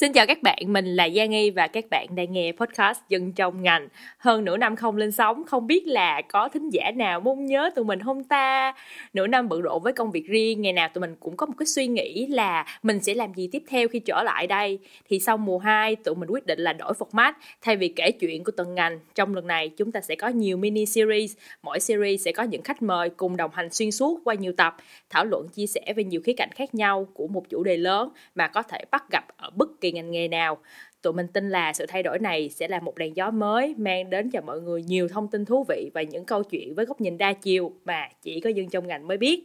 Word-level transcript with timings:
Xin 0.00 0.12
chào 0.12 0.26
các 0.26 0.42
bạn, 0.42 0.58
mình 0.66 0.86
là 0.86 1.08
Giang 1.08 1.30
Nghi 1.30 1.50
và 1.50 1.66
các 1.66 1.84
bạn 1.90 2.06
đang 2.14 2.32
nghe 2.32 2.52
podcast 2.52 2.98
Dân 3.08 3.32
trong 3.32 3.62
ngành. 3.62 3.88
Hơn 4.18 4.44
nửa 4.44 4.56
năm 4.56 4.76
không 4.76 4.96
lên 4.96 5.12
sóng, 5.12 5.44
không 5.46 5.66
biết 5.66 5.86
là 5.86 6.22
có 6.28 6.48
thính 6.48 6.70
giả 6.70 6.90
nào 6.96 7.20
mong 7.20 7.46
nhớ 7.46 7.70
tụi 7.74 7.84
mình 7.84 8.02
không 8.02 8.24
ta? 8.24 8.74
Nửa 9.12 9.26
năm 9.26 9.48
bận 9.48 9.60
rộn 9.60 9.82
với 9.82 9.92
công 9.92 10.10
việc 10.10 10.26
riêng, 10.26 10.62
ngày 10.62 10.72
nào 10.72 10.88
tụi 10.94 11.00
mình 11.00 11.16
cũng 11.20 11.36
có 11.36 11.46
một 11.46 11.52
cái 11.58 11.66
suy 11.66 11.86
nghĩ 11.86 12.26
là 12.26 12.66
mình 12.82 13.00
sẽ 13.00 13.14
làm 13.14 13.34
gì 13.34 13.48
tiếp 13.52 13.62
theo 13.68 13.88
khi 13.88 13.98
trở 13.98 14.22
lại 14.22 14.46
đây. 14.46 14.78
Thì 15.08 15.20
sau 15.20 15.36
mùa 15.36 15.58
2, 15.58 15.96
tụi 15.96 16.14
mình 16.14 16.28
quyết 16.30 16.46
định 16.46 16.60
là 16.60 16.72
đổi 16.72 16.92
format. 16.98 17.32
Thay 17.62 17.76
vì 17.76 17.88
kể 17.88 18.10
chuyện 18.10 18.44
của 18.44 18.52
từng 18.56 18.74
ngành, 18.74 18.98
trong 19.14 19.34
lần 19.34 19.46
này 19.46 19.68
chúng 19.68 19.92
ta 19.92 20.00
sẽ 20.00 20.14
có 20.14 20.28
nhiều 20.28 20.56
mini 20.56 20.86
series. 20.86 21.36
Mỗi 21.62 21.80
series 21.80 22.24
sẽ 22.24 22.32
có 22.32 22.42
những 22.42 22.62
khách 22.62 22.82
mời 22.82 23.10
cùng 23.10 23.36
đồng 23.36 23.50
hành 23.54 23.70
xuyên 23.72 23.90
suốt 23.90 24.20
qua 24.24 24.34
nhiều 24.34 24.52
tập, 24.56 24.76
thảo 25.10 25.24
luận 25.24 25.48
chia 25.48 25.66
sẻ 25.66 25.92
về 25.96 26.04
nhiều 26.04 26.20
khía 26.24 26.34
cạnh 26.36 26.50
khác 26.54 26.74
nhau 26.74 27.06
của 27.14 27.26
một 27.26 27.50
chủ 27.50 27.62
đề 27.64 27.76
lớn 27.76 28.08
mà 28.34 28.48
có 28.48 28.62
thể 28.62 28.78
bắt 28.90 29.04
gặp 29.12 29.24
ở 29.36 29.50
bất 29.50 29.68
kỳ 29.84 29.92
ngành 29.92 30.10
nghề 30.10 30.28
nào. 30.28 30.58
Tụi 31.02 31.12
mình 31.12 31.26
tin 31.28 31.50
là 31.50 31.72
sự 31.72 31.86
thay 31.88 32.02
đổi 32.02 32.18
này 32.18 32.48
sẽ 32.48 32.68
là 32.68 32.80
một 32.80 32.98
làn 32.98 33.16
gió 33.16 33.30
mới 33.30 33.74
mang 33.78 34.10
đến 34.10 34.30
cho 34.30 34.40
mọi 34.40 34.60
người 34.60 34.82
nhiều 34.82 35.08
thông 35.08 35.28
tin 35.28 35.44
thú 35.44 35.64
vị 35.68 35.90
và 35.94 36.02
những 36.02 36.24
câu 36.24 36.42
chuyện 36.42 36.74
với 36.74 36.84
góc 36.84 37.00
nhìn 37.00 37.18
đa 37.18 37.32
chiều 37.32 37.72
mà 37.84 38.08
chỉ 38.22 38.40
có 38.40 38.50
dân 38.50 38.68
trong 38.68 38.86
ngành 38.86 39.08
mới 39.08 39.16
biết. 39.16 39.44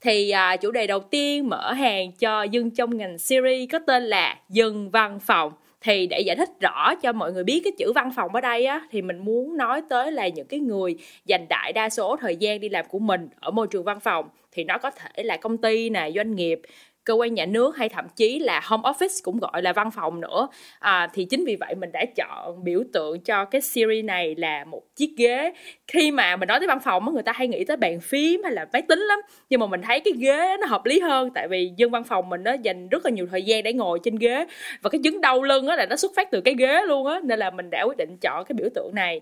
Thì 0.00 0.30
à, 0.30 0.56
chủ 0.56 0.70
đề 0.70 0.86
đầu 0.86 1.00
tiên 1.00 1.48
mở 1.48 1.72
hàng 1.72 2.12
cho 2.12 2.42
dân 2.42 2.70
trong 2.70 2.96
ngành 2.96 3.18
series 3.18 3.68
có 3.72 3.78
tên 3.86 4.02
là 4.02 4.38
dân 4.48 4.90
văn 4.90 5.20
phòng. 5.20 5.52
Thì 5.80 6.06
để 6.06 6.20
giải 6.20 6.36
thích 6.36 6.50
rõ 6.60 6.94
cho 6.94 7.12
mọi 7.12 7.32
người 7.32 7.44
biết 7.44 7.60
cái 7.64 7.72
chữ 7.78 7.92
văn 7.92 8.10
phòng 8.16 8.34
ở 8.34 8.40
đây 8.40 8.64
á 8.64 8.80
thì 8.90 9.02
mình 9.02 9.18
muốn 9.18 9.56
nói 9.56 9.82
tới 9.88 10.12
là 10.12 10.28
những 10.28 10.46
cái 10.46 10.60
người 10.60 10.96
dành 11.26 11.46
đại 11.48 11.72
đa 11.72 11.88
số 11.88 12.16
thời 12.16 12.36
gian 12.36 12.60
đi 12.60 12.68
làm 12.68 12.86
của 12.88 12.98
mình 12.98 13.28
ở 13.40 13.50
môi 13.50 13.66
trường 13.66 13.84
văn 13.84 14.00
phòng. 14.00 14.28
Thì 14.52 14.64
nó 14.64 14.78
có 14.78 14.90
thể 14.90 15.22
là 15.22 15.36
công 15.36 15.58
ty 15.58 15.90
nè 15.90 16.10
doanh 16.14 16.34
nghiệp 16.34 16.60
cơ 17.04 17.14
quan 17.14 17.34
nhà 17.34 17.46
nước 17.46 17.76
hay 17.76 17.88
thậm 17.88 18.04
chí 18.16 18.38
là 18.38 18.60
home 18.64 18.82
office 18.82 19.20
cũng 19.22 19.38
gọi 19.38 19.62
là 19.62 19.72
văn 19.72 19.90
phòng 19.90 20.20
nữa. 20.20 20.48
À, 20.78 21.08
thì 21.14 21.24
chính 21.24 21.44
vì 21.44 21.56
vậy 21.56 21.74
mình 21.74 21.92
đã 21.92 22.04
chọn 22.16 22.64
biểu 22.64 22.82
tượng 22.92 23.20
cho 23.20 23.44
cái 23.44 23.60
series 23.60 24.04
này 24.04 24.34
là 24.34 24.64
một 24.64 24.82
chiếc 24.96 25.14
ghế. 25.18 25.52
Khi 25.86 26.10
mà 26.10 26.36
mình 26.36 26.46
nói 26.46 26.60
tới 26.60 26.68
văn 26.68 26.80
phòng 26.80 27.14
người 27.14 27.22
ta 27.22 27.32
hay 27.32 27.48
nghĩ 27.48 27.64
tới 27.64 27.76
bàn 27.76 28.00
phím 28.00 28.42
hay 28.42 28.52
là 28.52 28.66
máy 28.72 28.82
tính 28.82 28.98
lắm. 29.00 29.18
Nhưng 29.50 29.60
mà 29.60 29.66
mình 29.66 29.82
thấy 29.82 30.00
cái 30.00 30.14
ghế 30.18 30.56
nó 30.60 30.66
hợp 30.66 30.86
lý 30.86 31.00
hơn 31.00 31.30
tại 31.34 31.48
vì 31.48 31.70
dân 31.76 31.90
văn 31.90 32.04
phòng 32.04 32.28
mình 32.28 32.42
nó 32.42 32.52
dành 32.52 32.88
rất 32.88 33.04
là 33.04 33.10
nhiều 33.10 33.26
thời 33.30 33.42
gian 33.42 33.62
để 33.62 33.72
ngồi 33.72 34.00
trên 34.02 34.16
ghế. 34.16 34.46
Và 34.82 34.90
cái 34.90 35.00
chứng 35.04 35.20
đau 35.20 35.42
lưng 35.42 35.66
á 35.66 35.76
là 35.76 35.86
nó 35.86 35.96
xuất 35.96 36.12
phát 36.16 36.30
từ 36.30 36.40
cái 36.40 36.54
ghế 36.58 36.82
luôn 36.86 37.06
á. 37.06 37.20
Nên 37.24 37.38
là 37.38 37.50
mình 37.50 37.70
đã 37.70 37.82
quyết 37.82 37.96
định 37.96 38.16
chọn 38.20 38.44
cái 38.44 38.54
biểu 38.54 38.68
tượng 38.74 38.94
này 38.94 39.20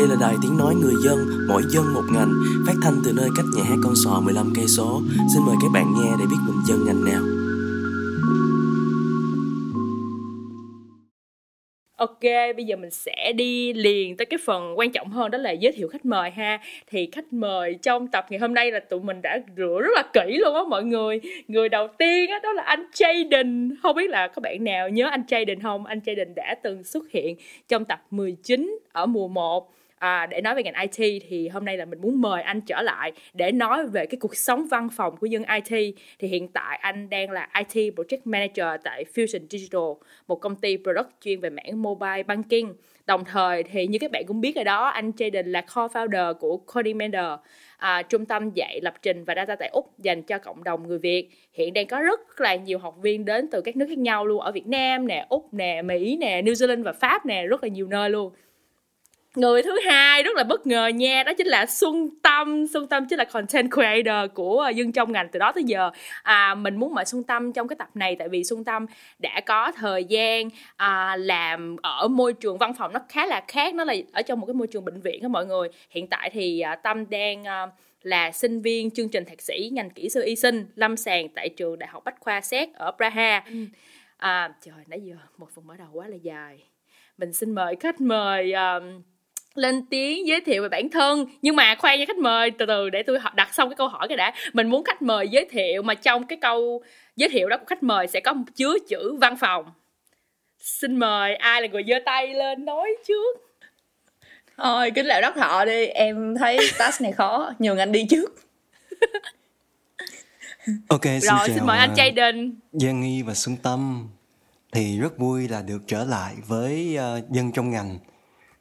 đây 0.00 0.08
là 0.08 0.16
đài 0.20 0.34
tiếng 0.42 0.58
nói 0.58 0.74
người 0.74 0.94
dân, 1.04 1.18
mỗi 1.48 1.62
dân 1.68 1.94
một 1.94 2.02
ngành, 2.12 2.32
phát 2.66 2.72
thanh 2.82 2.94
từ 3.04 3.12
nơi 3.16 3.28
cách 3.36 3.46
nhà 3.56 3.62
hát 3.64 3.76
con 3.84 3.94
sò 4.04 4.20
15 4.24 4.52
cây 4.56 4.66
số. 4.66 5.00
Xin 5.34 5.42
mời 5.46 5.56
các 5.62 5.68
bạn 5.74 5.94
nghe 5.94 6.10
để 6.18 6.24
biết 6.30 6.36
mình 6.46 6.56
dân 6.68 6.78
ngành 6.86 7.04
nào. 7.04 7.22
Ok, 11.96 12.22
bây 12.56 12.64
giờ 12.64 12.76
mình 12.76 12.90
sẽ 12.90 13.32
đi 13.36 13.72
liền 13.72 14.16
tới 14.16 14.26
cái 14.26 14.38
phần 14.44 14.78
quan 14.78 14.92
trọng 14.92 15.10
hơn 15.10 15.30
đó 15.30 15.38
là 15.38 15.50
giới 15.50 15.72
thiệu 15.72 15.88
khách 15.88 16.04
mời 16.04 16.30
ha. 16.30 16.60
Thì 16.86 17.08
khách 17.12 17.32
mời 17.32 17.74
trong 17.82 18.08
tập 18.08 18.26
ngày 18.30 18.40
hôm 18.40 18.54
nay 18.54 18.72
là 18.72 18.80
tụi 18.80 19.00
mình 19.00 19.22
đã 19.22 19.38
rửa 19.56 19.80
rất 19.82 19.92
là 19.94 20.02
kỹ 20.12 20.38
luôn 20.38 20.54
á 20.54 20.60
mọi 20.68 20.84
người. 20.84 21.20
Người 21.48 21.68
đầu 21.68 21.88
tiên 21.98 22.30
á 22.30 22.40
đó 22.42 22.52
là 22.52 22.62
anh 22.62 22.86
Jaden. 22.92 23.70
Không 23.82 23.96
biết 23.96 24.10
là 24.10 24.28
các 24.28 24.42
bạn 24.42 24.64
nào 24.64 24.88
nhớ 24.88 25.08
anh 25.10 25.22
Jaden 25.28 25.60
không? 25.62 25.86
Anh 25.86 26.00
Jaden 26.04 26.34
đã 26.36 26.54
từng 26.62 26.84
xuất 26.84 27.10
hiện 27.10 27.36
trong 27.68 27.84
tập 27.84 28.02
19 28.10 28.78
ở 28.92 29.06
mùa 29.06 29.28
1 29.28 29.70
à, 30.00 30.26
để 30.26 30.40
nói 30.40 30.54
về 30.54 30.62
ngành 30.62 30.88
IT 30.90 31.22
thì 31.28 31.48
hôm 31.48 31.64
nay 31.64 31.76
là 31.76 31.84
mình 31.84 32.00
muốn 32.00 32.20
mời 32.20 32.42
anh 32.42 32.60
trở 32.60 32.82
lại 32.82 33.12
để 33.34 33.52
nói 33.52 33.86
về 33.86 34.06
cái 34.06 34.18
cuộc 34.20 34.36
sống 34.36 34.66
văn 34.70 34.88
phòng 34.96 35.16
của 35.16 35.26
dân 35.26 35.44
IT 35.44 35.94
thì 36.18 36.28
hiện 36.28 36.48
tại 36.48 36.78
anh 36.82 37.10
đang 37.10 37.30
là 37.30 37.48
IT 37.58 37.94
Project 37.94 38.20
Manager 38.24 38.80
tại 38.84 39.04
Fusion 39.14 39.46
Digital 39.50 39.80
một 40.28 40.36
công 40.40 40.56
ty 40.56 40.76
product 40.76 41.08
chuyên 41.20 41.40
về 41.40 41.50
mảng 41.50 41.82
mobile 41.82 42.22
banking. 42.22 42.72
Đồng 43.06 43.24
thời 43.24 43.62
thì 43.62 43.86
như 43.86 43.98
các 43.98 44.10
bạn 44.10 44.24
cũng 44.26 44.40
biết 44.40 44.56
rồi 44.56 44.64
đó 44.64 44.86
anh 44.86 45.10
Jaden 45.10 45.46
là 45.46 45.60
co-founder 45.60 46.34
của 46.34 46.56
Codimender 46.56 47.24
à, 47.76 48.02
trung 48.02 48.26
tâm 48.26 48.50
dạy 48.50 48.80
lập 48.82 48.94
trình 49.02 49.24
và 49.24 49.34
data 49.34 49.56
tại 49.56 49.68
Úc 49.72 49.98
dành 49.98 50.22
cho 50.22 50.38
cộng 50.38 50.64
đồng 50.64 50.88
người 50.88 50.98
Việt. 50.98 51.28
Hiện 51.52 51.72
đang 51.72 51.86
có 51.86 52.00
rất 52.00 52.40
là 52.40 52.54
nhiều 52.54 52.78
học 52.78 52.96
viên 53.02 53.24
đến 53.24 53.48
từ 53.50 53.60
các 53.60 53.76
nước 53.76 53.86
khác 53.88 53.98
nhau 53.98 54.26
luôn 54.26 54.40
ở 54.40 54.52
Việt 54.52 54.66
Nam 54.66 55.06
nè 55.06 55.26
Úc 55.28 55.54
nè 55.54 55.82
Mỹ 55.82 56.16
nè 56.20 56.42
New 56.42 56.52
Zealand 56.52 56.82
và 56.82 56.92
Pháp 56.92 57.26
nè 57.26 57.46
rất 57.46 57.62
là 57.62 57.68
nhiều 57.68 57.86
nơi 57.86 58.10
luôn 58.10 58.32
người 59.36 59.62
thứ 59.62 59.80
hai 59.86 60.22
rất 60.22 60.36
là 60.36 60.44
bất 60.44 60.66
ngờ 60.66 60.86
nha 60.86 61.22
đó 61.22 61.32
chính 61.38 61.46
là 61.46 61.66
xuân 61.66 62.08
tâm. 62.22 62.66
Xuân 62.66 62.86
tâm 62.86 63.06
chính 63.08 63.18
là 63.18 63.24
content 63.24 63.70
creator 63.72 64.30
của 64.34 64.70
dân 64.74 64.92
trong 64.92 65.12
ngành 65.12 65.28
từ 65.32 65.38
đó 65.38 65.52
tới 65.52 65.64
giờ. 65.64 65.90
À, 66.22 66.54
mình 66.54 66.76
muốn 66.76 66.94
mời 66.94 67.04
xuân 67.04 67.22
tâm 67.22 67.52
trong 67.52 67.68
cái 67.68 67.76
tập 67.76 67.88
này 67.94 68.16
tại 68.18 68.28
vì 68.28 68.44
xuân 68.44 68.64
tâm 68.64 68.86
đã 69.18 69.40
có 69.46 69.72
thời 69.76 70.04
gian 70.04 70.48
à, 70.76 71.16
làm 71.16 71.76
ở 71.82 72.08
môi 72.08 72.32
trường 72.32 72.58
văn 72.58 72.74
phòng 72.74 72.92
nó 72.92 73.00
khá 73.08 73.26
là 73.26 73.44
khác 73.48 73.74
nó 73.74 73.84
là 73.84 73.94
ở 74.12 74.22
trong 74.22 74.40
một 74.40 74.46
cái 74.46 74.54
môi 74.54 74.66
trường 74.66 74.84
bệnh 74.84 75.00
viện 75.00 75.22
đó 75.22 75.28
mọi 75.28 75.46
người. 75.46 75.68
Hiện 75.90 76.06
tại 76.06 76.30
thì 76.32 76.60
à, 76.60 76.74
tâm 76.74 77.10
đang 77.10 77.44
à, 77.44 77.66
là 78.02 78.30
sinh 78.30 78.62
viên 78.62 78.90
chương 78.90 79.08
trình 79.08 79.24
thạc 79.24 79.40
sĩ 79.40 79.70
ngành 79.72 79.90
kỹ 79.90 80.08
sư 80.08 80.22
y 80.24 80.36
sinh 80.36 80.66
lâm 80.74 80.96
sàng 80.96 81.28
tại 81.28 81.48
trường 81.48 81.78
đại 81.78 81.88
học 81.92 82.04
bách 82.04 82.20
khoa 82.20 82.40
xét 82.40 82.68
ở 82.74 82.92
praha. 82.96 83.42
Ừ. 83.46 83.64
à, 84.16 84.52
trời 84.64 84.84
nãy 84.86 85.00
giờ 85.00 85.14
một 85.38 85.48
phần 85.54 85.66
mở 85.66 85.74
đầu 85.76 85.88
quá 85.92 86.08
là 86.08 86.16
dài. 86.22 86.64
Mình 87.18 87.32
xin 87.32 87.54
mời 87.54 87.76
khách 87.80 88.00
mời 88.00 88.52
um, 88.52 89.02
lên 89.54 89.86
tiếng 89.86 90.26
giới 90.26 90.40
thiệu 90.40 90.62
về 90.62 90.68
bản 90.68 90.90
thân. 90.90 91.26
Nhưng 91.42 91.56
mà 91.56 91.74
khoan 91.74 91.98
nha 91.98 92.04
khách 92.06 92.18
mời 92.18 92.50
từ 92.50 92.66
từ 92.66 92.90
để 92.90 93.02
tôi 93.02 93.18
đặt 93.34 93.54
xong 93.54 93.68
cái 93.68 93.76
câu 93.76 93.88
hỏi 93.88 94.08
cái 94.08 94.16
đã. 94.16 94.32
Mình 94.52 94.70
muốn 94.70 94.84
khách 94.84 95.02
mời 95.02 95.28
giới 95.28 95.44
thiệu 95.50 95.82
mà 95.82 95.94
trong 95.94 96.26
cái 96.26 96.38
câu 96.40 96.82
giới 97.16 97.28
thiệu 97.28 97.48
đó 97.48 97.56
của 97.56 97.64
khách 97.66 97.82
mời 97.82 98.06
sẽ 98.06 98.20
có 98.20 98.34
chứa 98.54 98.74
chữ 98.88 99.16
văn 99.20 99.36
phòng. 99.36 99.64
Xin 100.58 100.96
mời 100.96 101.34
ai 101.34 101.62
là 101.62 101.68
người 101.68 101.82
giơ 101.88 101.94
tay 102.04 102.34
lên 102.34 102.64
nói 102.64 102.96
trước. 103.08 103.38
Thôi 104.56 104.90
kính 104.94 105.06
lệ 105.06 105.20
đất 105.20 105.34
thọ 105.36 105.64
đi. 105.64 105.86
Em 105.86 106.34
thấy 106.38 106.58
task 106.78 107.00
này 107.00 107.12
khó. 107.12 107.52
Nhường 107.58 107.78
anh 107.78 107.92
đi 107.92 108.06
trước. 108.10 108.34
Ok 110.88 111.04
xin 111.04 111.20
rồi 111.20 111.20
chào 111.22 111.46
xin 111.46 111.66
mời 111.66 111.78
anh 111.78 111.94
Jaden. 111.94 112.52
Giang 112.72 113.00
Nghi 113.00 113.22
và 113.22 113.34
Xuân 113.34 113.56
Tâm. 113.62 114.08
Thì 114.72 115.00
rất 115.00 115.18
vui 115.18 115.48
là 115.48 115.62
được 115.62 115.78
trở 115.86 116.04
lại 116.04 116.34
với 116.46 116.96
uh, 116.96 117.30
dân 117.30 117.52
trong 117.52 117.70
ngành 117.70 117.98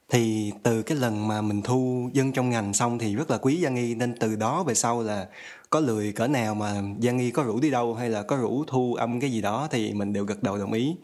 thì 0.10 0.52
từ 0.64 0.82
cái 0.82 0.98
lần 0.98 1.28
mà 1.28 1.42
mình 1.42 1.62
thu 1.62 2.10
dân 2.14 2.32
trong 2.32 2.50
ngành 2.50 2.74
xong 2.74 3.00
thì 3.00 3.16
rất 3.16 3.32
là 3.32 3.38
quý 3.38 3.62
Giang 3.64 3.76
Nghi 3.76 3.96
nên 3.96 4.16
từ 4.20 4.36
đó 4.36 4.64
về 4.64 4.74
sau 4.74 5.04
là 5.04 5.28
có 5.70 5.80
lười 5.80 6.12
cỡ 6.12 6.28
nào 6.28 6.56
mà 6.56 6.82
Giang 7.02 7.18
Nghi 7.18 7.32
có 7.32 7.44
rủ 7.44 7.60
đi 7.60 7.70
đâu 7.70 7.94
hay 7.96 8.10
là 8.10 8.24
có 8.24 8.38
rủ 8.38 8.64
thu 8.68 8.94
âm 8.94 9.20
cái 9.20 9.32
gì 9.32 9.42
đó 9.42 9.68
thì 9.72 9.94
mình 9.94 10.14
đều 10.14 10.26
gật 10.26 10.44
đầu 10.44 10.58
đồng 10.58 10.74
ý. 10.74 10.96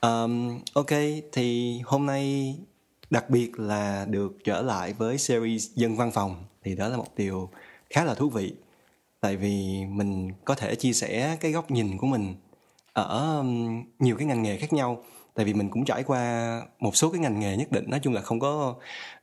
Um, 0.00 0.60
ok 0.72 0.90
thì 1.32 1.78
hôm 1.84 2.06
nay 2.06 2.54
đặc 3.10 3.30
biệt 3.30 3.58
là 3.58 4.06
được 4.10 4.36
trở 4.44 4.62
lại 4.62 4.92
với 4.92 5.18
series 5.18 5.70
dân 5.74 5.96
văn 5.96 6.10
phòng 6.10 6.44
thì 6.64 6.74
đó 6.76 6.88
là 6.88 6.96
một 6.96 7.16
điều 7.16 7.50
khá 7.90 8.04
là 8.04 8.14
thú 8.14 8.30
vị. 8.30 8.52
Tại 9.20 9.36
vì 9.36 9.84
mình 9.86 10.32
có 10.44 10.54
thể 10.54 10.74
chia 10.74 10.92
sẻ 10.92 11.36
cái 11.40 11.52
góc 11.52 11.70
nhìn 11.70 11.96
của 11.98 12.06
mình 12.06 12.34
ở 12.92 13.44
nhiều 13.98 14.16
cái 14.16 14.26
ngành 14.26 14.42
nghề 14.42 14.56
khác 14.56 14.72
nhau 14.72 15.04
tại 15.36 15.44
vì 15.44 15.54
mình 15.54 15.70
cũng 15.70 15.84
trải 15.84 16.02
qua 16.02 16.62
một 16.78 16.96
số 16.96 17.10
cái 17.10 17.20
ngành 17.20 17.40
nghề 17.40 17.56
nhất 17.56 17.72
định 17.72 17.84
nói 17.88 18.00
chung 18.02 18.14
là 18.14 18.20
không 18.20 18.40
có 18.40 18.74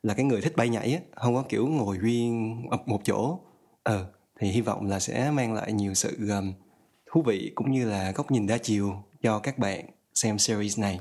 là 0.03 0.13
cái 0.13 0.25
người 0.25 0.41
thích 0.41 0.55
bay 0.55 0.69
nhảy 0.69 0.93
á 0.93 0.99
không 1.15 1.35
có 1.35 1.43
kiểu 1.49 1.67
ngồi 1.67 1.97
riêng 1.97 2.65
một 2.85 3.01
chỗ. 3.05 3.39
Ờ 3.83 4.05
thì 4.39 4.47
hy 4.47 4.61
vọng 4.61 4.89
là 4.89 4.99
sẽ 4.99 5.31
mang 5.31 5.53
lại 5.53 5.71
nhiều 5.71 5.93
sự 5.93 6.17
um, 6.29 6.53
thú 7.11 7.21
vị 7.21 7.51
cũng 7.55 7.71
như 7.71 7.89
là 7.89 8.11
góc 8.15 8.31
nhìn 8.31 8.47
đa 8.47 8.57
chiều 8.57 9.03
cho 9.23 9.39
các 9.39 9.57
bạn 9.57 9.85
xem 10.13 10.39
series 10.39 10.79
này. 10.79 10.99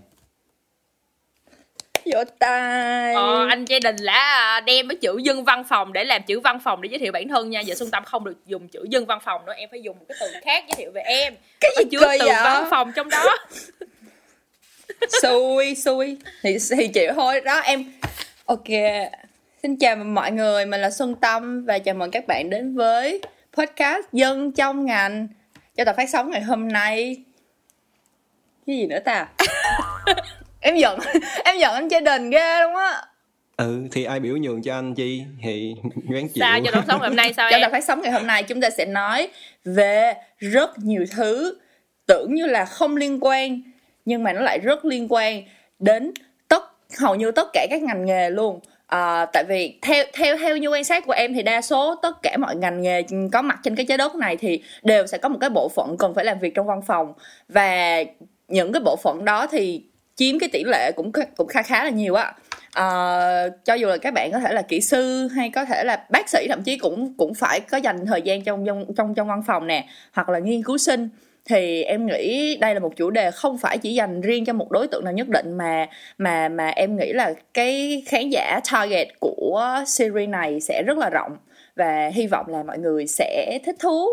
Vỗ 2.13 2.25
tay. 2.39 3.15
Ờ, 3.15 3.47
anh 3.49 3.65
gia 3.65 3.79
đình 3.79 3.97
là 3.97 4.61
đem 4.67 4.89
cái 4.89 4.97
chữ 4.97 5.19
dân 5.19 5.45
văn 5.45 5.65
phòng 5.69 5.93
để 5.93 6.05
làm 6.05 6.23
chữ 6.23 6.41
văn 6.41 6.59
phòng 6.65 6.83
để 6.83 6.89
giới 6.89 6.99
thiệu 6.99 7.13
bản 7.13 7.29
thân 7.29 7.51
nha. 7.51 7.61
Giờ 7.61 7.75
xuân 7.75 7.91
tâm 7.91 8.05
không 8.05 8.25
được 8.25 8.47
dùng 8.47 8.69
chữ 8.69 8.87
dân 8.91 9.07
văn 9.07 9.19
phòng 9.25 9.47
nữa 9.47 9.53
em 9.57 9.69
phải 9.71 9.83
dùng 9.83 9.99
một 9.99 10.05
cái 10.09 10.17
từ 10.21 10.27
khác 10.45 10.65
giới 10.69 10.77
thiệu 10.77 10.91
về 10.95 11.03
em. 11.03 11.35
Cái 11.61 11.71
gì 11.79 11.85
chứa 11.91 12.01
từ 12.01 12.27
vậy? 12.27 12.43
văn 12.45 12.67
phòng 12.71 12.93
trong 12.97 13.09
đó 13.09 13.37
xui 15.23 15.75
xui. 15.75 16.17
Thì 16.43 16.57
thì 16.71 16.89
chịu 16.89 17.13
thôi. 17.15 17.41
Đó 17.41 17.61
em 17.61 17.85
ok. 18.47 18.69
Xin 19.63 19.77
chào 19.77 19.97
mọi 19.97 20.33
người 20.33 20.67
mình 20.67 20.81
là 20.81 20.91
xuân 20.91 21.15
tâm 21.15 21.65
và 21.65 21.79
chào 21.79 21.95
mừng 21.95 22.11
các 22.11 22.27
bạn 22.27 22.51
đến 22.51 22.77
với 22.77 23.21
podcast 23.53 24.07
dân 24.13 24.53
trong 24.53 24.87
ngành 24.87 25.29
cho 25.77 25.85
tập 25.85 25.95
phát 25.97 26.11
sóng 26.11 26.31
ngày 26.31 26.43
hôm 26.43 26.69
nay. 26.69 27.17
Cái 28.67 28.77
gì 28.77 28.87
nữa 28.87 28.99
ta? 29.05 29.29
Em 30.61 30.77
giận 30.77 30.99
em 31.45 31.59
giận 31.59 31.75
anh 31.75 31.89
gia 31.89 32.01
đình 32.01 32.31
ghê 32.31 32.61
luôn 32.61 32.77
á. 32.77 33.03
Ừ 33.57 33.89
thì 33.93 34.05
ai 34.05 34.21
biểu 34.21 34.37
nhường 34.37 34.63
cho 34.63 34.75
anh 34.75 34.95
chi? 34.95 35.23
Thì 35.43 35.75
gán 36.09 36.29
chịu. 36.29 36.41
Sao 36.41 36.61
cho 36.65 36.71
tập 36.71 36.85
sống 36.89 37.01
ngày 37.01 37.09
hôm 37.09 37.17
nay 37.17 37.33
sao 37.37 37.51
cho 37.53 37.59
tập 37.63 37.69
phát 37.73 37.85
sóng 37.85 38.03
ngày 38.03 38.13
hôm 38.13 38.27
nay 38.27 38.43
chúng 38.43 38.61
ta 38.61 38.71
sẽ 38.71 38.85
nói 38.85 39.29
về 39.65 40.15
rất 40.39 40.79
nhiều 40.79 41.05
thứ 41.11 41.59
tưởng 42.07 42.35
như 42.35 42.47
là 42.47 42.65
không 42.65 42.97
liên 42.97 43.19
quan 43.21 43.63
nhưng 44.05 44.23
mà 44.23 44.33
nó 44.33 44.41
lại 44.41 44.59
rất 44.59 44.85
liên 44.85 45.07
quan 45.11 45.43
đến 45.79 46.13
tất 46.49 46.63
hầu 46.99 47.15
như 47.15 47.31
tất 47.31 47.49
cả 47.53 47.67
các 47.71 47.83
ngành 47.83 48.07
nghề 48.07 48.31
luôn. 48.31 48.61
À, 48.87 49.27
tại 49.33 49.45
vì 49.49 49.79
theo 49.83 50.05
theo 50.13 50.37
theo 50.39 50.57
như 50.57 50.69
quan 50.69 50.85
sát 50.85 51.07
của 51.07 51.13
em 51.13 51.35
thì 51.35 51.43
đa 51.43 51.61
số 51.61 51.95
tất 52.03 52.23
cả 52.23 52.37
mọi 52.37 52.57
ngành 52.57 52.83
nghề 52.83 53.03
có 53.33 53.43
mặt 53.43 53.61
trên 53.63 53.77
cái 53.77 53.87
trái 53.87 53.99
đất 53.99 54.15
này 54.15 54.37
thì 54.37 54.63
đều 54.83 55.07
sẽ 55.07 55.19
có 55.19 55.29
một 55.29 55.39
cái 55.41 55.51
bộ 55.51 55.69
phận 55.69 55.97
cần 55.99 56.15
phải 56.15 56.25
làm 56.25 56.39
việc 56.39 56.55
trong 56.55 56.67
văn 56.67 56.83
phòng. 56.83 57.13
Và 57.49 58.03
những 58.49 58.73
cái 58.73 58.83
bộ 58.85 58.97
phận 58.97 59.25
đó 59.25 59.47
thì 59.47 59.83
chiếm 60.17 60.39
cái 60.39 60.49
tỷ 60.53 60.65
lệ 60.65 60.93
cũng 60.97 61.13
cũng 61.37 61.47
khá 61.47 61.63
khá 61.63 61.85
là 61.85 61.91
nhiều 61.91 62.15
á. 62.15 62.35
Uh, 62.79 63.53
cho 63.65 63.75
dù 63.75 63.89
là 63.89 63.97
các 63.97 64.15
bạn 64.15 64.33
có 64.33 64.39
thể 64.39 64.53
là 64.53 64.63
kỹ 64.63 64.81
sư 64.81 65.29
hay 65.29 65.51
có 65.51 65.65
thể 65.65 65.85
là 65.85 66.07
bác 66.11 66.29
sĩ 66.29 66.47
thậm 66.49 66.63
chí 66.63 66.79
cũng 66.79 67.15
cũng 67.17 67.35
phải 67.35 67.61
có 67.61 67.79
dành 67.79 68.07
thời 68.07 68.23
gian 68.23 68.45
trong 68.45 68.67
trong 68.67 68.85
trong 68.97 69.15
trong 69.15 69.29
văn 69.29 69.43
phòng 69.47 69.67
nè 69.67 69.87
hoặc 70.13 70.29
là 70.29 70.39
nghiên 70.39 70.63
cứu 70.63 70.79
sinh 70.79 71.09
thì 71.45 71.83
em 71.83 72.07
nghĩ 72.07 72.57
đây 72.57 72.75
là 72.75 72.81
một 72.81 72.97
chủ 72.97 73.11
đề 73.11 73.31
không 73.31 73.59
phải 73.59 73.79
chỉ 73.79 73.95
dành 73.95 74.21
riêng 74.21 74.45
cho 74.45 74.53
một 74.53 74.71
đối 74.71 74.87
tượng 74.87 75.05
nào 75.05 75.13
nhất 75.13 75.29
định 75.29 75.53
mà 75.59 75.87
mà 76.19 76.49
mà 76.49 76.69
em 76.69 76.97
nghĩ 76.97 77.13
là 77.13 77.35
cái 77.55 78.03
khán 78.07 78.31
giả 78.31 78.61
target 78.73 79.09
của 79.21 79.85
series 79.87 80.29
này 80.29 80.61
sẽ 80.61 80.83
rất 80.87 80.99
là 80.99 81.11
rộng 81.11 81.37
và 81.77 82.11
hy 82.15 82.27
vọng 82.27 82.47
là 82.49 82.63
mọi 82.63 82.79
người 82.79 83.07
sẽ 83.07 83.59
thích 83.65 83.77
thú 83.79 84.09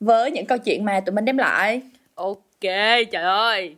với 0.00 0.30
những 0.30 0.46
câu 0.46 0.58
chuyện 0.58 0.84
mà 0.84 1.00
tụi 1.00 1.14
mình 1.14 1.24
đem 1.24 1.38
lại. 1.38 1.80
Ok, 2.14 2.60
trời 3.12 3.22
ơi 3.22 3.76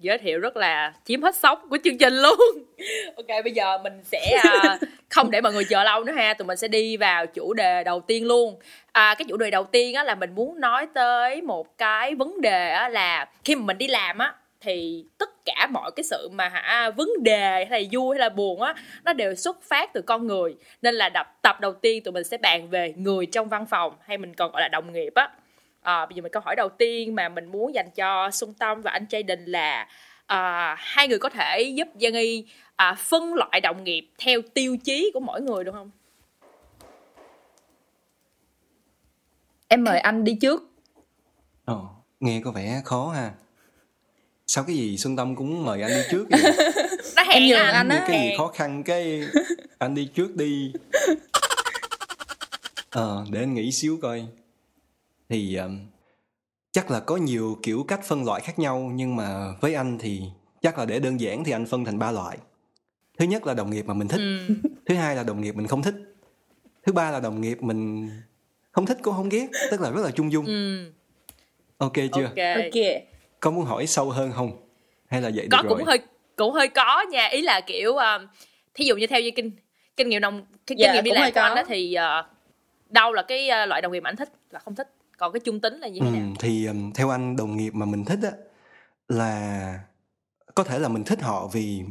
giới 0.00 0.18
thiệu 0.18 0.40
rất 0.40 0.56
là 0.56 0.92
chiếm 1.04 1.22
hết 1.22 1.34
sóng 1.36 1.58
của 1.70 1.78
chương 1.84 1.98
trình 1.98 2.14
luôn. 2.14 2.38
Ok 3.16 3.26
bây 3.44 3.52
giờ 3.52 3.78
mình 3.78 4.00
sẽ 4.04 4.38
à, 4.44 4.78
không 5.08 5.30
để 5.30 5.40
mọi 5.40 5.52
người 5.52 5.64
chờ 5.64 5.84
lâu 5.84 6.04
nữa 6.04 6.12
ha 6.12 6.34
tụi 6.34 6.46
mình 6.46 6.56
sẽ 6.56 6.68
đi 6.68 6.96
vào 6.96 7.26
chủ 7.26 7.54
đề 7.54 7.84
đầu 7.84 8.00
tiên 8.00 8.26
luôn. 8.26 8.56
À, 8.92 9.14
cái 9.18 9.26
chủ 9.28 9.36
đề 9.36 9.50
đầu 9.50 9.64
tiên 9.64 9.94
á 9.94 10.04
là 10.04 10.14
mình 10.14 10.34
muốn 10.34 10.60
nói 10.60 10.86
tới 10.94 11.42
một 11.42 11.78
cái 11.78 12.14
vấn 12.14 12.40
đề 12.40 12.70
á 12.70 12.88
là 12.88 13.26
khi 13.44 13.54
mà 13.56 13.64
mình 13.64 13.78
đi 13.78 13.88
làm 13.88 14.18
á 14.18 14.34
thì 14.60 15.04
tất 15.18 15.44
cả 15.44 15.68
mọi 15.70 15.90
cái 15.96 16.04
sự 16.04 16.28
mà 16.32 16.48
hả 16.48 16.90
vấn 16.90 17.10
đề 17.22 17.66
hay 17.70 17.82
là 17.82 17.88
vui 17.92 18.16
hay 18.16 18.20
là 18.20 18.28
buồn 18.28 18.62
á 18.62 18.74
nó 19.04 19.12
đều 19.12 19.34
xuất 19.34 19.62
phát 19.62 19.92
từ 19.92 20.02
con 20.02 20.26
người. 20.26 20.56
Nên 20.82 20.94
là 20.94 21.08
đập 21.08 21.38
tập 21.42 21.60
đầu 21.60 21.72
tiên 21.72 22.02
tụi 22.02 22.12
mình 22.12 22.24
sẽ 22.24 22.38
bàn 22.38 22.68
về 22.68 22.94
người 22.96 23.26
trong 23.26 23.48
văn 23.48 23.66
phòng 23.66 23.92
hay 24.06 24.18
mình 24.18 24.34
còn 24.34 24.52
gọi 24.52 24.62
là 24.62 24.68
đồng 24.68 24.92
nghiệp 24.92 25.12
á 25.14 25.30
à, 25.82 26.06
bây 26.06 26.14
giờ 26.14 26.22
mình 26.22 26.32
câu 26.32 26.42
hỏi 26.44 26.56
đầu 26.56 26.68
tiên 26.68 27.14
mà 27.14 27.28
mình 27.28 27.46
muốn 27.46 27.74
dành 27.74 27.90
cho 27.94 28.30
Xuân 28.30 28.54
Tâm 28.54 28.82
và 28.82 28.90
anh 28.90 29.04
Jaden 29.10 29.46
là 29.46 29.86
à, 30.26 30.74
hai 30.78 31.08
người 31.08 31.18
có 31.18 31.28
thể 31.28 31.60
giúp 31.60 31.88
Giang 32.00 32.14
Y 32.14 32.44
à, 32.76 32.94
phân 32.98 33.34
loại 33.34 33.60
đồng 33.60 33.84
nghiệp 33.84 34.08
theo 34.18 34.40
tiêu 34.54 34.76
chí 34.84 35.10
của 35.14 35.20
mỗi 35.20 35.40
người 35.40 35.64
được 35.64 35.72
không? 35.72 35.90
Em 39.68 39.84
mời 39.84 39.98
anh 39.98 40.24
đi 40.24 40.34
trước. 40.40 40.62
Ồ, 41.64 41.90
nghe 42.20 42.40
có 42.44 42.50
vẻ 42.50 42.82
khó 42.84 43.08
ha. 43.08 43.30
Sao 44.46 44.64
cái 44.66 44.76
gì 44.76 44.98
Xuân 44.98 45.16
Tâm 45.16 45.36
cũng 45.36 45.64
mời 45.64 45.82
anh 45.82 45.90
đi 45.90 46.02
trước 46.10 46.26
vậy? 46.30 46.40
Nó 47.16 47.22
hẹn 47.22 47.42
em 47.42 47.48
nhường 47.48 47.58
anh, 47.58 47.74
anh 47.74 47.88
á. 47.88 48.04
Cái 48.08 48.20
gì 48.20 48.34
khó 48.38 48.46
khăn 48.48 48.82
cái 48.82 49.22
anh 49.78 49.94
đi 49.94 50.10
trước 50.14 50.36
đi. 50.36 50.72
Ờ, 52.90 53.24
để 53.30 53.40
anh 53.40 53.54
nghĩ 53.54 53.72
xíu 53.72 53.98
coi 54.02 54.26
thì 55.30 55.56
um, 55.56 55.78
chắc 56.72 56.90
là 56.90 57.00
có 57.00 57.16
nhiều 57.16 57.58
kiểu 57.62 57.84
cách 57.88 58.00
phân 58.04 58.24
loại 58.24 58.40
khác 58.40 58.58
nhau 58.58 58.90
nhưng 58.94 59.16
mà 59.16 59.54
với 59.60 59.74
anh 59.74 59.98
thì 59.98 60.22
chắc 60.62 60.78
là 60.78 60.84
để 60.84 60.98
đơn 60.98 61.20
giản 61.20 61.44
thì 61.44 61.52
anh 61.52 61.66
phân 61.66 61.84
thành 61.84 61.98
ba 61.98 62.10
loại. 62.10 62.38
Thứ 63.18 63.24
nhất 63.24 63.46
là 63.46 63.54
đồng 63.54 63.70
nghiệp 63.70 63.86
mà 63.86 63.94
mình 63.94 64.08
thích. 64.08 64.20
Ừ. 64.20 64.54
thứ 64.86 64.94
hai 64.94 65.16
là 65.16 65.22
đồng 65.22 65.40
nghiệp 65.40 65.56
mình 65.56 65.66
không 65.66 65.82
thích. 65.82 65.94
Thứ 66.86 66.92
ba 66.92 67.10
là 67.10 67.20
đồng 67.20 67.40
nghiệp 67.40 67.62
mình 67.62 68.10
không 68.70 68.86
thích 68.86 68.98
cũng 69.02 69.14
không 69.14 69.28
ghét 69.28 69.46
tức 69.70 69.80
là 69.80 69.90
rất 69.90 70.02
là 70.04 70.10
trung 70.10 70.32
dung. 70.32 70.46
Ừ. 70.46 70.92
ok 71.78 71.94
chưa? 71.94 72.24
Ok. 72.56 73.02
Có 73.40 73.50
muốn 73.50 73.64
hỏi 73.64 73.86
sâu 73.86 74.10
hơn 74.10 74.32
không? 74.32 74.52
Hay 75.06 75.22
là 75.22 75.30
vậy 75.34 75.48
có 75.50 75.62
được 75.62 75.68
cũng 75.68 75.78
rồi? 75.78 75.86
hơi 75.86 75.98
cũng 76.36 76.52
hơi 76.52 76.68
có 76.68 77.04
nha. 77.10 77.26
Ý 77.26 77.40
là 77.40 77.60
kiểu 77.66 77.90
uh, 77.90 78.00
thí 78.74 78.84
dụ 78.84 78.96
như 78.96 79.06
theo 79.06 79.20
như 79.20 79.30
kinh 79.30 79.50
kinh 79.96 80.08
nghiệm 80.08 80.22
đồng 80.22 80.46
kinh, 80.66 80.78
yeah, 80.78 80.94
nghiệm 80.94 81.04
đi 81.04 81.10
làm 81.10 81.32
của 81.32 81.40
anh 81.40 81.54
đó 81.54 81.62
thì 81.68 81.96
uh, 81.96 82.26
đâu 82.88 83.12
là 83.12 83.22
cái 83.22 83.50
uh, 83.62 83.68
loại 83.68 83.82
đồng 83.82 83.92
nghiệp 83.92 84.00
mà 84.00 84.10
anh 84.10 84.16
thích 84.16 84.28
là 84.50 84.58
không 84.58 84.74
thích 84.74 84.88
còn 85.20 85.32
cái 85.32 85.40
trung 85.40 85.60
tính 85.60 85.78
là 85.78 85.88
như 85.88 86.00
thế 86.00 86.06
ừ, 86.06 86.12
nào 86.12 86.34
thì 86.38 86.66
um, 86.66 86.92
theo 86.92 87.10
anh 87.10 87.36
đồng 87.36 87.56
nghiệp 87.56 87.74
mà 87.74 87.86
mình 87.86 88.04
thích 88.04 88.18
á 88.22 88.30
là 89.08 89.80
có 90.54 90.64
thể 90.64 90.78
là 90.78 90.88
mình 90.88 91.04
thích 91.04 91.22
họ 91.22 91.46
vì 91.52 91.82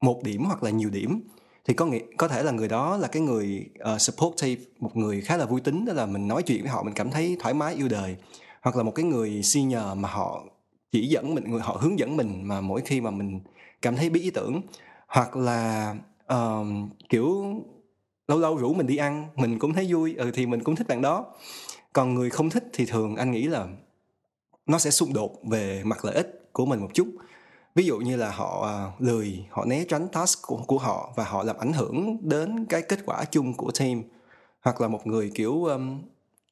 một 0.00 0.22
điểm 0.22 0.44
hoặc 0.44 0.62
là 0.62 0.70
nhiều 0.70 0.90
điểm. 0.90 1.20
Thì 1.64 1.74
có 1.74 1.86
nghĩa 1.86 2.00
có 2.16 2.28
thể 2.28 2.42
là 2.42 2.52
người 2.52 2.68
đó 2.68 2.96
là 2.96 3.08
cái 3.08 3.22
người 3.22 3.66
ờ, 3.78 3.94
uh, 3.94 4.00
supportive 4.00 4.62
một 4.78 4.96
người 4.96 5.20
khá 5.20 5.36
là 5.36 5.44
vui 5.44 5.60
tính 5.60 5.84
đó 5.84 5.92
là 5.92 6.06
mình 6.06 6.28
nói 6.28 6.42
chuyện 6.42 6.62
với 6.62 6.70
họ 6.70 6.82
mình 6.82 6.94
cảm 6.94 7.10
thấy 7.10 7.36
thoải 7.40 7.54
mái 7.54 7.74
yêu 7.74 7.88
đời. 7.88 8.16
Hoặc 8.62 8.76
là 8.76 8.82
một 8.82 8.92
cái 8.94 9.04
người 9.04 9.42
senior 9.42 9.82
mà 9.96 10.08
họ 10.08 10.44
chỉ 10.92 11.06
dẫn 11.06 11.34
mình 11.34 11.44
người 11.50 11.60
họ 11.60 11.78
hướng 11.80 11.98
dẫn 11.98 12.16
mình 12.16 12.48
mà 12.48 12.60
mỗi 12.60 12.80
khi 12.84 13.00
mà 13.00 13.10
mình 13.10 13.40
cảm 13.82 13.96
thấy 13.96 14.10
bí 14.10 14.20
ý 14.20 14.30
tưởng. 14.30 14.60
Hoặc 15.08 15.36
là 15.36 15.94
uh, 16.34 16.66
kiểu 17.08 17.44
lâu 18.28 18.38
lâu 18.38 18.56
rủ 18.56 18.74
mình 18.74 18.86
đi 18.86 18.96
ăn 18.96 19.28
mình 19.36 19.58
cũng 19.58 19.72
thấy 19.72 19.86
vui 19.92 20.14
ừ 20.14 20.30
thì 20.34 20.46
mình 20.46 20.64
cũng 20.64 20.76
thích 20.76 20.88
bạn 20.88 21.02
đó 21.02 21.26
còn 21.92 22.14
người 22.14 22.30
không 22.30 22.50
thích 22.50 22.64
thì 22.72 22.86
thường 22.86 23.16
anh 23.16 23.30
nghĩ 23.30 23.46
là 23.46 23.66
nó 24.66 24.78
sẽ 24.78 24.90
xung 24.90 25.12
đột 25.12 25.38
về 25.44 25.82
mặt 25.84 26.04
lợi 26.04 26.14
ích 26.14 26.48
của 26.52 26.66
mình 26.66 26.80
một 26.80 26.90
chút. 26.94 27.08
Ví 27.74 27.84
dụ 27.84 27.98
như 27.98 28.16
là 28.16 28.30
họ 28.30 28.66
à, 28.66 28.92
lười 28.98 29.46
họ 29.50 29.64
né 29.64 29.84
tránh 29.88 30.08
task 30.08 30.42
của, 30.46 30.56
của 30.66 30.78
họ 30.78 31.12
và 31.16 31.24
họ 31.24 31.42
làm 31.42 31.56
ảnh 31.58 31.72
hưởng 31.72 32.16
đến 32.20 32.66
cái 32.68 32.82
kết 32.82 32.98
quả 33.06 33.24
chung 33.24 33.54
của 33.54 33.70
team. 33.78 34.02
Hoặc 34.60 34.80
là 34.80 34.88
một 34.88 35.06
người 35.06 35.30
kiểu 35.34 35.64
um, 35.64 36.02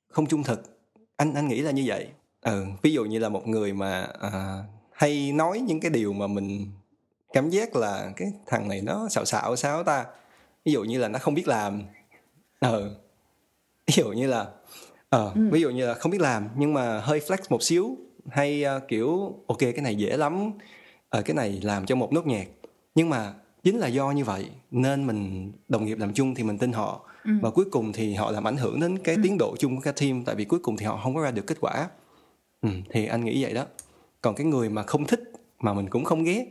không 0.08 0.26
trung 0.26 0.42
thực. 0.42 0.78
Anh 1.16 1.34
anh 1.34 1.48
nghĩ 1.48 1.60
là 1.60 1.70
như 1.70 1.82
vậy. 1.86 2.08
Ừ, 2.40 2.64
ví 2.82 2.92
dụ 2.92 3.04
như 3.04 3.18
là 3.18 3.28
một 3.28 3.48
người 3.48 3.72
mà 3.72 4.08
uh, 4.26 4.64
hay 4.92 5.32
nói 5.32 5.60
những 5.60 5.80
cái 5.80 5.90
điều 5.90 6.12
mà 6.12 6.26
mình 6.26 6.66
cảm 7.32 7.50
giác 7.50 7.76
là 7.76 8.12
cái 8.16 8.32
thằng 8.46 8.68
này 8.68 8.80
nó 8.80 9.08
xạo 9.08 9.24
xạo 9.24 9.56
sao 9.56 9.84
ta. 9.84 10.06
Ví 10.64 10.72
dụ 10.72 10.84
như 10.84 10.98
là 10.98 11.08
nó 11.08 11.18
không 11.18 11.34
biết 11.34 11.48
làm. 11.48 11.82
Ừ. 12.60 12.90
ví 13.86 13.94
dụ 13.96 14.12
như 14.12 14.26
là 14.26 14.46
ờ 15.10 15.32
ừ. 15.34 15.48
ví 15.50 15.60
dụ 15.60 15.70
như 15.70 15.86
là 15.86 15.94
không 15.94 16.12
biết 16.12 16.20
làm 16.20 16.48
nhưng 16.56 16.74
mà 16.74 17.00
hơi 17.00 17.20
flex 17.20 17.38
một 17.48 17.62
xíu 17.62 17.96
hay 18.30 18.64
uh, 18.76 18.82
kiểu 18.88 19.34
ok 19.46 19.58
cái 19.58 19.82
này 19.82 19.96
dễ 19.96 20.16
lắm 20.16 20.52
ở 21.08 21.18
uh, 21.18 21.24
cái 21.24 21.34
này 21.34 21.60
làm 21.62 21.86
cho 21.86 21.96
một 21.96 22.12
nốt 22.12 22.26
nhạc 22.26 22.46
nhưng 22.94 23.10
mà 23.10 23.34
chính 23.62 23.78
là 23.78 23.88
do 23.88 24.10
như 24.10 24.24
vậy 24.24 24.50
nên 24.70 25.06
mình 25.06 25.52
đồng 25.68 25.84
nghiệp 25.84 25.98
làm 25.98 26.14
chung 26.14 26.34
thì 26.34 26.42
mình 26.42 26.58
tin 26.58 26.72
họ 26.72 27.00
ừ. 27.24 27.30
và 27.42 27.50
cuối 27.50 27.64
cùng 27.70 27.92
thì 27.92 28.14
họ 28.14 28.30
làm 28.30 28.46
ảnh 28.46 28.56
hưởng 28.56 28.80
đến 28.80 28.98
cái 28.98 29.14
ừ. 29.14 29.20
tiến 29.24 29.38
độ 29.38 29.56
chung 29.58 29.76
của 29.76 29.82
cả 29.82 29.92
team 30.00 30.24
tại 30.24 30.34
vì 30.34 30.44
cuối 30.44 30.60
cùng 30.62 30.76
thì 30.76 30.86
họ 30.86 31.00
không 31.02 31.14
có 31.14 31.22
ra 31.22 31.30
được 31.30 31.46
kết 31.46 31.58
quả 31.60 31.88
ừ, 32.62 32.68
thì 32.90 33.06
anh 33.06 33.24
nghĩ 33.24 33.42
vậy 33.42 33.54
đó 33.54 33.64
còn 34.22 34.34
cái 34.34 34.46
người 34.46 34.68
mà 34.68 34.82
không 34.82 35.04
thích 35.04 35.32
mà 35.58 35.72
mình 35.72 35.88
cũng 35.90 36.04
không 36.04 36.24
ghét 36.24 36.46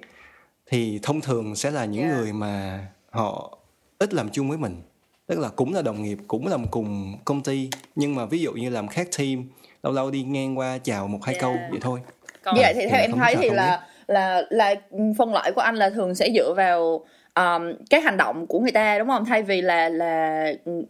thì 0.65 0.99
thông 1.03 1.21
thường 1.21 1.55
sẽ 1.55 1.71
là 1.71 1.85
những 1.85 2.03
yeah. 2.03 2.17
người 2.17 2.33
mà 2.33 2.87
họ 3.09 3.57
ít 3.99 4.13
làm 4.13 4.29
chung 4.29 4.49
với 4.49 4.57
mình 4.57 4.81
tức 5.27 5.39
là 5.39 5.49
cũng 5.55 5.73
là 5.73 5.81
đồng 5.81 6.03
nghiệp 6.03 6.17
cũng 6.27 6.47
làm 6.47 6.65
cùng 6.71 7.17
công 7.25 7.43
ty 7.43 7.69
nhưng 7.95 8.15
mà 8.15 8.25
ví 8.25 8.41
dụ 8.41 8.51
như 8.51 8.69
làm 8.69 8.87
khác 8.87 9.07
team 9.17 9.43
lâu 9.83 9.93
lâu 9.93 10.11
đi 10.11 10.23
ngang 10.23 10.57
qua 10.57 10.77
chào 10.77 11.07
một 11.07 11.19
hai 11.23 11.35
yeah. 11.35 11.41
câu 11.41 11.55
vậy 11.71 11.79
thôi 11.81 11.99
Còn 12.43 12.55
vậy 12.57 12.73
thì 12.75 12.85
theo 12.89 13.01
em 13.01 13.11
thấy 13.11 13.35
thì 13.35 13.49
là 13.49 13.81
là 14.07 14.41
là 14.49 14.75
phân 15.17 15.33
loại 15.33 15.51
của 15.51 15.61
anh 15.61 15.75
là 15.75 15.89
thường 15.89 16.15
sẽ 16.15 16.29
dựa 16.35 16.53
vào 16.53 17.05
um, 17.35 17.73
cái 17.89 18.01
hành 18.01 18.17
động 18.17 18.47
của 18.47 18.59
người 18.59 18.71
ta 18.71 18.99
đúng 18.99 19.07
không 19.07 19.25
thay 19.25 19.43
vì 19.43 19.61
là 19.61 19.89
là 19.89 20.45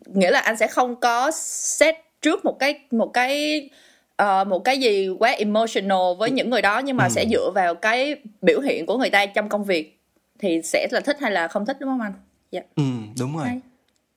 nghĩa 0.06 0.32
là 0.32 0.40
anh 0.40 0.58
sẽ 0.58 0.68
không 0.68 0.96
có 0.96 1.32
set 1.32 1.96
trước 2.22 2.46
một 2.46 2.60
cái 2.60 2.80
một 2.92 3.14
cái 3.14 3.62
uh, 4.24 4.48
một 4.48 4.60
cái 4.60 4.80
gì 4.80 5.10
quá 5.20 5.32
emotional 5.32 6.16
với 6.20 6.32
những 6.32 6.50
người 6.50 6.62
đó 6.62 6.80
nhưng 6.80 6.98
mà 6.98 7.04
ừ. 7.04 7.10
sẽ 7.10 7.26
dựa 7.32 7.52
vào 7.56 7.76
cái 7.76 8.16
biểu 8.42 8.62
hiện 8.62 8.86
của 8.86 8.98
người 8.98 9.10
ta 9.10 9.26
trong 9.26 9.50
công 9.50 9.64
việc 9.64 10.00
thì 10.40 10.62
sẽ 10.64 10.88
là 10.92 11.00
thích 11.00 11.18
hay 11.20 11.32
là 11.32 11.48
không 11.48 11.66
thích 11.66 11.78
đúng 11.80 11.90
không 11.90 12.02
anh? 12.02 12.14
Dạ. 12.52 12.60
Yeah. 12.60 12.76
Ừ 12.76 12.84
đúng 13.20 13.38
rồi. 13.38 13.48
Hay 13.48 13.60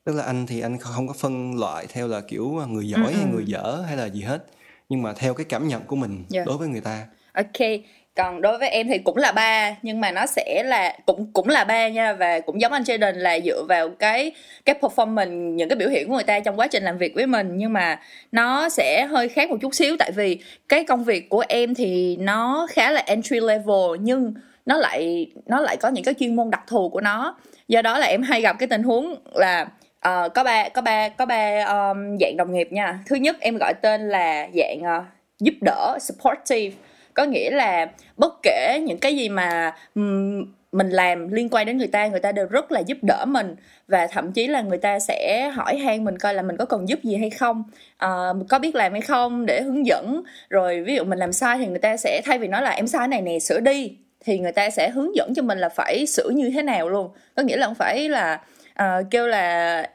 tức 0.05 0.17
là 0.17 0.25
anh 0.25 0.47
thì 0.47 0.61
anh 0.61 0.79
không 0.79 1.09
có 1.09 1.15
phân 1.15 1.59
loại 1.59 1.87
theo 1.89 2.09
là 2.09 2.21
kiểu 2.21 2.49
người 2.69 2.89
giỏi 2.89 3.13
ừ, 3.13 3.13
hay 3.13 3.25
ừ. 3.25 3.29
người 3.33 3.45
dở 3.47 3.85
hay 3.87 3.97
là 3.97 4.07
gì 4.07 4.23
hết 4.23 4.45
nhưng 4.89 5.03
mà 5.03 5.13
theo 5.13 5.35
cái 5.35 5.47
cảm 5.49 5.69
nhận 5.69 5.83
của 5.83 5.97
mình 5.97 6.17
yeah. 6.17 6.29
Dạ. 6.29 6.45
đối 6.47 6.57
với 6.57 6.69
người 6.69 6.81
ta 6.81 7.07
ok 7.33 7.69
còn 8.17 8.41
đối 8.41 8.59
với 8.59 8.69
em 8.69 8.89
thì 8.89 8.99
cũng 8.99 9.17
là 9.17 9.33
ba 9.33 9.77
nhưng 9.83 10.01
mà 10.01 10.13
nó 10.13 10.27
sẽ 10.27 10.63
là 10.67 10.99
cũng 11.07 11.33
cũng 11.33 11.49
là 11.49 11.65
ba 11.65 11.89
nha 11.89 12.13
và 12.13 12.41
cũng 12.41 12.61
giống 12.61 12.73
anh 12.73 12.83
Jaden 12.83 13.13
là 13.13 13.41
dựa 13.41 13.65
vào 13.69 13.89
cái 13.89 14.33
cái 14.65 14.77
performance 14.81 15.55
những 15.55 15.69
cái 15.69 15.77
biểu 15.77 15.89
hiện 15.89 16.09
của 16.09 16.15
người 16.15 16.25
ta 16.25 16.41
trong 16.41 16.57
quá 16.59 16.67
trình 16.67 16.83
làm 16.83 16.99
việc 16.99 17.15
với 17.15 17.27
mình 17.27 17.51
nhưng 17.57 17.73
mà 17.73 18.01
nó 18.33 18.69
sẽ 18.69 19.07
hơi 19.07 19.29
khác 19.29 19.51
một 19.51 19.57
chút 19.61 19.75
xíu 19.75 19.97
tại 19.99 20.13
vì 20.13 20.39
cái 20.69 20.85
công 20.85 21.05
việc 21.05 21.29
của 21.29 21.45
em 21.49 21.75
thì 21.75 22.17
nó 22.17 22.67
khá 22.71 22.91
là 22.91 23.03
entry 23.07 23.41
level 23.41 24.01
nhưng 24.01 24.35
nó 24.67 24.77
lại 24.77 25.27
nó 25.47 25.61
lại 25.61 25.77
có 25.77 25.89
những 25.89 26.05
cái 26.05 26.15
chuyên 26.15 26.37
môn 26.37 26.51
đặc 26.51 26.63
thù 26.67 26.89
của 26.89 27.01
nó 27.01 27.37
do 27.69 27.83
đó 27.83 27.99
là 27.99 28.07
em 28.07 28.23
hay 28.23 28.41
gặp 28.41 28.57
cái 28.59 28.69
tình 28.69 28.83
huống 28.83 29.15
là 29.35 29.69
uh, 30.09 30.35
có 30.35 30.45
ba 30.45 30.69
có 30.69 30.83
ba 30.83 31.09
có 31.09 31.27
ba 31.27 31.65
um, 31.65 32.19
dạng 32.21 32.37
đồng 32.37 32.53
nghiệp 32.53 32.69
nha. 32.73 32.99
Thứ 33.07 33.17
nhất 33.17 33.37
em 33.41 33.57
gọi 33.61 33.75
tên 33.83 34.09
là 34.09 34.49
dạng 34.55 34.81
uh, 34.81 35.05
giúp 35.39 35.55
đỡ 35.61 35.99
supportive. 36.01 36.77
Có 37.15 37.25
nghĩa 37.25 37.51
là 37.51 37.87
bất 38.17 38.35
kể 38.43 38.81
những 38.87 38.99
cái 38.99 39.17
gì 39.17 39.29
mà 39.29 39.75
um, 39.95 40.45
mình 40.73 40.91
làm 40.91 41.33
liên 41.33 41.49
quan 41.51 41.67
đến 41.67 41.79
người 41.79 41.87
ta 41.87 42.07
người 42.07 42.21
ta 42.21 42.33
đều 42.33 42.47
rất 42.47 42.73
là 42.73 42.81
giúp 42.81 42.99
đỡ 43.03 43.25
mình. 43.25 43.57
Và 43.89 44.07
thậm 44.07 44.33
chí 44.33 44.47
là 44.47 44.61
người 44.61 44.79
ta 44.79 44.99
sẽ 44.99 45.51
hỏi 45.55 45.79
han 45.79 46.05
mình 46.05 46.19
coi 46.19 46.35
là 46.35 46.43
mình 46.43 46.57
có 46.57 46.65
cần 46.65 46.89
giúp 46.89 46.99
gì 47.03 47.17
hay 47.17 47.31
không. 47.31 47.65
Uh, 48.05 48.49
có 48.49 48.59
biết 48.59 48.75
làm 48.75 48.93
hay 48.93 49.01
không 49.01 49.47
để 49.47 49.63
hướng 49.63 49.87
dẫn. 49.87 50.23
Rồi 50.51 50.83
ví 50.83 50.95
dụ 50.95 51.05
mình 51.05 51.19
làm 51.19 51.33
sai 51.33 51.59
thì 51.59 51.67
người 51.67 51.79
ta 51.79 51.97
sẽ 51.97 52.23
thay 52.25 52.39
vì 52.39 52.49
nói 52.49 52.63
là 52.63 52.71
em 52.71 52.87
sai 52.87 53.09
này 53.09 53.23
nè 53.23 53.39
sửa 53.39 53.61
đi 53.61 53.97
thì 54.25 54.39
người 54.39 54.53
ta 54.53 54.71
sẽ 54.71 54.91
hướng 54.91 55.17
dẫn 55.17 55.35
cho 55.35 55.43
mình 55.43 55.59
là 55.59 55.69
phải 55.69 56.07
sửa 56.07 56.29
như 56.29 56.51
thế 56.55 56.63
nào 56.63 56.89
luôn. 56.89 57.11
Có 57.37 57.43
nghĩa 57.43 57.57
là 57.57 57.67
không 57.67 57.75
phải 57.75 58.09
là 58.09 58.41
uh, 58.83 59.07
kêu 59.11 59.27
là 59.27 59.87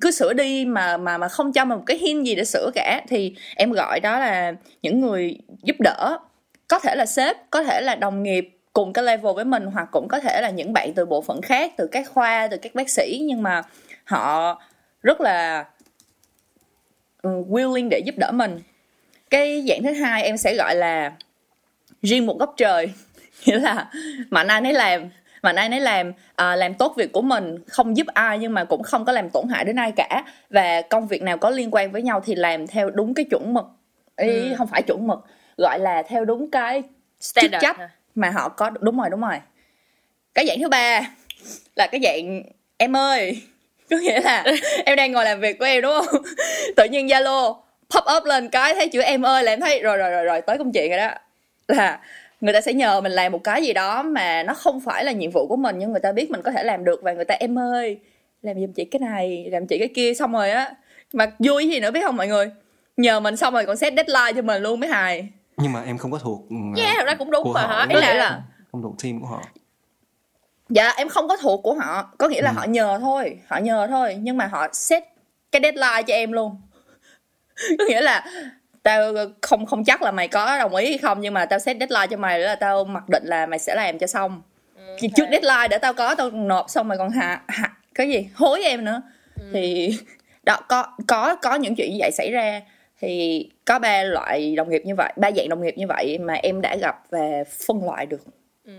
cứ 0.00 0.10
sửa 0.10 0.32
đi 0.32 0.64
mà 0.64 0.96
mà 0.96 1.18
mà 1.18 1.28
không 1.28 1.52
cho 1.52 1.64
mình 1.64 1.78
một 1.78 1.84
cái 1.86 1.98
hint 1.98 2.26
gì 2.26 2.34
để 2.34 2.44
sửa 2.44 2.70
cả. 2.74 3.00
Thì 3.08 3.34
em 3.56 3.72
gọi 3.72 4.00
đó 4.00 4.18
là 4.18 4.52
những 4.82 5.00
người 5.00 5.38
giúp 5.62 5.76
đỡ 5.80 6.18
có 6.68 6.78
thể 6.78 6.94
là 6.94 7.06
sếp 7.06 7.36
có 7.50 7.62
thể 7.62 7.80
là 7.80 7.94
đồng 7.94 8.22
nghiệp 8.22 8.58
cùng 8.72 8.92
cái 8.92 9.04
level 9.04 9.34
với 9.34 9.44
mình 9.44 9.66
hoặc 9.66 9.88
cũng 9.92 10.08
có 10.08 10.20
thể 10.20 10.40
là 10.42 10.50
những 10.50 10.72
bạn 10.72 10.94
từ 10.94 11.06
bộ 11.06 11.22
phận 11.22 11.42
khác 11.42 11.72
từ 11.76 11.86
các 11.86 12.06
khoa 12.10 12.48
từ 12.50 12.56
các 12.56 12.74
bác 12.74 12.90
sĩ. 12.90 13.20
Nhưng 13.24 13.42
mà 13.42 13.62
họ 14.04 14.62
rất 15.02 15.20
là 15.20 15.64
ừ, 17.22 17.30
willing 17.48 17.88
để 17.88 17.98
giúp 17.98 18.14
đỡ 18.18 18.30
mình. 18.32 18.60
Cái 19.30 19.64
dạng 19.68 19.82
thứ 19.82 19.92
hai 19.92 20.22
em 20.22 20.36
sẽ 20.36 20.54
gọi 20.54 20.74
là 20.74 21.12
riêng 22.02 22.26
một 22.26 22.38
góc 22.38 22.54
trời. 22.56 22.92
Nghĩa 23.46 23.58
là 23.58 23.90
mạnh 24.30 24.46
ai 24.46 24.60
nấy 24.60 24.72
làm 24.72 25.10
mạnh 25.42 25.56
ai 25.56 25.68
nấy 25.68 25.80
làm 25.80 26.12
à, 26.36 26.56
làm 26.56 26.74
tốt 26.74 26.94
việc 26.96 27.12
của 27.12 27.22
mình 27.22 27.58
không 27.66 27.96
giúp 27.96 28.06
ai 28.06 28.38
nhưng 28.38 28.54
mà 28.54 28.64
cũng 28.64 28.82
không 28.82 29.04
có 29.04 29.12
làm 29.12 29.30
tổn 29.30 29.48
hại 29.48 29.64
đến 29.64 29.76
ai 29.76 29.92
cả. 29.96 30.24
Và 30.50 30.82
công 30.82 31.06
việc 31.06 31.22
nào 31.22 31.38
có 31.38 31.50
liên 31.50 31.68
quan 31.72 31.92
với 31.92 32.02
nhau 32.02 32.20
thì 32.24 32.34
làm 32.34 32.66
theo 32.66 32.90
đúng 32.90 33.14
cái 33.14 33.24
chuẩn 33.30 33.54
mực. 33.54 33.64
Ý 34.16 34.48
ừ. 34.48 34.54
không 34.58 34.66
phải 34.66 34.82
chuẩn 34.82 35.06
mực 35.06 35.18
gọi 35.56 35.78
là 35.78 36.02
theo 36.02 36.24
đúng 36.24 36.50
cái 36.50 36.82
chức 37.20 37.50
trách 37.60 37.76
mà 38.14 38.30
họ 38.30 38.48
có. 38.48 38.70
Đúng 38.70 38.98
rồi 38.98 39.10
đúng 39.10 39.20
rồi. 39.20 39.36
Cái 40.34 40.46
dạng 40.46 40.58
thứ 40.60 40.68
ba 40.68 41.00
là 41.76 41.86
cái 41.86 42.00
dạng 42.04 42.42
em 42.76 42.96
ơi 42.96 43.42
có 43.90 43.96
nghĩa 43.96 44.20
là 44.20 44.44
em 44.84 44.96
đang 44.96 45.12
ngồi 45.12 45.24
làm 45.24 45.40
việc 45.40 45.58
của 45.58 45.64
em 45.64 45.82
đúng 45.82 45.92
không? 45.92 46.22
Tự 46.76 46.84
nhiên 46.84 47.06
zalo 47.06 47.54
pop 47.90 48.04
up 48.16 48.24
lên 48.24 48.48
cái 48.48 48.74
thấy 48.74 48.88
chữ 48.88 49.00
em 49.00 49.26
ơi 49.26 49.44
là 49.44 49.52
em 49.52 49.60
thấy 49.60 49.80
rồi 49.82 49.96
rồi 49.96 50.10
rồi 50.10 50.24
rồi 50.24 50.40
tới 50.40 50.58
công 50.58 50.72
chuyện 50.72 50.90
rồi 50.90 50.98
đó. 50.98 51.14
Là 51.68 51.98
người 52.42 52.52
ta 52.52 52.60
sẽ 52.60 52.72
nhờ 52.72 53.00
mình 53.00 53.12
làm 53.12 53.32
một 53.32 53.44
cái 53.44 53.62
gì 53.62 53.72
đó 53.72 54.02
mà 54.02 54.42
nó 54.42 54.54
không 54.54 54.80
phải 54.80 55.04
là 55.04 55.12
nhiệm 55.12 55.30
vụ 55.30 55.46
của 55.46 55.56
mình 55.56 55.78
nhưng 55.78 55.90
người 55.90 56.00
ta 56.00 56.12
biết 56.12 56.30
mình 56.30 56.42
có 56.42 56.50
thể 56.50 56.64
làm 56.64 56.84
được 56.84 57.02
và 57.02 57.12
người 57.12 57.24
ta 57.24 57.34
em 57.34 57.58
ơi 57.58 57.98
làm 58.42 58.60
giùm 58.60 58.72
chị 58.72 58.84
cái 58.84 59.00
này 59.00 59.48
làm 59.52 59.66
chị 59.66 59.78
cái 59.78 59.88
kia. 59.94 60.14
Xong 60.14 60.32
rồi 60.32 60.50
á 60.50 60.74
mà 61.12 61.26
vui 61.38 61.68
gì 61.68 61.80
nữa 61.80 61.90
biết 61.90 62.00
không 62.04 62.16
mọi 62.16 62.28
người? 62.28 62.50
Nhờ 62.96 63.20
mình 63.20 63.36
xong 63.36 63.54
rồi 63.54 63.66
còn 63.66 63.76
set 63.76 63.94
deadline 63.96 64.32
cho 64.36 64.42
mình 64.42 64.62
luôn 64.62 64.80
mấy 64.80 64.90
hài. 64.90 65.28
Nhưng 65.56 65.72
mà 65.72 65.82
em 65.82 65.98
không 65.98 66.10
có 66.10 66.18
thuộc 66.18 66.40
yeah 66.76 66.96
thật 66.96 67.04
ra 67.06 67.14
cũng 67.14 67.30
đúng 67.30 67.52
mà 67.52 67.66
hả? 67.66 67.86
Ấy 67.90 68.00
là, 68.00 68.14
là 68.14 68.42
không 68.72 68.82
thuộc 68.82 68.94
team 69.02 69.20
của 69.20 69.26
họ. 69.26 69.42
Dạ 70.68 70.92
em 70.96 71.08
không 71.08 71.28
có 71.28 71.36
thuộc 71.36 71.60
của 71.62 71.74
họ. 71.74 72.14
Có 72.18 72.28
nghĩa 72.28 72.42
là 72.42 72.50
ừ. 72.50 72.54
họ 72.54 72.64
nhờ 72.64 72.98
thôi 73.00 73.38
họ 73.46 73.58
nhờ 73.58 73.86
thôi 73.90 74.16
nhưng 74.20 74.36
mà 74.36 74.46
họ 74.46 74.68
set 74.72 75.04
cái 75.52 75.62
deadline 75.62 76.02
cho 76.06 76.14
em 76.14 76.32
luôn. 76.32 76.60
Có 77.78 77.84
nghĩa 77.88 78.00
là 78.00 78.24
tao 78.82 79.14
không 79.40 79.66
không 79.66 79.84
chắc 79.84 80.02
là 80.02 80.10
mày 80.10 80.28
có 80.28 80.58
đồng 80.58 80.74
ý 80.74 80.88
hay 80.88 80.98
không 80.98 81.20
nhưng 81.20 81.34
mà 81.34 81.46
tao 81.46 81.58
set 81.58 81.76
deadline 81.80 82.06
cho 82.10 82.16
mày 82.16 82.38
là 82.38 82.54
tao 82.54 82.84
mặc 82.84 83.08
định 83.08 83.24
là 83.26 83.46
mày 83.46 83.58
sẽ 83.58 83.74
làm 83.74 83.98
cho 83.98 84.06
xong. 84.06 84.42
Okay. 84.76 85.10
trước 85.16 85.24
deadline 85.30 85.68
để 85.70 85.78
tao 85.78 85.94
có 85.94 86.14
tao 86.14 86.30
nộp 86.30 86.70
xong 86.70 86.88
mày 86.88 86.98
còn 86.98 87.10
hạ, 87.10 87.42
hạ 87.48 87.70
cái 87.94 88.08
gì 88.08 88.28
hối 88.34 88.62
em 88.64 88.84
nữa. 88.84 89.02
Ừ. 89.40 89.46
thì 89.52 89.90
đó 90.42 90.56
có 90.68 90.86
có 91.06 91.36
có 91.42 91.54
những 91.54 91.74
chuyện 91.74 91.90
như 91.92 91.96
vậy 92.00 92.10
xảy 92.12 92.30
ra. 92.30 92.60
Thì 93.00 93.48
có 93.64 93.78
ba 93.78 94.02
loại 94.02 94.54
đồng 94.56 94.70
nghiệp 94.70 94.82
như 94.84 94.94
vậy 94.94 95.12
ba 95.16 95.30
dạng 95.30 95.48
đồng 95.48 95.62
nghiệp 95.62 95.74
như 95.76 95.86
vậy 95.86 96.18
mà 96.18 96.34
em 96.34 96.60
đã 96.60 96.76
gặp 96.76 96.96
và 97.10 97.44
phân 97.66 97.84
loại 97.84 98.06
được. 98.06 98.20
Ừ. 98.64 98.72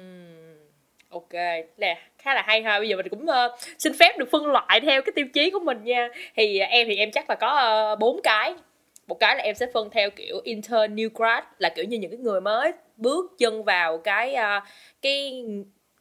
ok. 1.10 1.34
Nè 1.78 1.98
khá 2.18 2.34
là 2.34 2.44
hay 2.48 2.62
ha. 2.62 2.80
Bây 2.80 2.90
giờ 2.90 2.96
mình 2.96 3.10
cũng 3.10 3.24
uh, 3.24 3.60
xin 3.80 3.94
phép 4.00 4.18
được 4.18 4.32
phân 4.32 4.46
loại 4.46 4.82
theo 4.82 5.02
cái 5.02 5.14
tiêu 5.16 5.26
chí 5.34 5.50
của 5.50 5.60
mình 5.60 5.84
nha. 5.84 6.10
Thì 6.36 6.60
uh, 6.64 6.70
em 6.70 6.88
thì 6.88 6.96
em 6.96 7.12
chắc 7.12 7.30
là 7.30 7.36
có 7.36 7.48
ờ, 7.48 7.96
bốn 7.96 8.18
uh, 8.18 8.24
cái 8.24 8.54
một 9.08 9.20
cái 9.20 9.36
là 9.36 9.44
em 9.44 9.56
sẽ 9.56 9.68
phân 9.74 9.90
theo 9.90 10.10
kiểu 10.10 10.42
intern 10.44 10.96
new 10.96 11.10
grad 11.16 11.44
là 11.58 11.70
kiểu 11.70 11.86
như 11.86 11.98
những 11.98 12.12
cái 12.12 12.20
người 12.20 12.42
mới 12.42 12.72
bước 12.98 13.36
chân 13.38 13.64
vào 13.64 13.98
cái 13.98 14.36
uh, 14.36 14.64
cái 15.02 15.46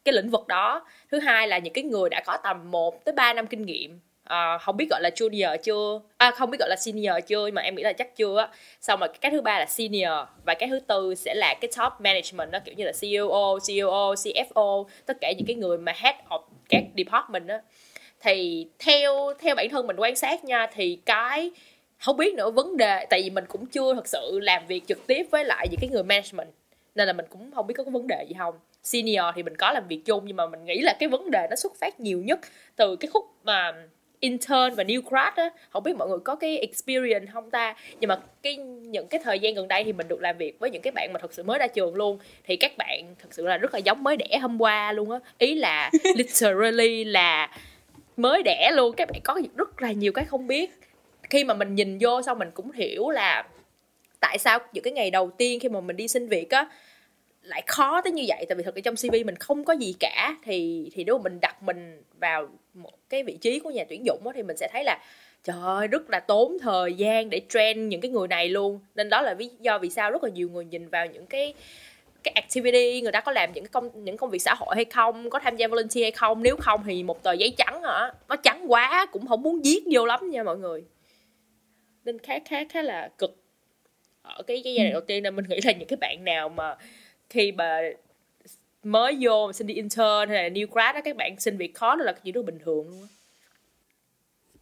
cái 0.05 0.13
lĩnh 0.13 0.31
vực 0.31 0.47
đó. 0.47 0.87
Thứ 1.11 1.19
hai 1.19 1.49
là 1.49 1.59
những 1.59 1.73
cái 1.73 1.85
người 1.85 2.09
đã 2.11 2.23
có 2.27 2.37
tầm 2.45 2.71
1 2.71 3.05
tới 3.05 3.13
3 3.13 3.33
năm 3.33 3.47
kinh 3.47 3.63
nghiệm 3.67 4.01
à, 4.25 4.59
không 4.59 4.77
biết 4.77 4.87
gọi 4.91 5.01
là 5.03 5.11
junior 5.15 5.57
chưa? 5.57 6.01
À 6.17 6.31
không 6.31 6.51
biết 6.51 6.59
gọi 6.61 6.69
là 6.69 6.77
senior 6.77 7.15
chưa 7.27 7.47
nhưng 7.47 7.55
mà 7.55 7.63
em 7.63 7.75
nghĩ 7.75 7.83
là 7.83 7.93
chắc 7.93 8.17
chưa 8.17 8.51
xong 8.81 9.01
rồi 9.01 9.09
cái 9.21 9.31
thứ 9.31 9.41
ba 9.41 9.59
là 9.59 9.67
senior 9.67 10.29
và 10.45 10.55
cái 10.55 10.69
thứ 10.69 10.81
tư 10.81 11.15
sẽ 11.15 11.35
là 11.35 11.55
cái 11.61 11.71
top 11.77 11.93
management 11.99 12.51
đó 12.51 12.59
kiểu 12.65 12.75
như 12.75 12.85
là 12.85 12.93
CEO, 13.01 13.29
COO, 13.29 14.15
CFO 14.15 14.85
tất 15.07 15.17
cả 15.21 15.33
những 15.33 15.47
cái 15.47 15.57
người 15.57 15.79
mà 15.79 15.93
head 15.97 16.17
of 16.29 16.41
các 16.69 16.83
department 16.97 17.47
đó 17.47 17.59
thì 18.21 18.67
theo 18.79 19.33
theo 19.39 19.55
bản 19.55 19.69
thân 19.71 19.87
mình 19.87 19.97
quan 19.97 20.17
sát 20.17 20.45
nha 20.45 20.67
thì 20.75 20.99
cái 21.07 21.51
không 22.03 22.17
biết 22.17 22.35
nữa 22.35 22.51
vấn 22.51 22.77
đề 22.77 23.07
tại 23.11 23.23
vì 23.23 23.31
mình 23.31 23.45
cũng 23.49 23.67
chưa 23.67 23.95
thật 23.95 24.09
sự 24.09 24.39
làm 24.43 24.67
việc 24.67 24.83
trực 24.87 25.07
tiếp 25.07 25.27
với 25.31 25.45
lại 25.45 25.69
những 25.71 25.81
cái 25.81 25.91
người 25.91 26.03
management 26.03 26.49
nên 26.95 27.07
là 27.07 27.13
mình 27.13 27.27
cũng 27.29 27.51
không 27.55 27.67
biết 27.67 27.75
có 27.77 27.85
cái 27.85 27.91
vấn 27.91 28.07
đề 28.07 28.25
gì 28.29 28.35
không. 28.39 28.55
Senior 28.83 29.25
thì 29.35 29.43
mình 29.43 29.57
có 29.57 29.73
làm 29.73 29.89
việc 29.89 30.01
chung 30.05 30.25
nhưng 30.27 30.37
mà 30.37 30.47
mình 30.47 30.65
nghĩ 30.65 30.81
là 30.81 30.97
cái 31.01 31.09
vấn 31.09 31.31
đề 31.31 31.47
nó 31.51 31.57
xuất 31.57 31.77
phát 31.81 32.01
nhiều 32.01 32.23
nhất 32.23 32.41
từ 32.77 32.97
cái 32.97 33.09
khúc 33.13 33.25
mà 33.45 33.73
intern 34.21 34.75
và 34.75 34.85
new 34.85 35.03
grad 35.03 35.35
á. 35.35 35.51
Không 35.71 35.83
biết 35.83 35.97
mọi 35.97 36.09
người 36.09 36.19
có 36.25 36.35
cái 36.35 36.59
experience 36.59 37.27
không 37.33 37.51
ta? 37.51 37.75
Nhưng 38.01 38.09
mà 38.09 38.19
cái 38.43 38.57
những 38.57 39.07
cái 39.07 39.21
thời 39.25 39.39
gian 39.39 39.55
gần 39.55 39.69
đây 39.69 39.85
thì 39.85 39.93
mình 39.93 40.09
được 40.09 40.21
làm 40.21 40.37
việc 40.39 40.59
với 40.59 40.71
những 40.71 40.83
cái 40.83 40.91
bạn 40.91 41.13
mà 41.13 41.19
thật 41.21 41.35
sự 41.35 41.43
mới 41.43 41.59
ra 41.59 41.67
trường 41.67 41.95
luôn. 41.95 42.19
Thì 42.45 42.57
các 42.57 42.73
bạn 42.79 43.15
thật 43.19 43.29
sự 43.31 43.47
là 43.47 43.57
rất 43.57 43.75
là 43.75 43.79
giống 43.79 44.03
mới 44.03 44.17
đẻ 44.17 44.39
hôm 44.39 44.61
qua 44.61 44.93
luôn 44.93 45.11
á. 45.11 45.19
Ý 45.39 45.55
là 45.55 45.91
literally 46.17 47.05
là 47.05 47.57
mới 48.17 48.43
đẻ 48.43 48.71
luôn. 48.75 48.95
Các 48.97 49.09
bạn 49.13 49.21
có 49.25 49.41
rất 49.57 49.83
là 49.83 49.93
nhiều 49.93 50.13
cái 50.13 50.25
không 50.25 50.47
biết 50.47 50.71
khi 51.33 51.45
mà 51.45 51.55
mình 51.55 51.75
nhìn 51.75 51.99
vô 52.01 52.23
xong 52.23 52.39
mình 52.39 52.51
cũng 52.55 52.73
hiểu 52.73 53.11
là 53.11 53.45
tại 54.21 54.39
sao 54.39 54.59
những 54.73 54.85
cái 54.85 54.93
ngày 54.93 55.11
đầu 55.11 55.31
tiên 55.31 55.61
khi 55.61 55.69
mà 55.69 55.81
mình 55.81 55.97
đi 55.97 56.09
xin 56.09 56.29
việc 56.29 56.51
á 56.51 56.69
lại 57.43 57.63
khó 57.67 58.01
tới 58.01 58.13
như 58.13 58.25
vậy. 58.29 58.47
Tại 58.49 58.57
vì 58.57 58.63
thật 58.63 58.75
ra 58.75 58.81
trong 58.85 58.97
cv 58.97 59.15
mình 59.27 59.37
không 59.37 59.65
có 59.65 59.73
gì 59.73 59.95
cả. 60.01 60.37
Thì 60.45 60.91
thì 60.95 61.05
nếu 61.05 61.19
mà 61.19 61.23
mình 61.23 61.39
đặt 61.41 61.63
mình 61.63 62.03
vào 62.21 62.49
một 62.75 62.93
cái 63.09 63.23
vị 63.23 63.37
trí 63.41 63.59
của 63.59 63.71
nhà 63.71 63.85
tuyển 63.89 64.07
dụng 64.07 64.21
đó, 64.25 64.33
thì 64.35 64.43
mình 64.43 64.57
sẽ 64.57 64.69
thấy 64.73 64.85
là 64.85 64.99
trời 65.45 65.57
ơi 65.63 65.87
rất 65.87 66.11
là 66.11 66.21
tốn 66.21 66.59
thời 66.59 66.95
gian 66.95 67.31
để 67.31 67.41
train 67.49 67.89
những 67.89 68.01
cái 68.01 68.11
người 68.11 68.29
này 68.29 68.49
luôn. 68.49 68.81
Nên 68.95 69.09
đó 69.09 69.23
là 69.23 69.35
lý 69.35 69.51
do 69.61 69.79
vì 69.79 69.91
sao 69.91 70.11
rất 70.11 70.25
là 70.25 70.31
nhiều 70.31 70.49
người 70.49 70.65
nhìn 70.65 70.89
vào 70.89 71.07
những 71.07 71.27
cái 71.27 71.55
cái 72.23 72.33
activity 72.35 73.01
người 73.01 73.13
ta 73.13 73.21
có 73.21 73.33
làm 73.33 73.53
những 73.53 73.67
công 73.67 74.05
những 74.05 74.17
công 74.17 74.31
việc 74.31 74.43
xã 74.43 74.55
hội 74.55 74.75
hay 74.75 74.85
không 74.85 75.31
có 75.31 75.39
tham 75.39 75.57
gia 75.57 75.69
volunteer 75.69 76.05
hay 76.05 76.11
không. 76.11 76.43
Nếu 76.43 76.57
không 76.57 76.83
thì 76.87 77.03
một 77.03 77.23
tờ 77.23 77.33
giấy 77.33 77.55
trắng 77.57 77.83
hả? 77.83 78.13
Nó 78.29 78.37
trắng 78.37 78.65
quá 78.69 79.07
cũng 79.13 79.27
không 79.27 79.43
muốn 79.43 79.61
viết 79.65 79.83
vô 79.93 80.07
lắm 80.07 80.31
nha 80.31 80.43
mọi 80.43 80.57
người 80.57 80.85
nên 82.05 82.19
khá 82.19 82.39
khá 82.45 82.65
khá 82.69 82.83
là 82.83 83.09
cực 83.19 83.43
ở 84.23 84.43
cái 84.43 84.63
giai 84.63 84.77
đoạn 84.77 84.89
ừ. 84.89 84.93
đầu 84.93 85.01
tiên. 85.01 85.23
Nên 85.23 85.37
mình 85.37 85.45
nghĩ 85.49 85.61
là 85.65 85.73
những 85.73 85.89
cái 85.89 85.97
bạn 85.97 86.25
nào 86.25 86.49
mà 86.49 86.77
khi 87.31 87.53
mà 87.53 87.81
mới 88.83 89.17
vô 89.21 89.53
xin 89.53 89.67
đi 89.67 89.75
intern 89.75 90.29
hay 90.29 90.43
là 90.43 90.49
new 90.49 90.67
grad 90.67 90.95
đó 90.95 91.01
các 91.05 91.17
bạn 91.17 91.41
xin 91.41 91.57
việc 91.57 91.75
khó 91.75 91.97
đó 91.97 92.05
là 92.05 92.13
chuyện 92.13 92.35
rất 92.35 92.45
bình 92.45 92.59
thường 92.65 92.89
luôn 92.89 93.03
á. 93.03 93.09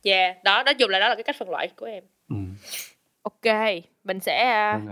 Yeah 0.03 0.45
đó 0.45 0.63
nói 0.63 0.75
chung 0.75 0.91
là 0.91 0.99
đó 0.99 1.09
là 1.09 1.15
cái 1.15 1.23
cách 1.23 1.37
phân 1.39 1.51
loại 1.51 1.69
của 1.77 1.87
em. 1.87 2.05
Ừ. 2.29 2.37
ok 3.23 3.55
mình 4.05 4.21
sẽ 4.21 4.67
uh, 4.77 4.83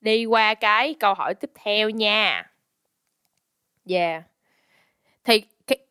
đi 0.00 0.24
qua 0.24 0.54
cái 0.54 0.94
câu 1.00 1.14
hỏi 1.14 1.34
tiếp 1.34 1.50
theo 1.54 1.90
nha. 1.90 2.50
Yeah 3.88 4.22
thì 5.28 5.42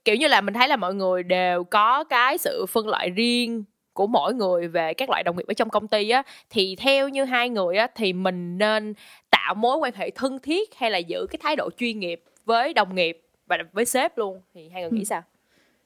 kiểu 0.05 0.15
như 0.15 0.27
là 0.27 0.41
mình 0.41 0.53
thấy 0.53 0.67
là 0.67 0.75
mọi 0.75 0.93
người 0.93 1.23
đều 1.23 1.63
có 1.63 2.03
cái 2.03 2.37
sự 2.37 2.65
phân 2.69 2.87
loại 2.87 3.09
riêng 3.09 3.63
của 3.97 4.07
mỗi 4.07 4.33
người 4.33 4.67
về 4.67 4.93
các 4.93 5.09
loại 5.09 5.23
đồng 5.23 5.37
nghiệp 5.37 5.45
ở 5.47 5.53
trong 5.53 5.69
công 5.69 5.87
ty 5.87 6.09
á 6.09 6.23
thì 6.49 6.75
theo 6.75 7.09
như 7.09 7.23
hai 7.23 7.49
người 7.49 7.77
á 7.77 7.87
thì 7.95 8.13
mình 8.13 8.57
nên 8.57 8.93
tạo 9.31 9.55
mối 9.55 9.77
quan 9.77 9.93
hệ 9.95 10.09
thân 10.09 10.39
thiết 10.39 10.75
hay 10.75 10.91
là 10.91 10.97
giữ 10.97 11.27
cái 11.29 11.39
thái 11.43 11.55
độ 11.55 11.69
chuyên 11.77 11.99
nghiệp 11.99 12.23
với 12.45 12.73
đồng 12.73 12.95
nghiệp 12.95 13.21
và 13.47 13.57
với 13.73 13.85
sếp 13.85 14.17
luôn 14.17 14.41
thì 14.53 14.69
hai 14.69 14.81
người 14.81 14.91
nghĩ 14.91 15.01
ừ. 15.01 15.03
sao 15.03 15.23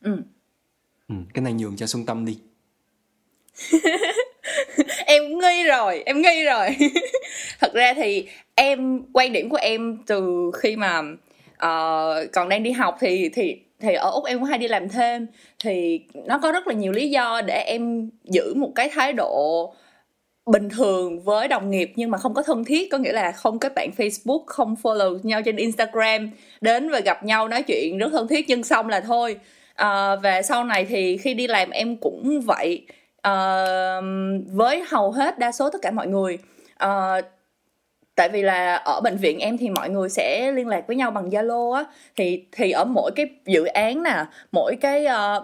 ừ. 0.01 0.18
ừ 1.10 1.15
cái 1.34 1.41
này 1.41 1.53
nhường 1.53 1.75
cho 1.75 1.86
xuân 1.86 2.06
tâm 2.06 2.25
đi 2.25 2.39
em 5.06 5.24
nghi 5.39 5.63
rồi 5.63 6.03
em 6.06 6.22
nghi 6.22 6.44
rồi 6.44 6.68
thật 7.60 7.74
ra 7.74 7.94
thì 7.94 8.27
em 8.56 9.01
quan 9.13 9.34
điểm 9.34 9.50
của 9.50 9.60
em 9.62 9.98
từ 10.08 10.51
khi 10.60 10.75
mà 10.75 11.00
uh, 11.00 12.32
còn 12.34 12.50
đang 12.50 12.63
đi 12.63 12.72
học 12.72 12.98
thì 13.00 13.30
thì 13.34 13.58
thì 13.82 13.94
ở 13.94 14.10
úc 14.12 14.26
em 14.26 14.40
cũng 14.40 14.48
hay 14.48 14.58
đi 14.58 14.68
làm 14.68 14.90
thêm. 14.90 15.28
Thì 15.60 16.02
nó 16.26 16.40
có 16.40 16.52
rất 16.52 16.68
là 16.68 16.74
nhiều 16.74 16.92
lý 16.92 17.10
do 17.10 17.42
để 17.42 17.64
em 17.68 18.10
giữ 18.24 18.54
một 18.54 18.72
cái 18.76 18.90
thái 18.90 19.14
độ 19.14 19.74
bình 20.46 20.70
thường 20.70 21.20
với 21.20 21.48
đồng 21.48 21.70
nghiệp 21.72 21.94
nhưng 21.96 22.12
mà 22.12 22.18
không 22.18 22.34
có 22.34 22.44
thân 22.44 22.66
thiết. 22.66 22.92
Có 22.92 22.98
nghĩa 22.98 23.14
là 23.14 23.32
không 23.32 23.60
kết 23.60 23.74
bạn 23.76 23.90
facebook 23.98 24.44
không 24.46 24.76
follow 24.84 25.20
nhau 25.24 25.42
trên 25.42 25.56
instagram 25.56 26.32
đến 26.62 26.90
và 26.90 27.00
gặp 27.00 27.26
nhau 27.26 27.48
nói 27.48 27.64
chuyện 27.64 27.98
rất 27.98 28.10
thân 28.12 28.28
thiết 28.28 28.46
nhưng 28.48 28.64
xong 28.64 28.90
là 28.90 29.02
thôi. 29.02 29.38
Ờ, 29.76 30.14
à, 30.14 30.16
và 30.16 30.42
sau 30.42 30.64
này 30.64 30.86
thì 30.86 31.18
khi 31.18 31.34
đi 31.34 31.48
làm 31.48 31.70
em 31.70 31.98
cũng 31.98 32.42
vậy. 32.42 32.86
À, 33.22 33.66
với 34.52 34.84
hầu 34.90 35.12
hết 35.12 35.40
đa 35.40 35.52
số 35.52 35.70
tất 35.70 35.80
cả 35.82 35.92
mọi 35.92 36.08
người 36.08 36.38
à, 36.78 37.22
tại 38.15 38.30
vì 38.30 38.41
là 38.41 38.75
ở 38.75 39.01
bệnh 39.01 39.18
viện 39.18 39.39
em 39.39 39.58
thì 39.58 39.70
mọi 39.70 39.89
người 39.89 40.10
sẽ 40.10 40.51
liên 40.51 40.68
lạc 40.68 40.88
với 40.88 40.96
nhau 40.96 41.12
bằng 41.12 41.30
zalo 41.30 41.72
á. 41.72 41.86
Thì 42.15 42.44
thì 42.51 42.72
ở 42.72 42.86
mỗi 42.86 43.12
cái 43.15 43.25
dự 43.46 43.65
án 43.65 44.03
nè 44.03 44.25
mỗi 44.51 44.75
cái 44.82 45.06
uh, 45.06 45.44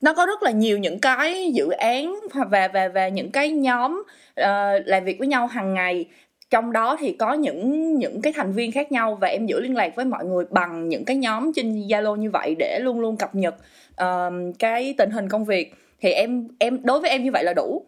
nó 0.00 0.14
có 0.14 0.26
rất 0.26 0.42
là 0.42 0.50
nhiều 0.50 0.78
những 0.78 0.98
cái 0.98 1.50
dự 1.52 1.70
án 1.70 2.20
và 2.50 2.68
và 2.68 2.88
và 2.88 3.08
những 3.08 3.30
cái 3.30 3.50
nhóm 3.50 4.02
uh, 4.40 4.46
làm 4.84 5.04
việc 5.04 5.18
với 5.18 5.28
nhau 5.28 5.46
hàng 5.46 5.74
ngày. 5.74 6.04
Trong 6.50 6.72
đó 6.72 6.96
thì 7.00 7.12
có 7.12 7.32
những 7.32 7.94
những 7.94 8.22
cái 8.22 8.32
thành 8.36 8.52
viên 8.52 8.72
khác 8.72 8.92
nhau 8.92 9.18
và 9.20 9.28
em 9.28 9.46
giữ 9.46 9.60
liên 9.60 9.76
lạc 9.76 9.96
với 9.96 10.04
mọi 10.04 10.24
người 10.24 10.44
bằng 10.50 10.88
những 10.88 11.04
cái 11.04 11.16
nhóm 11.16 11.52
trên 11.52 11.74
Zalo 11.74 12.16
như 12.16 12.30
vậy 12.30 12.54
để 12.58 12.78
luôn 12.82 13.00
luôn 13.00 13.16
cập 13.16 13.34
nhật 13.34 13.54
uh, 14.02 14.32
cái 14.58 14.94
tình 14.98 15.10
hình 15.10 15.28
công 15.28 15.44
việc. 15.44 15.74
Thì 16.00 16.12
em 16.12 16.48
em 16.58 16.78
đối 16.82 17.00
với 17.00 17.10
em 17.10 17.24
như 17.24 17.30
vậy 17.32 17.44
là 17.44 17.52
đủ 17.52 17.84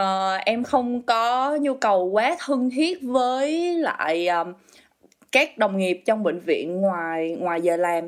uh, 0.00 0.44
em 0.44 0.64
không 0.64 1.02
có 1.02 1.56
nhu 1.60 1.74
cầu 1.74 2.04
quá 2.04 2.36
thân 2.38 2.70
thiết 2.70 2.98
với 3.02 3.74
lại 3.74 4.28
um, 4.28 4.52
các 5.32 5.58
đồng 5.58 5.76
nghiệp 5.76 6.02
trong 6.04 6.22
bệnh 6.22 6.40
viện 6.40 6.80
ngoài 6.80 7.36
ngoài 7.40 7.60
giờ 7.60 7.76
làm. 7.76 8.04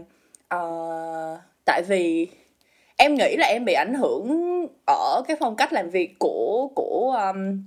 Uh, 0.54 1.38
tại 1.64 1.82
vì 1.88 2.28
em 2.96 3.14
nghĩ 3.14 3.36
là 3.36 3.46
em 3.46 3.64
bị 3.64 3.72
ảnh 3.72 3.94
hưởng 3.94 4.66
ở 4.86 5.22
cái 5.28 5.36
phong 5.40 5.56
cách 5.56 5.72
làm 5.72 5.90
việc 5.90 6.18
của 6.18 6.70
của 6.74 7.18
um, 7.20 7.62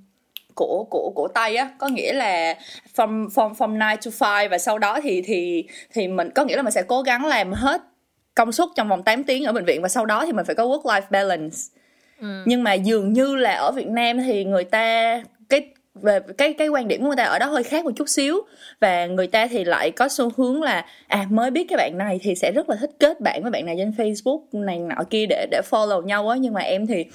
của 0.56 0.86
của 0.90 1.12
của 1.16 1.28
Tây 1.28 1.56
á. 1.56 1.70
Có 1.78 1.88
nghĩa 1.88 2.14
là 2.14 2.56
from 2.96 3.28
from 3.28 3.54
from 3.54 3.98
9 4.02 4.14
to 4.20 4.28
5 4.42 4.52
và 4.52 4.58
sau 4.58 4.80
đó 4.80 5.00
thì 5.04 5.22
thì 5.22 5.68
thì 5.94 6.08
mình 6.08 6.30
có 6.36 6.46
nghĩa 6.46 6.56
là 6.56 6.62
mình 6.62 6.74
sẽ 6.74 6.84
cố 6.84 7.02
gắng 7.02 7.26
làm 7.26 7.54
hết 7.54 7.82
công 8.36 8.52
suất 8.52 8.70
trong 8.76 8.90
vòng 8.90 9.04
8 9.04 9.24
tiếng 9.24 9.46
ở 9.46 9.54
bệnh 9.54 9.66
viện 9.66 9.82
và 9.82 9.90
sau 9.90 10.06
đó 10.06 10.26
thì 10.26 10.32
mình 10.32 10.46
phải 10.46 10.56
có 10.56 10.64
work 10.64 10.82
life 10.82 11.02
balance. 11.10 11.58
Ừ. 12.22 12.28
nhưng 12.46 12.64
mà 12.64 12.74
dường 12.74 13.14
như 13.14 13.36
là 13.36 13.54
ở 13.54 13.72
Việt 13.72 13.88
Nam 13.88 14.18
thì 14.18 14.46
người 14.46 14.64
ta 14.64 15.22
cái 15.50 15.68
về 16.02 16.20
cái 16.38 16.54
cái 16.54 16.68
quan 16.68 16.88
điểm 16.88 17.02
của 17.02 17.08
người 17.08 17.16
ta 17.16 17.24
ở 17.24 17.40
đó 17.40 17.46
hơi 17.46 17.64
khác 17.64 17.86
một 17.86 17.92
chút 17.96 18.10
xíu. 18.10 18.42
Và 18.80 19.06
người 19.06 19.28
ta 19.28 19.48
thì 19.48 19.64
lại 19.64 19.92
có 19.92 20.08
xu 20.10 20.32
hướng 20.38 20.64
là 20.64 20.86
à 21.08 21.26
mới 21.30 21.52
biết 21.52 21.66
cái 21.70 21.78
bạn 21.78 21.98
này 21.98 22.20
thì 22.24 22.36
sẽ 22.36 22.52
rất 22.52 22.70
là 22.70 22.76
thích 22.76 22.92
kết 23.00 23.22
bạn 23.22 23.42
với 23.42 23.52
bạn 23.52 23.66
này 23.66 23.76
trên 23.78 23.92
Facebook 23.98 24.42
này 24.52 24.80
nọ 24.80 25.04
kia 25.10 25.26
để 25.30 25.48
để 25.52 25.62
follow 25.70 26.02
nhau 26.04 26.30
á. 26.30 26.38
Nhưng 26.40 26.54
mà 26.54 26.62
em 26.62 26.88
thì 26.88 27.06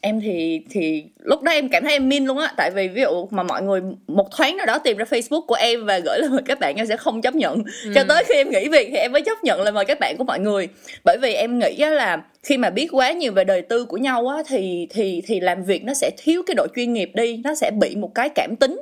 em 0.00 0.20
thì 0.20 0.60
thì 0.70 1.04
lúc 1.18 1.42
đó 1.42 1.52
em 1.52 1.68
cảm 1.68 1.82
thấy 1.82 1.92
em 1.92 2.08
min 2.08 2.24
luôn 2.24 2.38
á. 2.38 2.52
Tại 2.56 2.70
vì 2.70 2.88
ví 2.88 3.02
dụ 3.02 3.26
mà 3.30 3.42
mọi 3.42 3.62
người 3.62 3.80
một 4.06 4.30
thoáng 4.36 4.56
nào 4.56 4.66
đó 4.66 4.78
tìm 4.78 4.96
ra 4.96 5.04
Facebook 5.04 5.46
của 5.46 5.54
em 5.54 5.86
và 5.86 5.98
gửi 5.98 6.18
lời 6.18 6.30
mời 6.30 6.42
các 6.46 6.60
bạn 6.60 6.76
em 6.76 6.86
sẽ 6.86 6.96
không 6.96 7.22
chấp 7.22 7.34
nhận. 7.34 7.62
Cho 7.94 8.04
tới 8.08 8.24
khi 8.28 8.34
em 8.34 8.50
nghỉ 8.50 8.68
việc 8.68 8.88
thì 8.90 8.96
em 8.96 9.12
mới 9.12 9.22
chấp 9.22 9.44
nhận 9.44 9.60
lời 9.60 9.72
mời 9.72 9.84
các 9.84 10.00
bạn 10.00 10.16
của 10.18 10.24
mọi 10.24 10.40
người. 10.40 10.68
Bởi 11.04 11.18
vì 11.22 11.34
em 11.34 11.58
nghĩ 11.58 11.78
á 11.78 11.90
là 11.90 12.22
khi 12.44 12.58
mà 12.58 12.70
biết 12.70 12.88
quá 12.92 13.12
nhiều 13.12 13.32
về 13.32 13.44
đời 13.44 13.62
tư 13.62 13.84
của 13.84 13.96
nhau 13.96 14.28
á 14.28 14.42
thì 14.46 14.86
thì 14.90 15.22
thì 15.26 15.40
làm 15.40 15.64
việc 15.64 15.84
nó 15.84 15.94
sẽ 15.94 16.10
thiếu 16.18 16.42
cái 16.46 16.54
độ 16.54 16.66
chuyên 16.76 16.92
nghiệp 16.92 17.10
đi 17.14 17.40
nó 17.44 17.54
sẽ 17.54 17.70
bị 17.70 17.96
một 17.96 18.10
cái 18.14 18.28
cảm 18.28 18.56
tính 18.56 18.80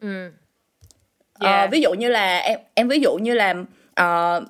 Ừ. 0.00 0.30
Ờ, 1.38 1.50
Yeah. 1.50 1.70
ví 1.70 1.80
dụ 1.80 1.92
như 1.94 2.08
là 2.08 2.38
em 2.38 2.58
em 2.74 2.88
ví 2.88 2.98
dụ 3.00 3.14
như 3.16 3.34
là 3.34 3.54
ờ, 3.94 4.40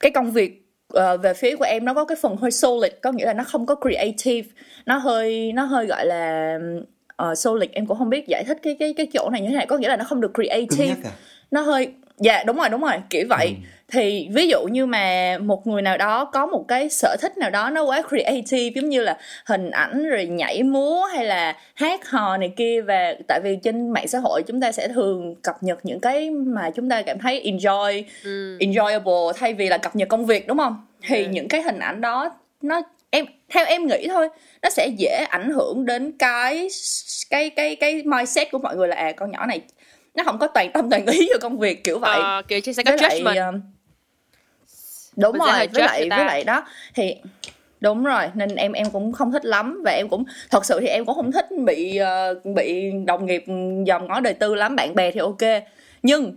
cái 0.00 0.10
công 0.10 0.30
việc 0.32 0.62
ờ, 0.88 1.16
về 1.16 1.34
phía 1.34 1.56
của 1.56 1.64
em 1.64 1.84
nó 1.84 1.94
có 1.94 2.04
cái 2.04 2.16
phần 2.22 2.36
hơi 2.36 2.50
solid 2.50 2.92
có 3.02 3.12
nghĩa 3.12 3.26
là 3.26 3.32
nó 3.32 3.44
không 3.44 3.66
có 3.66 3.74
creative 3.74 4.48
nó 4.86 4.96
hơi 4.96 5.52
nó 5.52 5.64
hơi 5.64 5.86
gọi 5.86 6.06
là 6.06 6.58
uh, 7.30 7.38
solid 7.38 7.70
em 7.72 7.86
cũng 7.86 7.98
không 7.98 8.10
biết 8.10 8.28
giải 8.28 8.44
thích 8.44 8.58
cái 8.62 8.76
cái 8.78 8.92
cái 8.96 9.06
chỗ 9.12 9.30
này 9.30 9.40
như 9.40 9.48
thế 9.48 9.54
này 9.54 9.66
có 9.66 9.76
nghĩa 9.78 9.88
là 9.88 9.96
nó 9.96 10.04
không 10.04 10.20
được 10.20 10.32
creative 10.34 10.96
à 11.04 11.12
nó 11.50 11.60
hơi 11.60 11.88
dạ 12.18 12.44
đúng 12.46 12.56
rồi 12.56 12.68
đúng 12.68 12.80
rồi 12.80 12.92
kiểu 13.10 13.26
vậy 13.30 13.46
Ừ. 13.48 13.54
thì 13.92 14.28
ví 14.32 14.48
dụ 14.48 14.64
như 14.64 14.86
mà 14.86 15.38
một 15.38 15.66
người 15.66 15.82
nào 15.82 15.96
đó 15.98 16.24
có 16.24 16.46
một 16.46 16.64
cái 16.68 16.88
sở 16.88 17.16
thích 17.20 17.38
nào 17.38 17.50
đó 17.50 17.70
nó 17.70 17.82
quá 17.84 18.02
creative 18.08 18.70
giống 18.80 18.88
như 18.88 19.02
là 19.02 19.18
hình 19.46 19.70
ảnh 19.70 20.08
rồi 20.08 20.26
nhảy 20.26 20.62
múa 20.62 21.04
hay 21.04 21.24
là 21.24 21.56
hát 21.74 22.08
hò 22.08 22.36
này 22.36 22.52
kia 22.56 22.80
và 22.80 23.14
tại 23.28 23.40
vì 23.44 23.56
trên 23.62 23.90
mạng 23.90 24.08
xã 24.08 24.18
hội 24.18 24.42
chúng 24.46 24.60
ta 24.60 24.72
sẽ 24.72 24.88
thường 24.88 25.34
cập 25.42 25.56
nhật 25.62 25.78
những 25.82 26.00
cái 26.00 26.30
mà 26.30 26.70
chúng 26.70 26.88
ta 26.88 27.02
cảm 27.02 27.18
thấy 27.18 27.42
enjoy 27.44 28.02
Ừ. 28.24 28.56
enjoyable 28.60 29.32
thay 29.32 29.54
vì 29.54 29.68
là 29.68 29.78
cập 29.78 29.96
nhật 29.96 30.08
công 30.08 30.26
việc 30.26 30.46
đúng 30.46 30.58
không 30.58 30.86
thì 31.08 31.24
Ừ. 31.24 31.30
những 31.30 31.48
cái 31.48 31.62
hình 31.62 31.78
ảnh 31.78 32.00
đó 32.00 32.30
nó 32.62 32.82
em 33.10 33.26
theo 33.50 33.66
em 33.66 33.86
nghĩ 33.86 34.08
thôi 34.08 34.28
nó 34.62 34.70
sẽ 34.70 34.88
dễ 34.96 35.26
ảnh 35.30 35.50
hưởng 35.50 35.86
đến 35.86 36.12
cái 36.18 36.68
cái 37.30 37.50
cái 37.50 37.76
cái 37.76 38.02
mindset 38.04 38.50
của 38.50 38.58
mọi 38.58 38.76
người 38.76 38.88
là 38.88 38.96
à 38.96 39.12
con 39.12 39.30
nhỏ 39.30 39.46
này 39.46 39.60
nó 40.14 40.24
không 40.24 40.38
có 40.38 40.46
toàn 40.46 40.70
tâm 40.72 40.90
toàn 40.90 41.06
ý 41.06 41.28
vào 41.30 41.38
công 41.40 41.58
việc 41.58 41.84
kiểu 41.84 41.98
vậy 41.98 42.20
Ờ, 42.22 42.42
kiểu 42.48 42.60
sẽ 42.76 42.82
có 42.82 42.90
judgment 42.90 43.48
um, 43.52 43.60
đúng 45.16 45.32
Mình 45.32 45.40
rồi 45.40 45.66
với 45.72 45.82
lại 45.82 46.08
với 46.10 46.24
lại 46.24 46.44
đó 46.44 46.64
thì 46.94 47.16
đúng 47.80 48.04
rồi 48.04 48.24
nên 48.34 48.56
em 48.56 48.72
em 48.72 48.90
cũng 48.90 49.12
không 49.12 49.32
thích 49.32 49.44
lắm 49.44 49.82
và 49.84 49.90
em 49.90 50.08
cũng 50.08 50.24
thật 50.50 50.64
sự 50.64 50.80
thì 50.80 50.86
em 50.86 51.04
cũng 51.04 51.14
không 51.14 51.32
thích 51.32 51.46
bị 51.64 51.96
ờ, 51.96 52.40
bị 52.44 52.92
đồng 53.06 53.26
nghiệp 53.26 53.44
dòm 53.86 54.06
ngó 54.06 54.20
đời 54.20 54.34
tư 54.34 54.54
lắm 54.54 54.76
bạn 54.76 54.94
bè 54.94 55.10
thì 55.10 55.20
ok. 55.20 55.62
Nhưng 56.02 56.34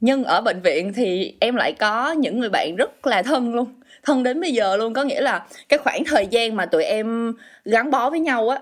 nhưng 0.00 0.24
ở 0.24 0.40
bệnh 0.40 0.60
viện 0.60 0.92
thì 0.92 1.36
em 1.40 1.54
lại 1.54 1.72
có 1.72 2.12
những 2.12 2.40
người 2.40 2.48
bạn 2.48 2.76
rất 2.76 3.06
là 3.06 3.22
thân 3.22 3.54
luôn 3.54 3.66
thân 4.02 4.22
đến 4.22 4.40
bây 4.40 4.52
giờ 4.52 4.76
luôn. 4.76 4.94
Có 4.94 5.02
nghĩa 5.02 5.20
là 5.20 5.46
cái 5.68 5.78
khoảng 5.78 6.04
thời 6.04 6.26
gian 6.26 6.56
mà 6.56 6.66
tụi 6.66 6.84
em 6.84 7.34
gắn 7.64 7.90
bó 7.90 8.10
với 8.10 8.20
nhau 8.20 8.48
á 8.48 8.58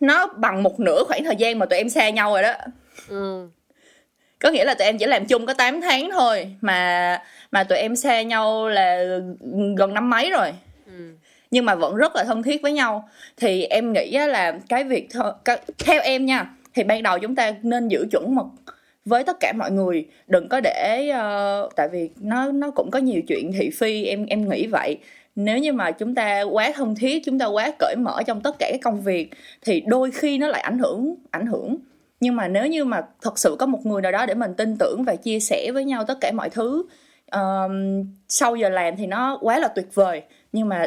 nó 0.00 0.26
bằng 0.26 0.62
một 0.62 0.80
nửa 0.80 1.04
khoảng 1.04 1.24
thời 1.24 1.36
gian 1.36 1.58
mà 1.58 1.66
tụi 1.66 1.78
em 1.78 1.88
xa 1.88 2.10
nhau 2.10 2.32
rồi 2.32 2.42
đó. 2.42 2.52
Ừ. 3.08 3.48
có 4.42 4.50
nghĩa 4.50 4.64
là 4.64 4.74
tụi 4.74 4.86
em 4.86 4.98
chỉ 4.98 5.06
làm 5.06 5.26
chung 5.26 5.46
có 5.46 5.54
8 5.54 5.80
tháng 5.80 6.10
thôi 6.12 6.56
mà 6.60 7.18
mà 7.50 7.64
tụi 7.64 7.78
em 7.78 7.96
xa 7.96 8.22
nhau 8.22 8.68
là 8.68 9.04
gần 9.76 9.94
năm 9.94 10.10
mấy 10.10 10.30
rồi. 10.30 10.52
Ừ. 10.86 10.92
nhưng 11.50 11.64
mà 11.64 11.74
vẫn 11.74 11.96
rất 11.96 12.16
là 12.16 12.24
thân 12.24 12.42
thiết 12.42 12.62
với 12.62 12.72
nhau. 12.72 13.08
Thì 13.36 13.64
em 13.64 13.92
nghĩ 13.92 14.12
á 14.14 14.26
là 14.26 14.58
cái 14.68 14.84
việc 14.84 15.08
theo 15.78 16.00
em 16.00 16.26
nha 16.26 16.50
thì 16.74 16.84
ban 16.84 17.02
đầu 17.02 17.18
chúng 17.18 17.34
ta 17.34 17.54
nên 17.62 17.88
giữ 17.88 18.06
chuẩn 18.10 18.34
mực 18.34 18.46
với 19.04 19.24
tất 19.24 19.36
cả 19.40 19.52
mọi 19.58 19.70
người. 19.70 20.06
Đừng 20.26 20.48
có 20.48 20.60
để 20.60 21.08
ờ, 21.14 21.68
tại 21.76 21.88
vì 21.92 22.10
nó 22.20 22.52
nó 22.52 22.70
cũng 22.70 22.90
có 22.90 22.98
nhiều 22.98 23.22
chuyện 23.28 23.52
thị 23.52 23.70
phi 23.70 24.04
em 24.04 24.26
em 24.26 24.48
nghĩ 24.48 24.66
vậy. 24.66 24.98
Nếu 25.36 25.58
như 25.58 25.72
mà 25.72 25.90
chúng 25.90 26.14
ta 26.14 26.42
quá 26.42 26.72
thân 26.74 26.94
thiết 26.94 27.22
chúng 27.24 27.38
ta 27.38 27.46
quá 27.46 27.72
cởi 27.78 27.94
mở 27.98 28.22
trong 28.26 28.40
tất 28.40 28.56
cả 28.58 28.68
các 28.72 28.80
công 28.82 29.02
việc 29.02 29.30
thì 29.62 29.82
đôi 29.86 30.10
khi 30.10 30.38
nó 30.38 30.48
lại 30.48 30.60
ảnh 30.60 30.78
hưởng 30.78 31.14
ảnh 31.30 31.46
hưởng 31.46 31.76
nhưng 32.22 32.36
mà 32.36 32.48
nếu 32.48 32.66
như 32.66 32.84
mà 32.84 33.02
thật 33.22 33.38
sự 33.38 33.56
có 33.58 33.66
một 33.66 33.86
người 33.86 34.02
nào 34.02 34.12
đó 34.12 34.26
để 34.26 34.34
mình 34.34 34.54
tin 34.54 34.76
tưởng 34.78 35.04
và 35.04 35.16
chia 35.16 35.40
sẻ 35.40 35.70
với 35.74 35.84
nhau 35.84 36.04
tất 36.04 36.18
cả 36.20 36.32
mọi 36.32 36.50
thứ 36.50 36.84
ờm, 37.30 38.04
sau 38.28 38.56
giờ 38.56 38.68
làm 38.68 38.96
thì 38.96 39.06
nó 39.06 39.38
quá 39.40 39.58
là 39.58 39.68
tuyệt 39.68 39.94
vời. 39.94 40.22
Nhưng 40.52 40.68
mà 40.68 40.86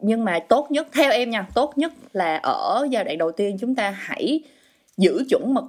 nhưng 0.00 0.24
mà 0.24 0.38
tốt 0.48 0.70
nhất 0.70 0.86
theo 0.92 1.12
em 1.12 1.30
nha 1.30 1.46
tốt 1.54 1.72
nhất 1.76 1.92
là 2.12 2.36
ở 2.36 2.86
giai 2.90 3.04
đoạn 3.04 3.18
đầu 3.18 3.32
tiên 3.32 3.56
chúng 3.60 3.74
ta 3.74 3.90
hãy 3.90 4.40
giữ 4.96 5.24
chuẩn 5.30 5.54
mực 5.54 5.64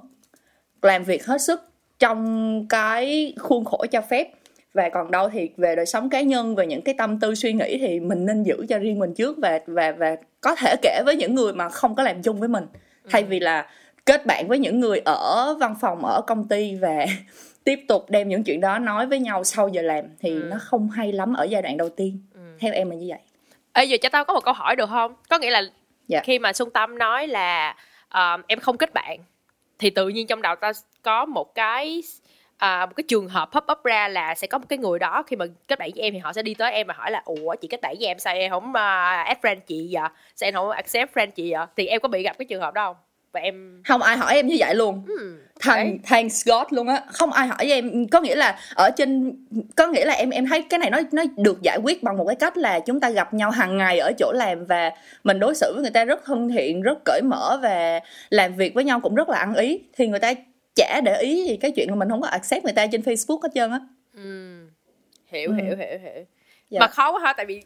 làm 0.82 1.04
việc 1.04 1.26
hết 1.26 1.42
sức 1.42 1.60
trong 1.98 2.66
cái 2.68 3.34
khuôn 3.38 3.64
khổ 3.64 3.86
cho 3.90 4.00
phép. 4.00 4.28
Và 4.74 4.88
còn 4.88 5.10
đâu 5.10 5.28
thì 5.28 5.50
về 5.56 5.76
đời 5.76 5.86
sống 5.86 6.10
cá 6.10 6.20
nhân 6.20 6.54
về 6.54 6.66
những 6.66 6.82
cái 6.82 6.94
tâm 6.98 7.20
tư 7.20 7.34
suy 7.34 7.52
nghĩ 7.52 7.78
thì 7.78 8.00
mình 8.00 8.26
nên 8.26 8.42
giữ 8.42 8.66
cho 8.68 8.78
riêng 8.78 8.98
mình 8.98 9.14
trước 9.14 9.38
và 9.38 9.60
và 9.66 9.92
và 9.92 10.16
có 10.40 10.54
thể 10.54 10.74
kể 10.82 11.02
với 11.04 11.16
những 11.16 11.34
người 11.34 11.52
mà 11.52 11.68
không 11.68 11.94
có 11.94 12.02
làm 12.02 12.22
chung 12.22 12.40
với 12.40 12.48
mình. 12.48 12.66
Thay 13.10 13.22
vì 13.22 13.40
là 13.40 13.66
kết 14.08 14.26
bạn 14.26 14.48
với 14.48 14.58
những 14.58 14.80
người 14.80 15.00
ở 15.04 15.56
văn 15.60 15.74
phòng 15.80 16.04
ở 16.04 16.20
công 16.26 16.48
ty 16.48 16.74
và 16.74 17.06
tiếp 17.64 17.78
tục 17.88 18.10
đem 18.10 18.28
những 18.28 18.44
chuyện 18.44 18.60
đó 18.60 18.78
nói 18.78 19.06
với 19.06 19.18
nhau 19.18 19.44
sau 19.44 19.68
giờ 19.68 19.82
làm 19.82 20.04
thì 20.20 20.30
Ừ. 20.30 20.42
nó 20.50 20.56
không 20.60 20.90
hay 20.90 21.12
lắm 21.12 21.34
ở 21.34 21.44
giai 21.44 21.62
đoạn 21.62 21.76
đầu 21.76 21.88
tiên 21.88 22.22
Ừ. 22.34 22.40
theo 22.60 22.72
em 22.72 22.90
là 22.90 22.96
như 22.96 23.06
vậy 23.08 23.18
Ê 23.72 23.84
giờ 23.84 23.96
cho 24.02 24.08
tao 24.08 24.24
có 24.24 24.34
một 24.34 24.44
câu 24.44 24.54
hỏi 24.54 24.76
được 24.76 24.90
không? 24.90 25.14
Có 25.28 25.38
nghĩa 25.38 25.50
là 25.50 25.62
Dạ. 26.08 26.20
khi 26.24 26.38
mà 26.38 26.52
Xuân 26.52 26.70
Tâm 26.70 26.98
nói 26.98 27.26
là 27.26 27.76
um, 28.14 28.42
em 28.46 28.60
không 28.60 28.76
kết 28.78 28.94
bạn 28.94 29.18
thì 29.78 29.90
tự 29.90 30.08
nhiên 30.08 30.26
trong 30.26 30.42
đầu 30.42 30.54
tao 30.60 30.72
có 31.02 31.24
một 31.26 31.54
cái 31.54 32.02
à, 32.56 32.86
một 32.86 32.92
cái 32.96 33.04
trường 33.08 33.28
hợp 33.28 33.48
pop 33.52 33.64
up 33.72 33.84
ra 33.84 34.08
là 34.08 34.34
sẽ 34.34 34.46
có 34.46 34.58
một 34.58 34.64
cái 34.68 34.78
người 34.78 34.98
đó 34.98 35.22
khi 35.26 35.36
mà 35.36 35.44
kết 35.68 35.78
bạn 35.78 35.90
với 35.94 36.02
em 36.02 36.12
thì 36.14 36.18
họ 36.18 36.32
sẽ 36.32 36.42
đi 36.42 36.54
tới 36.54 36.72
em 36.72 36.86
và 36.86 36.94
hỏi 36.96 37.10
là 37.10 37.22
ủa 37.24 37.54
chị 37.60 37.68
kết 37.68 37.80
bạn 37.82 37.94
với 37.98 38.06
em 38.06 38.18
sao 38.18 38.34
em 38.34 38.50
không 38.50 38.70
uh, 38.70 38.76
add 39.26 39.40
friend 39.42 39.56
chị 39.66 39.88
vậy 39.92 40.08
sao 40.36 40.46
em 40.46 40.54
không 40.54 40.70
accept 40.70 41.14
friend 41.14 41.30
chị 41.30 41.52
vậy 41.52 41.66
thì 41.76 41.86
em 41.86 42.00
có 42.00 42.08
bị 42.08 42.22
gặp 42.22 42.38
cái 42.38 42.46
trường 42.46 42.60
hợp 42.60 42.74
đó 42.74 42.84
không 42.86 42.96
và 43.32 43.40
em 43.40 43.82
không 43.84 44.02
ai 44.02 44.16
hỏi 44.16 44.34
em 44.34 44.46
như 44.46 44.56
vậy 44.58 44.74
luôn. 44.74 45.04
Hmm, 45.06 45.38
thank 45.60 46.00
thanks 46.04 46.48
God 46.48 46.66
luôn 46.70 46.88
á. 46.88 47.02
Không 47.12 47.32
ai 47.32 47.46
hỏi 47.48 47.66
em. 47.66 48.08
Có 48.08 48.20
nghĩa 48.20 48.34
là 48.34 48.58
ở 48.74 48.90
trên 48.96 49.36
có 49.76 49.86
nghĩa 49.86 50.04
là 50.04 50.14
em 50.14 50.30
em 50.30 50.46
thấy 50.46 50.62
cái 50.62 50.78
này 50.78 50.90
nó 50.90 51.00
nó 51.12 51.22
được 51.36 51.62
giải 51.62 51.78
quyết 51.82 52.02
bằng 52.02 52.16
một 52.16 52.24
cái 52.26 52.36
cách 52.36 52.56
là 52.56 52.80
chúng 52.80 53.00
ta 53.00 53.10
gặp 53.10 53.34
nhau 53.34 53.50
hàng 53.50 53.76
ngày 53.76 53.98
ở 53.98 54.12
chỗ 54.18 54.32
làm 54.32 54.66
và 54.66 54.90
mình 55.24 55.40
đối 55.40 55.54
xử 55.54 55.72
với 55.74 55.82
người 55.82 55.90
ta 55.90 56.04
rất 56.04 56.24
thân 56.24 56.48
thiện 56.48 56.82
rất 56.82 56.98
cởi 57.04 57.20
mở 57.24 57.58
và 57.62 58.00
làm 58.30 58.56
việc 58.56 58.74
với 58.74 58.84
nhau 58.84 59.00
cũng 59.00 59.14
rất 59.14 59.28
là 59.28 59.38
ăn 59.38 59.54
ý. 59.54 59.80
Thì 59.96 60.06
người 60.06 60.20
ta 60.20 60.32
chả 60.74 61.00
để 61.04 61.20
ý 61.20 61.46
gì 61.46 61.56
cái 61.56 61.70
chuyện 61.70 61.88
là 61.88 61.94
mình 61.94 62.08
không 62.10 62.20
có 62.20 62.28
accept 62.28 62.64
người 62.64 62.72
ta 62.72 62.86
trên 62.86 63.00
Facebook 63.00 63.38
hết 63.42 63.48
trơn 63.54 63.70
á. 63.70 63.80
Hmm. 64.14 64.70
hiểu 65.26 65.50
Ừ. 65.50 65.54
hiểu 65.54 65.76
hiểu 65.76 65.98
hiểu. 66.02 66.24
Dạ. 66.70 66.80
mà 66.80 66.86
khó 66.86 67.12
quá 67.12 67.20
ha 67.24 67.32
tại 67.32 67.46
vì 67.46 67.62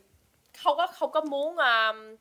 không 0.64 0.76
có 0.76 0.86
không 0.86 1.10
có 1.10 1.20
muốn 1.20 1.56
um, 1.56 2.16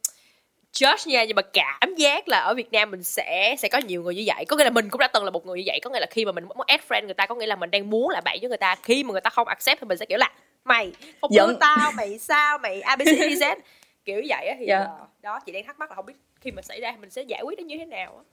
judge 0.73 1.09
nha 1.11 1.23
nhưng 1.23 1.35
mà 1.35 1.41
cảm 1.41 1.95
giác 1.95 2.27
là 2.27 2.39
ở 2.39 2.53
Việt 2.53 2.71
Nam 2.71 2.91
mình 2.91 3.03
sẽ 3.03 3.55
sẽ 3.57 3.67
có 3.69 3.77
nhiều 3.77 4.03
người 4.03 4.15
như 4.15 4.23
vậy. 4.25 4.45
Có 4.45 4.55
nghĩa 4.57 4.63
là 4.63 4.69
mình 4.69 4.89
cũng 4.89 4.99
đã 4.99 5.07
từng 5.07 5.23
là 5.23 5.29
một 5.31 5.45
người 5.45 5.57
như 5.57 5.63
vậy. 5.65 5.79
Có 5.83 5.89
nghĩa 5.89 5.99
là 5.99 6.05
khi 6.11 6.25
mà 6.25 6.31
mình 6.31 6.43
muốn 6.45 6.57
add 6.67 6.83
friend 6.89 7.05
người 7.05 7.13
ta 7.13 7.25
có 7.25 7.35
nghĩa 7.35 7.45
là 7.47 7.55
mình 7.55 7.71
đang 7.71 7.89
muốn 7.89 8.09
là 8.09 8.21
bạn 8.21 8.37
với 8.41 8.49
người 8.49 8.57
ta. 8.57 8.75
Khi 8.83 9.03
mà 9.03 9.11
người 9.11 9.21
ta 9.21 9.29
không 9.29 9.47
accept 9.47 9.81
thì 9.81 9.87
mình 9.87 9.97
sẽ 9.97 10.05
kiểu 10.05 10.17
là 10.17 10.31
mày 10.63 10.91
không 11.21 11.33
Giận. 11.33 11.57
tao 11.59 11.91
mày 11.91 12.19
sao 12.19 12.57
mày 12.57 12.81
abcdz 12.81 13.55
kiểu 14.05 14.21
vậy 14.27 14.47
á 14.47 14.55
thì 14.59 14.65
Dạ. 14.67 14.79
ờ, 14.79 14.97
đó 15.21 15.39
chị 15.45 15.51
đang 15.51 15.65
thắc 15.65 15.79
mắc 15.79 15.89
là 15.89 15.95
không 15.95 16.05
biết 16.05 16.13
khi 16.41 16.51
mà 16.51 16.61
xảy 16.61 16.81
ra 16.81 16.93
mình 17.01 17.09
sẽ 17.09 17.21
giải 17.21 17.41
quyết 17.43 17.59
nó 17.59 17.65
như 17.65 17.77
thế 17.77 17.85
nào 17.85 18.15
á. 18.17 18.23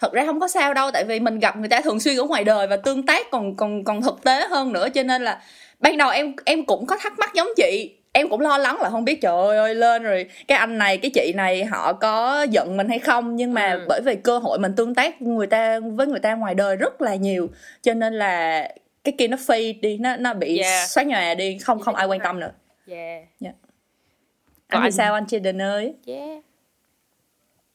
Thật 0.00 0.12
ra 0.12 0.26
không 0.26 0.40
có 0.40 0.48
sao 0.48 0.74
đâu 0.74 0.90
tại 0.90 1.04
vì 1.04 1.20
mình 1.20 1.38
gặp 1.38 1.56
người 1.56 1.68
ta 1.68 1.80
thường 1.80 2.00
xuyên 2.00 2.16
ở 2.16 2.24
ngoài 2.24 2.44
đời 2.44 2.66
và 2.66 2.76
tương 2.76 3.06
tác 3.06 3.30
còn 3.30 3.56
còn 3.56 3.84
còn 3.84 4.02
thực 4.02 4.24
tế 4.24 4.46
hơn 4.50 4.72
nữa. 4.72 4.88
Cho 4.94 5.02
nên 5.02 5.22
là 5.24 5.42
ban 5.80 5.96
đầu 5.96 6.10
em 6.10 6.34
em 6.44 6.64
cũng 6.64 6.86
có 6.86 6.96
thắc 6.96 7.18
mắc 7.18 7.34
giống 7.34 7.48
chị 7.56 7.94
em 8.14 8.28
cũng 8.28 8.40
lo 8.40 8.58
lắng 8.58 8.80
là 8.80 8.90
không 8.90 9.04
biết 9.04 9.20
trời 9.20 9.56
ơi 9.56 9.74
lên 9.74 10.02
rồi 10.02 10.26
cái 10.48 10.58
anh 10.58 10.78
này 10.78 10.98
cái 10.98 11.10
chị 11.14 11.32
này 11.36 11.64
họ 11.64 11.92
có 11.92 12.42
giận 12.50 12.76
mình 12.76 12.88
hay 12.88 12.98
không? 12.98 13.36
Nhưng 13.36 13.54
mà 13.54 13.72
Ừ. 13.72 13.84
bởi 13.88 14.00
vì 14.04 14.16
cơ 14.16 14.38
hội 14.38 14.58
mình 14.58 14.72
tương 14.76 14.94
tác 14.94 15.22
người 15.22 15.46
ta 15.46 15.80
với 15.80 16.06
người 16.06 16.20
ta 16.20 16.34
ngoài 16.34 16.54
đời 16.54 16.76
rất 16.76 17.00
là 17.00 17.14
nhiều 17.14 17.48
cho 17.82 17.94
nên 17.94 18.14
là 18.14 18.68
cái 19.04 19.14
kia 19.18 19.28
nó 19.28 19.36
fade 19.36 19.80
đi 19.80 19.98
nó 19.98 20.16
nó 20.16 20.34
bị 20.34 20.58
Yeah. 20.58 20.88
xóa 20.88 21.04
nhòa 21.04 21.34
đi 21.34 21.58
không 21.58 21.80
không 21.80 21.94
ai 21.94 22.06
quan 22.06 22.20
tâm 22.24 22.40
nữa. 22.40 22.50
Yeah 22.88 23.22
anh 23.40 23.52
Còn 24.72 24.82
thì 24.82 24.86
anh- 24.86 24.92
sao 24.92 25.14
anh 25.14 25.24
Jaden 25.24 25.62
ơi? 25.62 25.94
Yeah 26.06 26.40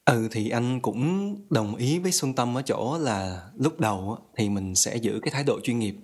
ừ 0.06 0.28
thì 0.32 0.50
anh 0.50 0.80
cũng 0.80 1.36
đồng 1.50 1.76
ý 1.76 2.00
với 2.00 2.12
xuân 2.12 2.34
tâm 2.34 2.58
ở 2.58 2.62
chỗ 2.62 2.98
là 3.02 3.42
lúc 3.58 3.80
đầu 3.80 4.18
thì 4.38 4.50
mình 4.50 4.76
sẽ 4.76 4.96
giữ 4.96 5.20
cái 5.24 5.32
thái 5.32 5.44
độ 5.44 5.60
chuyên 5.64 5.80
nghiệp 5.80 5.96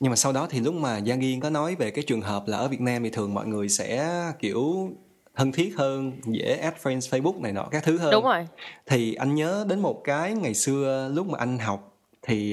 nhưng 0.00 0.10
mà 0.10 0.16
sau 0.16 0.32
đó 0.32 0.46
thì 0.50 0.60
lúc 0.60 0.74
mà 0.74 1.00
Giang 1.06 1.20
Yên 1.20 1.40
có 1.40 1.50
nói 1.50 1.74
về 1.74 1.90
cái 1.90 2.04
trường 2.06 2.20
hợp 2.20 2.42
là 2.46 2.58
ở 2.58 2.68
Việt 2.68 2.80
Nam 2.80 3.02
thì 3.02 3.10
thường 3.10 3.34
mọi 3.34 3.46
người 3.46 3.68
sẽ 3.68 4.10
kiểu 4.38 4.90
thân 5.34 5.52
thiết 5.52 5.74
hơn 5.76 6.12
dễ 6.26 6.56
add 6.56 6.76
friends 6.82 7.00
Facebook 7.00 7.40
này 7.40 7.52
nọ 7.52 7.68
các 7.70 7.84
thứ 7.84 7.98
hơn. 7.98 8.10
Đúng 8.12 8.24
rồi. 8.24 8.46
Thì 8.86 9.14
anh 9.14 9.34
nhớ 9.34 9.66
đến 9.68 9.80
một 9.80 10.00
cái 10.04 10.34
ngày 10.34 10.54
xưa 10.54 11.10
lúc 11.14 11.26
mà 11.26 11.38
anh 11.38 11.58
học 11.58 11.98
thì 12.22 12.52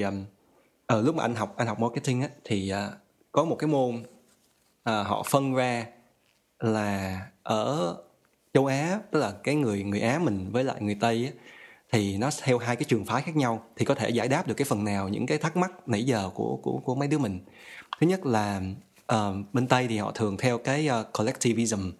ở 0.86 0.98
uh, 0.98 1.04
lúc 1.04 1.14
mà 1.14 1.24
anh 1.24 1.34
học 1.34 1.54
anh 1.56 1.66
học 1.66 1.80
marketing 1.80 2.22
á 2.22 2.28
thì 2.44 2.72
uh, 2.72 2.92
có 3.32 3.44
một 3.44 3.56
cái 3.56 3.68
môn 3.68 3.96
uh, 3.96 5.06
họ 5.06 5.22
phân 5.22 5.54
ra 5.54 5.86
là 6.58 7.20
ở 7.42 7.96
châu 8.54 8.66
Á 8.66 9.00
tức 9.10 9.20
là 9.20 9.32
cái 9.42 9.54
người 9.54 9.82
người 9.82 10.00
Á 10.00 10.18
mình 10.18 10.48
với 10.52 10.64
lại 10.64 10.76
người 10.80 10.96
Tây 11.00 11.32
á, 11.34 11.44
thì 11.92 12.18
nó 12.18 12.30
theo 12.42 12.58
hai 12.58 12.76
cái 12.76 12.84
trường 12.84 13.04
phái 13.04 13.22
khác 13.22 13.36
nhau 13.36 13.62
thì 13.76 13.84
có 13.84 13.94
thể 13.94 14.10
giải 14.10 14.28
đáp 14.28 14.46
được 14.46 14.54
cái 14.54 14.64
phần 14.64 14.84
nào 14.84 15.08
những 15.08 15.26
cái 15.26 15.38
thắc 15.38 15.56
mắc 15.56 15.72
nãy 15.86 16.04
giờ 16.04 16.30
của 16.34 16.58
của 16.62 16.80
của 16.84 16.94
mấy 16.94 17.08
đứa 17.08 17.18
mình. 17.18 17.40
Thứ 18.00 18.06
nhất 18.06 18.26
là 18.26 18.60
uh, 19.12 19.18
bên 19.52 19.66
tây 19.66 19.86
thì 19.88 19.98
họ 19.98 20.12
thường 20.12 20.36
theo 20.36 20.58
cái 20.58 20.88
uh, 21.00 21.06
collectivism 21.18 21.90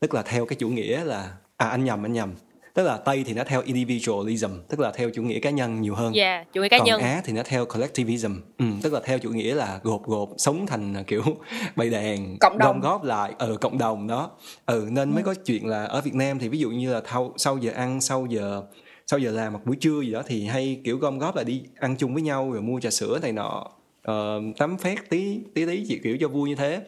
tức 0.00 0.14
là 0.14 0.22
theo 0.22 0.46
cái 0.46 0.56
chủ 0.56 0.68
nghĩa 0.68 1.04
là 1.04 1.32
à 1.56 1.68
anh 1.68 1.84
nhầm 1.84 2.06
anh 2.06 2.12
nhầm. 2.12 2.34
Tức 2.74 2.82
là 2.82 2.96
tây 2.96 3.24
thì 3.26 3.34
nó 3.34 3.44
theo 3.44 3.62
individualism 3.62 4.50
tức 4.68 4.80
là 4.80 4.92
theo 4.94 5.10
chủ 5.10 5.22
nghĩa 5.22 5.40
cá 5.40 5.50
nhân 5.50 5.80
nhiều 5.80 5.94
hơn. 5.94 6.12
Yeah, 6.12 6.52
chủ 6.52 6.62
nghĩa 6.62 6.68
cá 6.68 6.78
còn 6.78 6.86
nhân. 6.86 7.00
Á 7.00 7.20
thì 7.24 7.32
nó 7.32 7.42
theo 7.44 7.66
collectivism 7.66 8.32
ừ, 8.58 8.64
tức 8.82 8.92
là 8.92 9.00
theo 9.04 9.18
chủ 9.18 9.30
nghĩa 9.30 9.54
là 9.54 9.80
gộp 9.82 10.06
gộp 10.06 10.28
sống 10.38 10.66
thành 10.66 11.04
kiểu 11.06 11.22
bầy 11.76 11.90
đàn 11.90 12.36
cộng 12.40 12.58
đồng. 12.58 12.80
góp 12.80 13.04
lại 13.04 13.32
ở 13.38 13.46
ừ, 13.46 13.56
cộng 13.60 13.78
đồng 13.78 14.06
đó. 14.06 14.30
Ừ 14.66 14.88
nên 14.90 15.10
mới 15.10 15.22
ừ. 15.22 15.26
có 15.26 15.34
chuyện 15.34 15.66
là 15.66 15.84
ở 15.84 16.00
việt 16.00 16.14
nam 16.14 16.38
thì 16.38 16.48
ví 16.48 16.58
dụ 16.58 16.70
như 16.70 16.92
là 16.92 17.00
thâu, 17.00 17.32
sau 17.36 17.58
giờ 17.58 17.72
ăn 17.72 18.00
sau 18.00 18.26
giờ 18.26 18.62
sau 19.06 19.18
giờ 19.18 19.30
làm 19.30 19.52
hoặc 19.52 19.66
buổi 19.66 19.76
trưa 19.76 20.00
gì 20.00 20.12
đó 20.12 20.22
thì 20.26 20.44
hay 20.44 20.80
kiểu 20.84 20.98
gom 20.98 21.18
góp 21.18 21.36
lại 21.36 21.44
đi 21.44 21.62
ăn 21.78 21.96
chung 21.96 22.14
với 22.14 22.22
nhau 22.22 22.52
rồi 22.52 22.62
mua 22.62 22.80
trà 22.80 22.90
sữa 22.90 23.18
này 23.22 23.32
nọ. 23.32 23.70
Uh, 24.10 24.56
tắm 24.56 24.78
phét 24.78 24.98
tí 25.10 25.40
tí 25.54 25.66
tí 25.66 25.84
chỉ 25.88 25.98
kiểu 25.98 26.16
cho 26.20 26.28
vui 26.28 26.48
như 26.48 26.54
thế. 26.54 26.82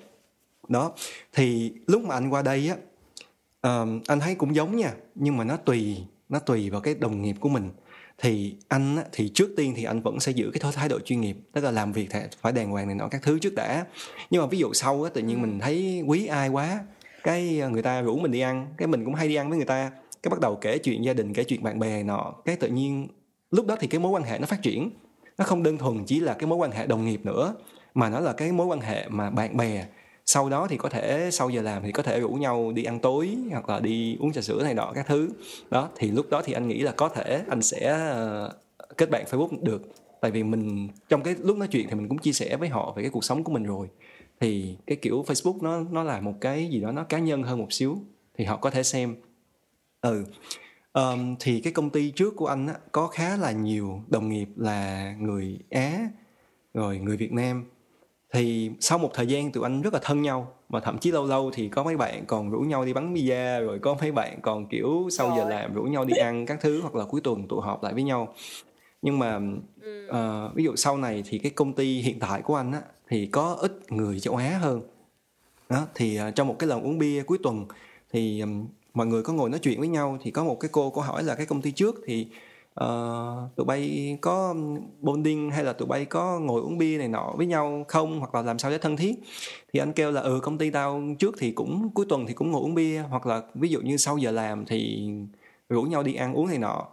Đó 0.68 0.92
thì 1.32 1.72
lúc 1.86 2.02
mà 2.02 2.14
anh 2.14 2.30
qua 2.30 2.42
đây 2.42 2.68
á 2.68 2.76
uh, 3.82 3.88
anh 4.06 4.20
thấy 4.20 4.34
cũng 4.34 4.54
giống 4.54 4.76
nha 4.76 4.92
nhưng 5.14 5.36
mà 5.36 5.44
nó 5.44 5.56
tùy 5.56 5.96
nó 6.28 6.38
tùy 6.38 6.70
vào 6.70 6.80
cái 6.80 6.94
đồng 6.94 7.22
nghiệp 7.22 7.36
của 7.40 7.48
mình. 7.48 7.70
Thì 8.18 8.54
anh 8.68 8.96
á, 8.96 9.04
thì 9.12 9.28
trước 9.28 9.50
tiên 9.56 9.74
thì 9.76 9.84
anh 9.84 10.00
vẫn 10.02 10.20
sẽ 10.20 10.32
giữ 10.32 10.50
cái 10.54 10.72
thái 10.74 10.88
độ 10.88 10.98
chuyên 11.00 11.20
nghiệp 11.20 11.36
tức 11.52 11.64
là 11.64 11.70
làm 11.70 11.92
việc 11.92 12.08
phải 12.40 12.52
đàng 12.52 12.70
hoàng 12.70 12.86
này 12.86 12.96
nọ 12.96 13.08
các 13.08 13.22
thứ 13.22 13.38
trước 13.38 13.54
đã. 13.54 13.86
Nhưng 14.30 14.42
mà 14.42 14.48
ví 14.48 14.58
dụ 14.58 14.72
sau 14.72 15.02
á 15.02 15.10
tự 15.14 15.20
nhiên 15.20 15.36
ừ. 15.36 15.40
mình 15.40 15.58
thấy 15.58 16.02
quý 16.06 16.26
ai 16.26 16.48
quá 16.48 16.80
cái 17.22 17.62
người 17.72 17.82
ta 17.82 18.00
rủ 18.00 18.18
mình 18.18 18.30
đi 18.30 18.40
ăn 18.40 18.66
cái 18.76 18.88
mình 18.88 19.04
cũng 19.04 19.14
hay 19.14 19.28
đi 19.28 19.34
ăn 19.34 19.48
với 19.48 19.56
người 19.56 19.66
ta 19.66 19.90
cái 20.22 20.30
bắt 20.30 20.40
đầu 20.40 20.56
kể 20.56 20.78
chuyện 20.78 21.04
gia 21.04 21.12
đình 21.12 21.34
kể 21.34 21.44
chuyện 21.44 21.62
bạn 21.62 21.78
bè 21.78 22.02
nọ 22.02 22.34
cái 22.44 22.56
tự 22.56 22.68
nhiên 22.68 23.08
lúc 23.50 23.66
đó 23.66 23.76
thì 23.80 23.86
cái 23.86 24.00
mối 24.00 24.10
quan 24.10 24.22
hệ 24.22 24.38
nó 24.38 24.46
phát 24.46 24.62
triển. 24.62 24.90
Nó 25.38 25.44
không 25.44 25.62
đơn 25.62 25.78
thuần 25.78 26.04
chỉ 26.04 26.20
là 26.20 26.34
cái 26.34 26.46
mối 26.46 26.58
quan 26.58 26.70
hệ 26.70 26.86
đồng 26.86 27.04
nghiệp 27.04 27.20
nữa 27.24 27.54
mà 27.94 28.10
nó 28.10 28.20
là 28.20 28.32
cái 28.32 28.52
mối 28.52 28.66
quan 28.66 28.80
hệ 28.80 29.08
mà 29.08 29.30
bạn 29.30 29.56
bè. 29.56 29.86
Sau 30.26 30.48
đó 30.48 30.66
thì 30.70 30.76
có 30.76 30.88
thể 30.88 31.28
sau 31.32 31.50
giờ 31.50 31.62
làm 31.62 31.82
thì 31.82 31.92
có 31.92 32.02
thể 32.02 32.20
rủ 32.20 32.28
nhau 32.28 32.72
đi 32.72 32.84
ăn 32.84 33.00
tối 33.00 33.36
hoặc 33.50 33.68
là 33.68 33.80
đi 33.80 34.16
uống 34.20 34.32
trà 34.32 34.40
sữa 34.40 34.62
này 34.62 34.74
nọ 34.74 34.92
các 34.94 35.06
thứ. 35.06 35.30
Đó 35.70 35.88
thì 35.96 36.10
lúc 36.10 36.30
đó 36.30 36.42
thì 36.44 36.52
anh 36.52 36.68
nghĩ 36.68 36.80
là 36.80 36.92
có 36.92 37.08
thể 37.08 37.42
anh 37.48 37.62
sẽ 37.62 38.12
uh, 38.46 38.96
kết 38.96 39.10
bạn 39.10 39.24
facebook 39.30 39.62
được. 39.62 39.82
Tại 40.20 40.30
vì 40.30 40.42
mình 40.42 40.88
trong 41.08 41.22
cái 41.22 41.34
lúc 41.42 41.56
nói 41.56 41.68
chuyện 41.68 41.86
thì 41.88 41.94
mình 41.94 42.08
cũng 42.08 42.18
chia 42.18 42.32
sẻ 42.32 42.56
với 42.56 42.68
họ 42.68 42.92
về 42.96 43.02
cái 43.02 43.10
cuộc 43.10 43.24
sống 43.24 43.44
của 43.44 43.52
mình 43.52 43.64
rồi. 43.64 43.88
Thì 44.40 44.76
cái 44.86 44.96
kiểu 44.96 45.24
facebook 45.26 45.58
nó 45.62 45.80
nó 45.90 46.02
là 46.02 46.20
một 46.20 46.34
cái 46.40 46.68
gì 46.68 46.80
đó 46.80 46.92
nó 46.92 47.04
cá 47.04 47.18
nhân 47.18 47.42
hơn 47.42 47.58
một 47.58 47.72
xíu 47.72 47.98
thì 48.38 48.44
họ 48.44 48.56
có 48.56 48.70
thể 48.70 48.82
xem 48.82 49.16
ừ. 50.00 50.24
Um, 50.92 51.36
thì 51.40 51.60
cái 51.60 51.72
công 51.72 51.90
ty 51.90 52.10
trước 52.10 52.36
của 52.36 52.46
anh 52.46 52.66
á, 52.66 52.74
có 52.92 53.06
khá 53.06 53.36
là 53.36 53.52
nhiều 53.52 54.02
đồng 54.08 54.28
nghiệp 54.28 54.48
là 54.56 55.14
người 55.18 55.58
á 55.70 56.08
rồi 56.74 56.98
người 56.98 57.16
việt 57.16 57.32
nam. 57.32 57.64
Thì 58.32 58.70
sau 58.80 58.98
một 58.98 59.10
thời 59.14 59.26
gian 59.26 59.52
tụi 59.52 59.62
anh 59.62 59.82
rất 59.82 59.94
là 59.94 60.00
thân 60.02 60.22
nhau 60.22 60.54
mà 60.68 60.80
thậm 60.80 60.98
chí 60.98 61.10
lâu 61.10 61.26
lâu 61.26 61.50
thì 61.54 61.68
có 61.68 61.84
mấy 61.84 61.96
bạn 61.96 62.26
còn 62.26 62.50
rủ 62.50 62.60
nhau 62.60 62.84
đi 62.84 62.92
bắn 62.92 63.14
pizza 63.14 63.66
rồi 63.66 63.78
có 63.78 63.96
mấy 64.00 64.12
bạn 64.12 64.40
còn 64.42 64.66
kiểu 64.66 65.08
sau 65.10 65.34
giờ 65.36 65.48
làm 65.48 65.74
rủ 65.74 65.82
nhau 65.82 66.04
đi 66.04 66.16
ăn 66.16 66.46
các 66.46 66.58
thứ 66.60 66.80
hoặc 66.80 66.94
là 66.94 67.04
cuối 67.04 67.20
tuần 67.20 67.48
tụ 67.48 67.60
họp 67.60 67.82
lại 67.82 67.94
với 67.94 68.02
nhau. 68.02 68.34
Nhưng 69.02 69.18
mà 69.18 69.40
uh, 70.08 70.54
ví 70.54 70.64
dụ 70.64 70.76
sau 70.76 70.96
này 70.96 71.22
thì 71.26 71.38
cái 71.38 71.50
công 71.50 71.72
ty 71.72 72.00
hiện 72.00 72.18
tại 72.18 72.42
của 72.42 72.54
anh 72.54 72.72
á 72.72 72.80
thì 73.08 73.26
có 73.26 73.56
ít 73.60 73.92
người 73.92 74.20
châu 74.20 74.36
Á 74.36 74.58
hơn. 74.60 74.80
Đó 75.68 75.86
thì 75.94 76.20
uh, 76.28 76.34
trong 76.34 76.48
một 76.48 76.56
cái 76.58 76.68
lần 76.68 76.82
uống 76.82 76.98
bia 76.98 77.22
cuối 77.22 77.38
tuần 77.42 77.66
thì 78.10 78.40
um, 78.40 78.66
mọi 78.98 79.06
người 79.06 79.22
có 79.22 79.32
ngồi 79.32 79.50
nói 79.50 79.60
chuyện 79.62 79.78
với 79.78 79.88
nhau 79.88 80.18
thì 80.22 80.30
có 80.30 80.44
một 80.44 80.60
cái 80.60 80.68
cô 80.72 80.90
có 80.90 81.02
hỏi 81.02 81.22
là 81.22 81.34
cái 81.34 81.46
công 81.46 81.62
ty 81.62 81.70
trước 81.70 82.00
thì 82.06 82.26
uh, 82.84 83.56
tụi 83.56 83.66
bay 83.66 84.18
có 84.20 84.54
bonding 85.00 85.50
hay 85.50 85.64
là 85.64 85.72
tụi 85.72 85.88
bay 85.88 86.04
có 86.04 86.40
ngồi 86.40 86.62
uống 86.62 86.78
bia 86.78 86.98
này 86.98 87.08
nọ 87.08 87.34
với 87.36 87.46
nhau 87.46 87.84
không? 87.88 88.18
Hoặc 88.18 88.34
là 88.34 88.42
làm 88.42 88.58
sao 88.58 88.70
để 88.70 88.78
thân 88.78 88.96
thiết? 88.96 89.14
Thì 89.72 89.80
anh 89.80 89.92
kêu 89.92 90.10
là 90.10 90.20
ừ 90.20 90.40
công 90.42 90.58
ty 90.58 90.70
tao 90.70 91.02
trước 91.18 91.34
thì 91.38 91.50
cũng 91.50 91.90
cuối 91.94 92.06
tuần 92.08 92.26
thì 92.26 92.34
cũng 92.34 92.50
ngồi 92.50 92.62
uống 92.62 92.74
bia. 92.74 93.02
Hoặc 93.10 93.26
là 93.26 93.42
ví 93.54 93.68
dụ 93.68 93.80
như 93.80 93.96
sau 93.96 94.18
giờ 94.18 94.30
làm 94.30 94.66
thì 94.66 95.10
rủ 95.68 95.82
nhau 95.82 96.02
đi 96.02 96.14
ăn 96.14 96.34
uống 96.34 96.46
này 96.46 96.58
nọ. 96.58 96.86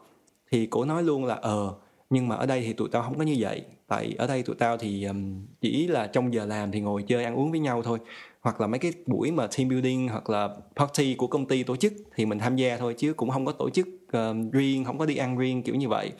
Thì 0.51 0.65
cổ 0.65 0.85
nói 0.85 1.03
luôn 1.03 1.25
là 1.25 1.35
ờ 1.35 1.73
nhưng 2.09 2.27
mà 2.27 2.35
ở 2.35 2.45
đây 2.45 2.61
thì 2.61 2.73
tụi 2.73 2.89
tao 2.91 3.01
không 3.01 3.17
có 3.17 3.23
như 3.23 3.35
vậy. 3.39 3.63
Tại 3.87 4.15
ở 4.17 4.27
đây 4.27 4.43
tụi 4.43 4.55
tao 4.55 4.77
thì 4.77 5.03
um, 5.03 5.45
chỉ 5.61 5.87
là 5.87 6.07
trong 6.07 6.33
giờ 6.33 6.45
làm 6.45 6.71
thì 6.71 6.79
ngồi 6.81 7.03
chơi 7.07 7.23
ăn 7.23 7.35
uống 7.35 7.51
với 7.51 7.59
nhau 7.59 7.81
thôi 7.83 7.99
hoặc 8.45 8.61
là 8.61 8.67
mấy 8.67 8.79
cái 8.79 8.91
buổi 9.05 9.31
mà 9.31 9.47
team 9.47 9.69
building 9.69 10.07
hoặc 10.07 10.29
là 10.29 10.49
party 10.75 11.15
của 11.15 11.27
công 11.27 11.45
ty 11.45 11.63
tổ 11.63 11.75
chức 11.75 11.93
thì 12.15 12.25
mình 12.25 12.39
tham 12.39 12.55
gia 12.55 12.77
thôi 12.77 12.95
chứ 12.97 13.13
cũng 13.13 13.29
không 13.29 13.45
có 13.45 13.51
tổ 13.51 13.69
chức 13.69 13.87
uh, 13.87 14.53
riêng 14.53 14.85
không 14.85 14.97
có 14.97 15.05
đi 15.05 15.17
ăn 15.17 15.37
riêng 15.37 15.63
kiểu 15.63 15.75
như 15.75 15.89
vậy 15.89 16.11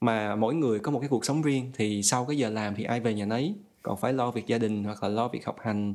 mà 0.00 0.36
mỗi 0.36 0.54
người 0.54 0.78
có 0.78 0.90
một 0.90 1.00
cái 1.00 1.08
cuộc 1.08 1.24
sống 1.24 1.42
riêng 1.42 1.72
thì 1.74 2.02
sau 2.02 2.24
cái 2.24 2.36
giờ 2.36 2.50
làm 2.50 2.74
thì 2.74 2.84
ai 2.84 3.00
về 3.00 3.14
nhà 3.14 3.24
nấy 3.24 3.54
còn 3.82 3.96
phải 3.96 4.12
lo 4.12 4.30
việc 4.30 4.46
gia 4.46 4.58
đình 4.58 4.84
hoặc 4.84 5.02
là 5.02 5.08
lo 5.08 5.28
việc 5.28 5.46
học 5.46 5.56
hành 5.60 5.94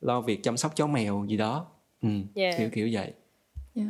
lo 0.00 0.20
việc 0.20 0.42
chăm 0.42 0.56
sóc 0.56 0.76
chó 0.76 0.86
mèo 0.86 1.24
gì 1.28 1.36
đó 1.36 1.66
ừ, 2.02 2.08
yeah. 2.34 2.54
kiểu 2.58 2.68
kiểu 2.72 2.88
vậy 2.92 3.12
yeah. 3.74 3.88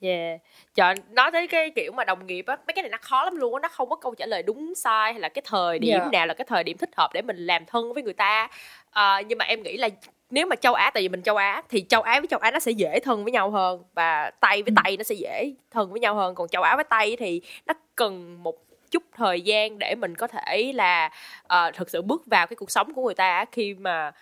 Yeah. 0.00 0.40
Trời, 0.74 0.94
nói 1.10 1.30
tới 1.32 1.48
cái 1.48 1.70
kiểu 1.70 1.92
mà 1.92 2.04
đồng 2.04 2.26
nghiệp 2.26 2.44
á, 2.46 2.56
mấy 2.66 2.74
cái 2.74 2.82
này 2.82 2.90
nó 2.90 2.98
khó 3.00 3.24
lắm 3.24 3.36
luôn 3.36 3.54
á, 3.54 3.60
nó 3.62 3.68
không 3.68 3.88
có 3.88 3.96
câu 3.96 4.14
trả 4.14 4.26
lời 4.26 4.42
đúng 4.42 4.74
sai 4.74 5.12
hay 5.12 5.20
là 5.20 5.28
cái 5.28 5.42
thời 5.46 5.78
điểm 5.78 5.98
yeah. 5.98 6.12
nào 6.12 6.26
là 6.26 6.34
cái 6.34 6.44
thời 6.48 6.64
điểm 6.64 6.76
thích 6.78 6.90
hợp 6.96 7.10
để 7.14 7.22
mình 7.22 7.36
làm 7.36 7.66
thân 7.66 7.92
với 7.94 8.02
người 8.02 8.12
ta. 8.12 8.48
À, 8.90 9.22
nhưng 9.28 9.38
mà 9.38 9.44
em 9.44 9.62
nghĩ 9.62 9.76
là 9.76 9.88
nếu 10.30 10.46
mà 10.46 10.56
châu 10.56 10.74
Á 10.74 10.90
tại 10.94 11.02
vì 11.02 11.08
mình 11.08 11.22
châu 11.22 11.36
Á 11.36 11.62
thì 11.68 11.84
châu 11.88 12.02
Á 12.02 12.20
với 12.20 12.26
châu 12.26 12.40
Á 12.40 12.50
nó 12.50 12.58
sẽ 12.58 12.72
dễ 12.72 13.00
thân 13.00 13.24
với 13.24 13.32
nhau 13.32 13.50
hơn 13.50 13.82
và 13.94 14.30
Tây 14.40 14.62
với 14.62 14.72
ừ. 14.76 14.82
Tây 14.84 14.96
nó 14.96 15.02
sẽ 15.02 15.14
dễ 15.14 15.52
thân 15.70 15.90
với 15.90 16.00
nhau 16.00 16.14
hơn 16.14 16.34
còn 16.34 16.48
châu 16.48 16.62
Á 16.62 16.76
với 16.76 16.84
Tây 16.84 17.16
thì 17.18 17.40
nó 17.66 17.74
cần 17.94 18.42
một 18.42 18.56
chút 18.90 19.02
thời 19.16 19.40
gian 19.40 19.78
để 19.78 19.94
mình 19.94 20.14
có 20.14 20.26
thể 20.26 20.72
là 20.74 21.10
uh, 21.44 21.74
thực 21.74 21.90
sự 21.90 22.02
bước 22.02 22.26
vào 22.26 22.46
cái 22.46 22.56
cuộc 22.56 22.70
sống 22.70 22.94
của 22.94 23.04
người 23.04 23.14
ta 23.14 23.44
khi 23.52 23.74
mà 23.74 24.12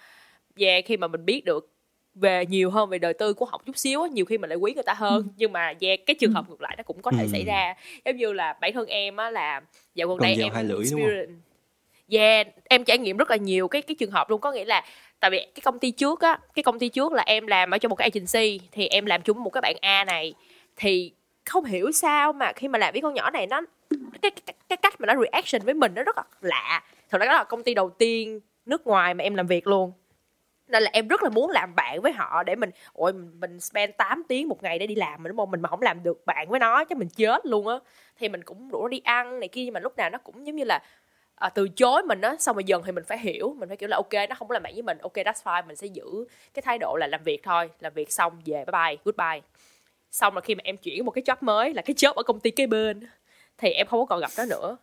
về 0.56 0.66
yeah, 0.66 0.84
khi 0.86 0.96
mà 0.96 1.06
mình 1.08 1.24
biết 1.24 1.44
được 1.44 1.68
về 2.14 2.46
nhiều 2.46 2.70
hơn 2.70 2.88
về 2.88 2.98
đời 2.98 3.14
tư 3.14 3.34
của 3.34 3.44
học 3.44 3.62
chút 3.66 3.78
xíu 3.78 4.06
nhiều 4.06 4.24
khi 4.24 4.38
mình 4.38 4.50
lại 4.50 4.56
quý 4.56 4.72
người 4.74 4.82
ta 4.82 4.94
hơn 4.94 5.16
ừ. 5.16 5.32
nhưng 5.36 5.52
mà 5.52 5.74
về 5.80 5.96
cái 5.96 6.14
trường 6.14 6.32
hợp 6.32 6.44
ừ. 6.48 6.50
ngược 6.50 6.60
lại 6.60 6.74
nó 6.76 6.82
cũng 6.82 7.02
có 7.02 7.10
thể 7.10 7.22
ừ. 7.22 7.28
xảy 7.32 7.44
ra 7.44 7.74
giống 8.04 8.16
như 8.16 8.32
là 8.32 8.56
bản 8.60 8.72
thân 8.72 8.86
em 8.86 9.16
á 9.16 9.30
là 9.30 9.60
dạo 9.94 10.08
gần 10.08 10.18
đây 10.18 10.36
em 10.40 10.52
hai 10.52 10.64
lưỡi 10.64 10.84
đúng 10.92 11.00
không? 11.00 11.40
Yeah, 12.10 12.46
em 12.64 12.84
trải 12.84 12.98
nghiệm 12.98 13.16
rất 13.16 13.30
là 13.30 13.36
nhiều 13.36 13.68
cái 13.68 13.82
cái 13.82 13.94
trường 13.94 14.10
hợp 14.10 14.30
luôn 14.30 14.40
có 14.40 14.52
nghĩa 14.52 14.64
là 14.64 14.84
tại 15.20 15.30
vì 15.30 15.38
cái 15.38 15.60
công 15.64 15.78
ty 15.78 15.90
trước 15.90 16.20
á 16.20 16.38
cái 16.54 16.62
công 16.62 16.78
ty 16.78 16.88
trước 16.88 17.12
là 17.12 17.22
em 17.26 17.46
làm 17.46 17.70
ở 17.70 17.78
trong 17.78 17.90
một 17.90 17.96
cái 17.96 18.10
agency 18.14 18.60
thì 18.72 18.86
em 18.86 19.06
làm 19.06 19.22
chung 19.22 19.44
một 19.44 19.50
cái 19.50 19.60
bạn 19.60 19.76
A 19.80 20.04
này. 20.04 20.34
Thì 20.76 21.12
không 21.44 21.64
hiểu 21.64 21.92
sao 21.92 22.32
mà 22.32 22.52
khi 22.52 22.68
mà 22.68 22.78
làm 22.78 22.92
với 22.92 23.02
con 23.02 23.14
nhỏ 23.14 23.30
này 23.30 23.46
nó 23.46 23.60
cái, 24.22 24.30
cái, 24.30 24.54
cái 24.68 24.76
cách 24.76 25.00
mà 25.00 25.06
nó 25.06 25.14
reaction 25.22 25.62
với 25.62 25.74
mình 25.74 25.94
nó 25.94 26.02
rất 26.02 26.16
là 26.16 26.24
lạ. 26.40 26.82
Thật 27.10 27.18
ra 27.18 27.26
đó 27.26 27.32
là 27.32 27.44
công 27.44 27.62
ty 27.62 27.74
đầu 27.74 27.90
tiên 27.90 28.40
nước 28.66 28.86
ngoài 28.86 29.14
mà 29.14 29.24
em 29.24 29.34
làm 29.34 29.46
việc 29.46 29.66
luôn. 29.66 29.92
Nên 30.68 30.82
là 30.82 30.90
em 30.92 31.08
rất 31.08 31.22
là 31.22 31.28
muốn 31.28 31.50
làm 31.50 31.74
bạn 31.74 32.00
với 32.02 32.12
họ 32.12 32.42
để 32.42 32.56
mình 32.56 32.70
ôi 32.92 33.12
mình, 33.12 33.40
mình 33.40 33.60
spend 33.60 33.92
8 33.96 34.22
tiếng 34.28 34.48
một 34.48 34.62
ngày 34.62 34.78
để 34.78 34.86
đi 34.86 34.94
làm 34.94 35.22
mà 35.22 35.28
đúng 35.28 35.36
không? 35.36 35.50
Mình 35.50 35.60
mà 35.60 35.68
không 35.68 35.82
làm 35.82 36.02
được 36.02 36.26
bạn 36.26 36.48
với 36.48 36.60
nó 36.60 36.84
chắc 36.84 36.98
mình 36.98 37.08
chết 37.08 37.46
luôn 37.46 37.68
á. 37.68 37.76
Thì 38.18 38.28
mình 38.28 38.44
cũng 38.44 38.68
rủ 38.68 38.82
nó 38.82 38.88
đi 38.88 39.00
ăn 39.04 39.40
này 39.40 39.48
kia 39.48 39.64
nhưng 39.64 39.74
mà 39.74 39.80
lúc 39.80 39.96
nào 39.96 40.10
nó 40.10 40.18
cũng 40.18 40.46
giống 40.46 40.56
như 40.56 40.64
là 40.64 40.82
à, 41.38 41.48
từ 41.48 41.68
chối 41.68 42.02
mình 42.02 42.20
á 42.20 42.36
xong 42.38 42.56
rồi 42.56 42.64
dần 42.64 42.82
thì 42.86 42.92
mình 42.92 43.04
phải 43.04 43.18
hiểu 43.18 43.54
mình 43.58 43.68
phải 43.68 43.76
kiểu 43.76 43.88
là 43.88 43.96
ok 43.96 44.28
nó 44.28 44.34
không 44.34 44.48
có 44.48 44.52
làm 44.52 44.62
bạn 44.62 44.74
với 44.74 44.82
mình. 44.82 44.98
Ok 44.98 45.12
that's 45.12 45.42
fine 45.44 45.66
mình 45.66 45.76
sẽ 45.76 45.86
giữ 45.86 46.04
cái 46.54 46.62
thái 46.62 46.78
độ 46.78 46.96
là 46.96 47.06
làm 47.06 47.22
việc 47.22 47.42
thôi 47.42 47.70
làm 47.80 47.92
việc 47.94 48.12
xong 48.12 48.32
về 48.44 48.64
bye 48.64 48.72
bye 48.72 48.96
goodbye. 49.04 49.40
Xong 50.10 50.34
là 50.34 50.40
khi 50.40 50.54
mà 50.54 50.60
em 50.64 50.76
chuyển 50.76 51.04
một 51.04 51.10
cái 51.10 51.24
job 51.24 51.36
mới 51.40 51.74
là 51.74 51.82
cái 51.82 51.94
job 51.94 52.12
ở 52.12 52.22
công 52.22 52.40
ty 52.40 52.50
kế 52.50 52.66
bên 52.66 53.08
thì 53.58 53.70
em 53.70 53.86
không 53.86 54.00
có 54.00 54.06
còn 54.06 54.20
gặp 54.20 54.30
nó 54.38 54.44
nữa. 54.44 54.76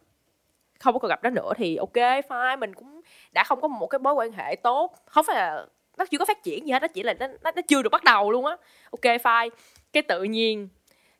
Không 0.79 0.93
có 0.93 0.99
còn 0.99 1.09
gặp 1.09 1.23
nó 1.23 1.29
nữa 1.29 1.51
thì 1.57 1.75
ok 1.75 1.93
fine 1.93 2.59
mình 2.59 2.73
cũng 2.73 3.01
đã 3.33 3.43
không 3.43 3.61
có 3.61 3.67
một 3.67 3.87
cái 3.87 3.99
mối 3.99 4.13
quan 4.13 4.31
hệ 4.31 4.55
tốt 4.55 4.95
không 5.05 5.25
phải 5.25 5.35
là 5.35 5.65
nó 5.97 6.05
chưa 6.05 6.17
có 6.17 6.25
phát 6.25 6.43
triển 6.43 6.65
gì 6.65 6.71
hết 6.71 6.81
nó 6.81 6.87
chỉ 6.87 7.03
là 7.03 7.13
nó, 7.13 7.27
nó, 7.27 7.51
nó 7.55 7.61
chưa 7.67 7.81
được 7.81 7.89
bắt 7.89 8.03
đầu 8.03 8.31
luôn 8.31 8.45
á. 8.45 8.57
Ok 8.91 9.01
fine. 9.01 9.49
Cái 9.93 10.03
tự 10.03 10.23
nhiên 10.23 10.69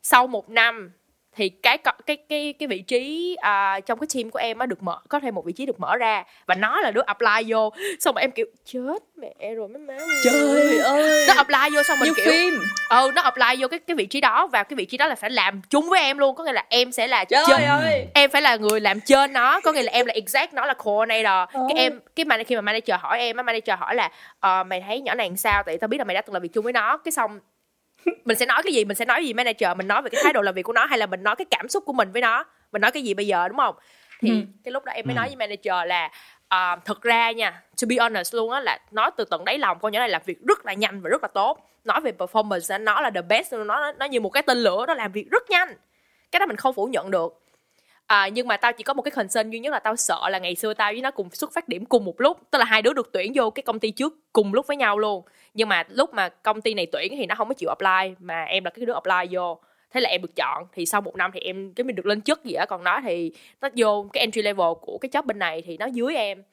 sau 0.02 0.28
một 0.28 0.50
năm 0.50 0.92
thì 1.36 1.50
cái 1.50 1.78
cái 1.78 2.18
cái 2.30 2.54
cái 2.60 2.68
vị 2.68 2.82
trí 2.82 3.36
à, 3.42 3.80
trong 3.80 4.00
cái 4.00 4.08
team 4.16 4.30
của 4.30 4.40
em 4.40 4.60
á 4.60 4.66
được 4.66 4.84
mở 4.84 4.98
có 5.10 5.20
thêm 5.20 5.36
một 5.36 5.46
vị 5.46 5.54
trí 5.54 5.66
được 5.66 5.80
mở 5.80 5.98
ra. 5.98 6.24
Và 6.46 6.56
nó 6.56 6.82
là 6.82 6.92
đứa 6.92 7.02
apply 7.06 7.44
vô. 7.48 7.70
Xong 8.00 8.16
rồi 8.16 8.22
em 8.22 8.32
kiểu 8.32 8.46
chết 8.66 9.04
mẹ 9.16 9.54
rồi 9.56 9.68
mấy 9.68 9.80
má 9.80 9.98
trời 10.24 10.78
ơi. 10.78 11.26
Nó 11.28 11.34
apply 11.34 11.76
vô 11.76 11.84
xong 11.84 12.00
mình 12.00 12.10
như 12.10 12.14
kiểu 12.16 12.26
phim. 12.32 12.60
Ừ 12.90 13.12
nó 13.16 13.22
apply 13.22 13.56
vô 13.60 13.68
cái 13.68 13.80
cái 13.80 13.96
vị 13.96 14.06
trí 14.06 14.22
đó. 14.22 14.48
Và 14.48 14.64
cái 14.64 14.76
vị 14.76 14.86
trí 14.86 14.98
đó 14.98 15.08
là 15.08 15.16
phải 15.16 15.30
làm 15.30 15.62
chung 15.70 15.90
với 15.90 16.02
em 16.02 16.18
luôn. 16.18 16.36
Có 16.36 16.44
nghĩa 16.44 16.54
là 16.54 16.66
em 16.70 16.92
sẽ 16.92 17.08
là 17.08 17.24
trời 17.24 17.44
trên 17.48 17.62
ơi. 17.62 18.08
Em 18.14 18.30
phải 18.30 18.42
là 18.42 18.56
người 18.56 18.80
làm 18.80 19.00
trên 19.00 19.34
nó. 19.34 19.62
Có 19.62 19.72
nghĩa 19.72 19.84
là 19.84 19.92
em 19.92 20.06
là 20.06 20.14
exact 20.14 20.54
nó 20.54 20.66
là 20.66 20.74
coordinator. 20.74 21.50
Ồ. 21.54 21.68
cái 21.70 21.84
em 21.84 22.00
cái 22.16 22.26
mà 22.26 22.44
khi 22.44 22.56
mà 22.56 22.62
manager 22.62 23.00
hỏi 23.00 23.20
em 23.20 23.38
á 23.38 23.44
manager 23.44 23.80
hỏi 23.80 23.96
là 23.96 24.10
ờ, 24.40 24.64
mày 24.64 24.84
thấy 24.88 25.02
nhỏ 25.02 25.14
này 25.14 25.30
làm 25.30 25.38
sao? 25.38 25.64
Tại 25.64 25.78
tao 25.78 25.88
biết 25.88 25.98
là 25.98 26.04
mày 26.04 26.14
đã 26.16 26.22
từng 26.22 26.34
làm 26.34 26.42
việc 26.42 26.54
chung 26.54 26.64
với 26.64 26.74
nó. 26.74 26.98
Cái 26.98 27.12
xong 27.12 27.40
mình 28.26 28.38
sẽ 28.38 28.46
nói 28.46 28.62
cái 28.64 28.74
gì 28.74 28.86
mình 28.86 28.96
sẽ 28.96 29.06
nói 29.06 29.26
gì 29.26 29.34
manager? 29.34 29.70
Mình 29.78 29.88
nói 29.88 30.02
về 30.02 30.10
cái 30.10 30.18
thái 30.22 30.34
độ 30.34 30.42
làm 30.42 30.56
việc 30.56 30.64
của 30.64 30.74
nó 30.74 30.86
hay 30.86 31.00
là 31.00 31.06
mình 31.06 31.24
nói 31.24 31.36
cái 31.36 31.46
cảm 31.52 31.70
xúc 31.70 31.84
của 31.86 31.94
mình 31.94 32.12
với 32.12 32.22
nó? 32.22 32.44
Mình 32.72 32.82
nói 32.82 32.92
cái 32.92 33.04
gì 33.04 33.14
bây 33.14 33.28
giờ 33.28 33.48
đúng 33.48 33.58
không? 33.58 33.76
Thì 34.22 34.30
Ừ. 34.30 34.36
cái 34.64 34.72
lúc 34.72 34.86
đó 34.86 34.92
em 34.92 35.06
mới 35.08 35.14
Ừ. 35.14 35.16
nói 35.16 35.28
với 35.28 35.36
manager 35.36 35.88
là 35.90 36.10
ờ, 36.48 36.76
thực 36.86 37.02
ra 37.02 37.32
nha 37.32 37.62
to 37.82 37.86
be 37.90 37.96
honest 38.00 38.36
luôn 38.36 38.52
á 38.52 38.60
là 38.60 38.80
nói 38.92 39.12
từ 39.18 39.26
tận 39.26 39.46
đáy 39.46 39.58
lòng 39.58 39.78
con 39.82 39.92
nhỏ 39.92 40.00
này 40.00 40.10
làm 40.10 40.22
việc 40.26 40.38
rất 40.48 40.66
là 40.66 40.74
nhanh 40.74 41.02
và 41.02 41.10
rất 41.10 41.22
là 41.24 41.28
tốt. 41.34 41.70
Nói 41.84 42.02
về 42.02 42.12
performance 42.18 42.84
nó 42.84 43.02
là 43.02 43.10
the 43.10 43.22
best 43.22 43.54
nó 43.54 43.92
nó 43.92 44.06
như 44.06 44.20
một 44.20 44.30
cái 44.30 44.44
tên 44.44 44.58
lửa 44.58 44.86
nó 44.88 44.94
làm 44.94 45.12
việc 45.12 45.28
rất 45.32 45.50
nhanh. 45.50 45.70
Cái 46.32 46.40
đó 46.40 46.46
mình 46.46 46.56
không 46.58 46.74
phủ 46.74 46.86
nhận 46.86 47.12
được 47.12 47.42
à, 48.08 48.28
nhưng 48.28 48.48
mà 48.48 48.58
tao 48.58 48.74
chỉ 48.74 48.84
có 48.84 48.94
một 48.94 49.02
cái 49.02 49.12
concern 49.12 49.50
duy 49.50 49.60
nhất 49.60 49.72
là 49.72 49.80
tao 49.80 49.96
sợ 49.96 50.30
là 50.30 50.38
ngày 50.40 50.56
xưa 50.56 50.74
tao 50.74 50.92
với 50.92 51.02
nó 51.02 51.12
cùng 51.12 51.30
xuất 51.30 51.54
phát 51.54 51.68
điểm 51.68 51.86
cùng 51.86 52.06
một 52.06 52.22
lúc. 52.22 52.38
Tức 52.52 52.60
là 52.60 52.66
hai 52.66 52.82
đứa 52.82 52.94
được 52.94 53.10
tuyển 53.14 53.32
vô 53.36 53.50
cái 53.50 53.64
công 53.64 53.80
ty 53.80 53.92
trước 53.92 54.14
cùng 54.34 54.54
lúc 54.54 54.68
với 54.68 54.78
nhau 54.78 55.00
luôn. 55.00 55.24
Nhưng 55.54 55.70
mà 55.70 55.84
lúc 55.90 56.14
mà 56.14 56.30
công 56.30 56.62
ty 56.62 56.74
này 56.74 56.88
tuyển 56.92 57.14
thì 57.18 57.26
nó 57.26 57.36
không 57.36 57.48
có 57.48 57.54
chịu 57.54 57.70
apply 57.70 58.16
mà 58.20 58.44
em 58.44 58.64
là 58.64 58.70
cái 58.70 58.86
đứa 58.86 58.94
apply 58.94 59.36
vô. 59.36 59.60
Thế 59.92 60.02
là 60.02 60.10
em 60.10 60.22
được 60.22 60.36
chọn. 60.36 60.68
Thì 60.74 60.86
sau 60.86 61.02
một 61.02 61.16
năm 61.16 61.32
thì 61.34 61.40
em 61.40 61.74
cái 61.74 61.84
mình 61.84 61.96
được 61.96 62.06
lên 62.06 62.22
chức 62.22 62.44
gì 62.44 62.54
á. 62.54 62.66
Còn 62.66 62.84
nó 62.84 63.02
thì 63.04 63.32
nó 63.62 63.70
vô 63.76 64.06
cái 64.14 64.22
entry 64.22 64.42
level 64.42 64.74
của 64.82 64.98
cái 65.02 65.10
job 65.10 65.22
bên 65.22 65.40
này 65.40 65.62
thì 65.66 65.78
nó 65.78 65.86
dưới 65.86 66.16
em. 66.16 66.44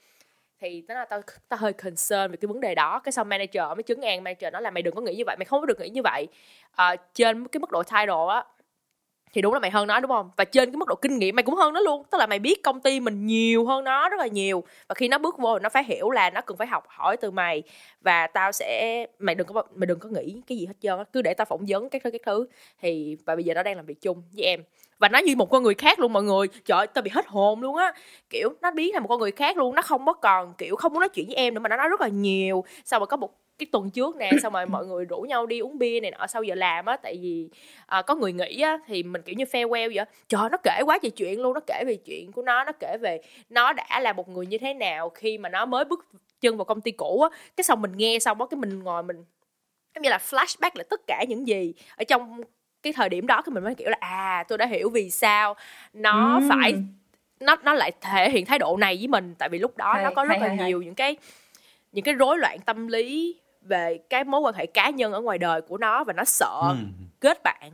Thì 0.61 0.83
nó 0.89 0.95
là 0.95 1.05
tao 1.05 1.21
tao 1.49 1.59
hơi 1.59 1.73
concern 1.73 2.31
về 2.31 2.37
cái 2.41 2.47
vấn 2.47 2.61
đề 2.61 2.75
đó. 2.75 3.01
Cái 3.05 3.13
sau 3.13 3.25
manager 3.25 3.63
mới 3.77 3.83
chứng 3.83 4.01
ngang 4.01 4.25
manager 4.25 4.53
nó 4.53 4.61
là 4.61 4.71
mày 4.71 4.83
đừng 4.83 4.95
có 4.95 5.01
nghĩ 5.01 5.15
như 5.15 5.25
vậy 5.27 5.37
mày 5.39 5.45
không 5.45 5.61
có 5.61 5.67
được 5.67 5.81
nghĩ 5.81 5.89
như 5.89 6.03
vậy. 6.03 6.27
À, 6.73 6.97
trên 7.15 7.49
cái 7.49 7.59
mức 7.61 7.71
độ 7.71 7.83
title 7.83 8.15
á 8.29 8.45
thì 9.33 9.43
đúng 9.43 9.55
là 9.55 9.61
mày 9.61 9.71
hơn 9.71 9.87
nó 9.87 10.01
đúng 10.01 10.11
không? 10.11 10.31
Và 10.37 10.45
trên 10.45 10.71
cái 10.71 10.77
mức 10.77 10.89
độ 10.89 10.95
kinh 10.95 11.19
nghiệm 11.19 11.37
mày 11.37 11.43
cũng 11.43 11.55
hơn 11.55 11.75
nó 11.75 11.81
luôn. 11.81 12.03
Tức 12.11 12.19
là 12.19 12.27
mày 12.27 12.39
biết 12.39 12.63
công 12.63 12.81
ty 12.81 13.01
mình 13.01 13.27
nhiều 13.27 13.67
hơn 13.67 13.85
nó 13.85 14.09
rất 14.09 14.21
là 14.21 14.27
nhiều. 14.27 14.65
Và 14.89 14.95
khi 14.95 15.09
nó 15.09 15.19
bước 15.19 15.39
vô 15.39 15.59
nó 15.59 15.69
phải 15.69 15.85
hiểu 15.85 16.11
là 16.11 16.31
nó 16.31 16.41
cần 16.41 16.57
phải 16.57 16.67
học 16.67 16.85
hỏi 16.89 17.17
từ 17.17 17.31
mày. 17.31 17.63
Và 18.01 18.27
tao 18.27 18.53
sẽ 18.53 19.07
mày 19.19 19.35
đừng 19.35 19.47
có 19.47 19.63
mày 19.75 19.87
đừng 19.87 19.99
có 19.99 20.09
nghĩ 20.09 20.43
cái 20.47 20.59
gì 20.59 20.67
hết 20.67 20.75
trơn 20.81 20.99
cứ 21.13 21.23
để 21.23 21.35
tao 21.35 21.45
phỏng 21.45 21.65
vấn 21.69 21.89
các 21.89 22.03
thứ 22.05 22.11
các 22.11 22.21
thứ. 22.27 22.47
Thì 22.83 23.17
và 23.27 23.35
bây 23.35 23.45
giờ 23.45 23.55
nó 23.55 23.63
đang 23.63 23.77
làm 23.77 23.87
việc 23.87 24.01
chung 24.03 24.23
với 24.33 24.45
em. 24.45 24.61
Và 24.99 25.09
nó 25.09 25.19
như 25.19 25.37
một 25.37 25.51
con 25.51 25.63
người 25.63 25.75
khác 25.75 25.99
luôn 25.99 26.13
mọi 26.13 26.23
người. 26.23 26.47
Trời 26.65 26.79
ơi, 26.79 26.87
tao 26.87 27.03
bị 27.03 27.11
hết 27.15 27.27
hồn 27.27 27.63
luôn 27.63 27.77
á. 27.77 27.93
Kiểu 28.31 28.51
nó 28.61 28.71
biến 28.71 28.91
thành 28.93 29.03
một 29.03 29.09
con 29.09 29.21
người 29.21 29.33
khác 29.33 29.57
luôn. 29.57 29.75
Nó 29.75 29.83
không 29.83 30.07
có 30.07 30.13
còn 30.13 30.55
kiểu 30.59 30.77
không 30.77 30.93
muốn 30.93 31.01
nói 31.01 31.09
chuyện 31.09 31.27
với 31.27 31.37
em 31.37 31.55
nữa 31.55 31.61
mà 31.61 31.69
nó 31.69 31.77
nói 31.77 31.89
rất 31.89 32.01
là 32.01 32.09
nhiều. 32.09 32.65
Sao 32.85 33.01
mà 33.01 33.07
có 33.07 33.17
một 33.17 33.31
cái 33.59 33.67
tuần 33.73 33.91
trước 33.91 34.17
nè 34.17 34.37
xong 34.43 34.53
rồi 34.53 34.67
mọi 34.67 34.87
người 34.87 35.05
rủ 35.05 35.21
nhau 35.21 35.47
đi 35.47 35.59
uống 35.59 35.79
bia 35.79 36.01
này 36.01 36.11
nọ 36.11 36.27
sau 36.27 36.43
giờ 36.43 36.55
làm 36.55 36.87
á 36.87 36.97
tại 36.97 37.19
vì 37.23 37.49
à, 37.87 38.03
có 38.03 38.15
người 38.15 38.33
nghỉ 38.33 38.61
á 38.61 38.79
thì 38.87 39.03
mình 39.03 39.23
kiểu 39.23 39.35
như 39.39 39.45
farewell 39.45 39.91
vậy 39.95 40.05
trời 40.29 40.49
nó 40.51 40.59
kể 40.63 40.81
quá 40.87 40.99
trời 41.03 41.11
chuyện 41.11 41.41
luôn 41.41 41.55
nó 41.55 41.61
kể 41.67 41.85
về 41.87 41.97
chuyện 41.97 42.33
của 42.33 42.43
nó 42.43 42.65
nó 42.65 42.73
kể 42.81 42.97
về 43.01 43.21
nó 43.51 43.73
đã 43.73 44.01
là 44.01 44.13
một 44.13 44.29
người 44.29 44.47
như 44.47 44.59
thế 44.59 44.75
nào 44.75 45.11
khi 45.11 45.39
mà 45.39 45.49
nó 45.49 45.67
mới 45.67 45.85
bước 45.85 46.07
chân 46.41 46.57
vào 46.57 46.65
công 46.65 46.81
ty 46.81 46.91
cũ 46.91 47.23
á 47.31 47.39
cái 47.57 47.65
xong 47.65 47.83
mình 47.83 47.93
nghe 47.97 48.19
xong 48.19 48.41
á 48.41 48.47
cái 48.51 48.59
mình 48.59 48.83
ngồi 48.83 49.03
mình 49.03 49.25
giống 49.95 50.03
như 50.03 50.11
là 50.11 50.19
flashback 50.19 50.71
lại 50.75 50.85
tất 50.91 51.01
cả 51.07 51.25
những 51.29 51.49
gì 51.49 51.75
ở 51.97 52.05
trong 52.05 52.41
cái 52.83 52.93
thời 52.93 53.09
điểm 53.09 53.27
đó 53.27 53.43
thì 53.47 53.53
mình 53.53 53.65
mới 53.65 53.75
kiểu 53.75 53.89
là 53.91 53.97
à 54.01 54.45
tôi 54.49 54.59
đã 54.59 54.67
hiểu 54.67 54.91
vì 54.91 55.11
sao 55.11 55.55
nó 55.93 56.35
Ừm. 56.35 56.49
phải 56.49 56.75
nó 57.41 57.57
nó 57.63 57.75
lại 57.75 57.93
thể 58.01 58.31
hiện 58.31 58.47
thái 58.47 58.59
độ 58.59 58.77
này 58.77 58.97
với 58.97 59.09
mình 59.09 59.35
tại 59.39 59.49
vì 59.49 59.59
lúc 59.59 59.77
đó 59.77 59.93
Hay, 59.95 60.05
nó 60.05 60.11
có 60.17 60.25
rất 60.25 60.29
hay, 60.31 60.41
là 60.41 60.47
hay, 60.49 60.57
hay. 60.57 60.69
nhiều 60.69 60.83
những 60.83 60.95
cái 60.95 61.17
những 61.93 62.05
cái 62.05 62.15
rối 62.15 62.39
loạn 62.39 62.59
tâm 62.67 62.89
lý 62.89 63.37
về 63.65 63.99
cái 64.11 64.25
mối 64.25 64.41
quan 64.41 64.55
hệ 64.55 64.67
cá 64.67 64.91
nhân 64.91 65.13
ở 65.13 65.21
ngoài 65.21 65.39
đời 65.39 65.61
của 65.63 65.79
nó 65.79 66.05
và 66.05 66.13
nó 66.13 66.25
sợ 66.25 66.59
Ừ. 66.69 66.75
kết 67.21 67.43
bạn 67.43 67.73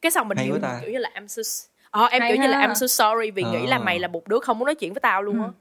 cái 0.00 0.10
xong 0.10 0.28
mình 0.28 0.36
Hay 0.36 0.46
hiểu 0.46 0.58
kiểu 0.80 0.90
như 0.90 0.98
là 0.98 1.10
I'm 1.14 1.26
so 1.26 1.42
ờ 1.90 2.06
em 2.06 2.20
Hay 2.20 2.30
kiểu 2.32 2.42
như 2.42 2.48
là 2.48 2.58
ha. 2.58 2.66
I'm 2.66 2.74
so 2.74 2.86
sorry 2.86 3.30
vì 3.30 3.42
nghĩ 3.44 3.66
là 3.66 3.76
Ờ. 3.76 3.82
mày 3.82 3.98
là 3.98 4.08
một 4.08 4.28
đứa 4.28 4.38
không 4.38 4.58
muốn 4.58 4.66
nói 4.66 4.74
chuyện 4.74 4.92
với 4.92 5.00
tao 5.00 5.22
luôn 5.22 5.40
á 5.40 5.46
Ừ. 5.46 5.52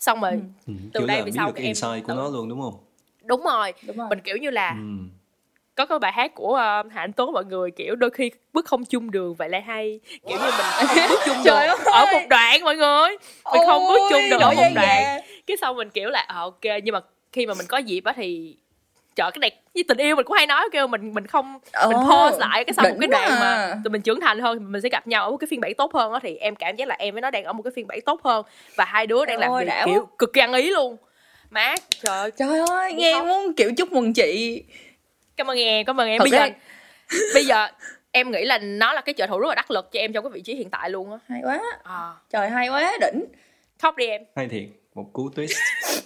xong 0.00 0.20
rồi 0.20 0.30
Ừ. 0.32 0.38
Ừ. 0.66 0.72
Từ 0.92 1.00
Kiểu 1.00 1.06
đây 1.06 1.22
về 1.22 1.30
sau 1.36 1.52
cái 1.52 1.62
em- 1.62 1.66
insight 1.66 2.06
của 2.06 2.14
nó 2.14 2.28
luôn 2.28 2.48
đúng 2.48 2.60
không 2.62 2.74
đúng 3.24 3.42
rồi 3.42 3.72
đúng 3.82 3.96
rồi 3.96 4.06
mình 4.10 4.20
kiểu 4.20 4.36
như 4.36 4.50
là 4.50 4.70
ừ. 4.70 4.80
có 5.74 5.86
cái 5.86 5.98
bài 5.98 6.12
hát 6.12 6.34
của 6.34 6.48
uh, 6.52 6.92
Hạ 6.92 7.00
Anh 7.00 7.12
Tuấn 7.12 7.32
mọi 7.32 7.44
người 7.44 7.70
kiểu 7.70 7.94
đôi 7.96 8.10
khi 8.10 8.30
bước 8.52 8.66
không 8.66 8.84
chung 8.84 9.10
đường 9.10 9.34
vậy 9.34 9.48
lại 9.48 9.62
hay 9.62 10.00
kiểu 10.28 10.38
như 10.38 10.44
mình 10.44 10.52
không 10.88 10.96
bước 11.08 11.20
chung 11.26 11.36
đường 11.44 11.56
ở 11.84 12.04
một 12.12 12.20
đoạn 12.30 12.64
mọi 12.64 12.76
người 12.76 13.16
mình 13.52 13.62
không 13.66 13.82
bước 13.88 14.00
chung 14.10 14.30
được 14.30 14.40
ở 14.40 14.52
một 14.54 14.62
đoạn 14.74 15.04
gà. 15.04 15.18
cái 15.46 15.56
sau 15.60 15.74
mình 15.74 15.90
kiểu 15.90 16.10
là 16.10 16.20
ờ, 16.28 16.40
ok 16.40 16.60
nhưng 16.84 16.92
mà 16.92 17.00
khi 17.32 17.46
mà 17.46 17.54
mình 17.54 17.66
có 17.66 17.78
dịp 17.78 18.04
á 18.04 18.12
thì 18.16 18.56
trời 19.16 19.30
cái 19.30 19.38
này 19.38 19.50
với 19.74 19.84
tình 19.88 19.98
yêu 19.98 20.16
mình 20.16 20.24
cũng 20.24 20.36
hay 20.36 20.46
nói 20.46 20.68
kêu 20.72 20.86
mình 20.86 21.14
mình 21.14 21.26
không 21.26 21.52
mình 21.88 21.96
Ồ, 21.96 22.08
pause 22.10 22.38
lại 22.38 22.64
cái 22.64 22.74
sau 22.74 22.88
một 22.88 22.96
cái 23.00 23.08
đoạn 23.08 23.30
quá 23.30 23.36
mà 23.40 23.52
à. 23.54 23.76
tụi 23.84 23.90
mình 23.90 24.02
trưởng 24.02 24.20
thành 24.20 24.40
hơn 24.40 24.58
thì 24.58 24.64
mình 24.64 24.82
sẽ 24.82 24.88
gặp 24.88 25.06
nhau 25.06 25.24
ở 25.24 25.30
một 25.30 25.36
cái 25.36 25.48
phiên 25.50 25.60
bản 25.60 25.74
tốt 25.74 25.94
hơn 25.94 26.12
á 26.12 26.18
thì 26.22 26.36
em 26.36 26.56
cảm 26.56 26.76
giác 26.76 26.88
là 26.88 26.96
em 26.98 27.14
với 27.14 27.20
nó 27.20 27.30
đang 27.30 27.44
ở 27.44 27.52
một 27.52 27.62
cái 27.62 27.72
phiên 27.76 27.86
bản 27.86 28.00
tốt 28.06 28.20
hơn 28.24 28.44
và 28.76 28.84
hai 28.84 29.06
đứa 29.06 29.24
đang 29.24 29.40
Trời 29.40 29.48
làm 29.48 29.52
ơi, 29.52 29.64
việc 29.64 29.92
kiểu 29.92 30.08
cực 30.18 30.32
kỳ 30.32 30.40
ăn 30.40 30.52
ý 30.52 30.70
luôn. 30.70 30.96
Má 31.50 31.74
trời 32.02 32.18
ơi 32.18 32.30
trời 32.36 32.58
ơi 32.68 32.92
nghe 32.92 33.12
không? 33.14 33.28
muốn 33.28 33.54
kiểu 33.54 33.70
chúc 33.76 33.92
mừng 33.92 34.12
chị. 34.12 34.62
Cảm 35.36 35.50
ơn 35.50 35.58
em 35.58 35.86
cảm 35.86 36.00
ơn 36.00 36.08
em. 36.08 36.18
Thật 36.18 36.24
bây 36.24 36.30
giờ 36.30 36.48
bây 37.34 37.44
giờ 37.44 37.68
em 38.12 38.30
nghĩ 38.30 38.44
là 38.44 38.58
nó 38.58 38.92
là 38.92 39.00
cái 39.00 39.14
trợ 39.18 39.26
thủ 39.26 39.38
rất 39.38 39.48
là 39.48 39.54
đắc 39.54 39.70
lực 39.70 39.92
cho 39.92 40.00
em 40.00 40.12
trong 40.12 40.24
cái 40.24 40.30
vị 40.30 40.40
trí 40.40 40.54
hiện 40.54 40.70
tại 40.70 40.90
luôn 40.90 41.12
á. 41.12 41.18
Hay 41.28 41.40
quá. 41.44 41.60
À, 41.84 42.12
trời 42.30 42.48
hay 42.50 42.68
quá 42.68 42.92
đỉnh. 43.00 43.24
Khóc 43.82 43.96
đi 43.96 44.06
em. 44.06 44.22
Hay 44.36 44.48
thiệt 44.48 44.64
một 44.94 45.04
cú 45.12 45.30
twist. 45.30 45.54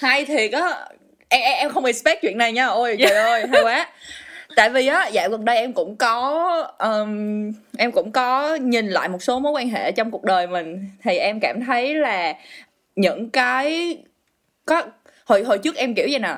Hay 0.00 0.24
thiệt 0.24 0.52
á 0.52 0.88
em, 1.32 1.42
em 1.42 1.58
em 1.58 1.70
không 1.70 1.84
expect 1.84 2.22
chuyện 2.22 2.38
này 2.38 2.52
nha. 2.52 2.66
Ôi 2.66 2.96
trời 2.98 3.12
ơi 3.12 3.44
hay 3.52 3.62
quá. 3.62 3.88
Tại 4.56 4.70
vì 4.70 4.86
á 4.86 5.08
dạo 5.08 5.28
gần 5.28 5.44
đây 5.44 5.56
em 5.56 5.72
cũng 5.72 5.96
có 5.96 6.48
um, 6.78 7.52
em 7.78 7.92
cũng 7.92 8.12
có 8.12 8.54
nhìn 8.54 8.88
lại 8.88 9.08
một 9.08 9.22
số 9.22 9.38
mối 9.38 9.52
quan 9.52 9.68
hệ 9.68 9.92
trong 9.92 10.10
cuộc 10.10 10.24
đời 10.24 10.46
mình. 10.46 10.88
Thì 11.02 11.16
em 11.16 11.40
cảm 11.40 11.64
thấy 11.64 11.94
là 11.94 12.34
những 12.96 13.30
cái 13.30 13.98
có 14.66 14.82
hồi 15.24 15.44
hồi 15.44 15.58
trước 15.58 15.76
em 15.76 15.94
kiểu 15.94 16.06
vậy 16.10 16.18
nè 16.18 16.34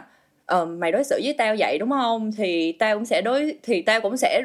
ờ, 0.46 0.64
mày 0.64 0.92
đối 0.92 1.04
xử 1.04 1.20
với 1.24 1.34
tao 1.38 1.56
vậy 1.58 1.78
đúng 1.78 1.90
không? 1.90 2.32
Thì 2.36 2.72
tao 2.72 2.94
cũng 2.94 3.04
sẽ 3.04 3.22
đối 3.22 3.56
thì 3.62 3.82
tao 3.82 4.00
cũng 4.00 4.16
sẽ 4.16 4.42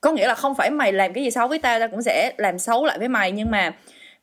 có 0.00 0.12
nghĩa 0.12 0.26
là 0.26 0.34
không 0.34 0.54
phải 0.54 0.70
mày 0.70 0.92
làm 0.92 1.12
cái 1.12 1.24
gì 1.24 1.30
xấu 1.30 1.48
với 1.48 1.58
tao 1.58 1.78
tao 1.78 1.88
cũng 1.88 2.02
sẽ 2.02 2.32
làm 2.36 2.58
xấu 2.58 2.86
lại 2.86 2.98
với 2.98 3.08
mày. 3.08 3.32
Nhưng 3.32 3.50
mà 3.50 3.72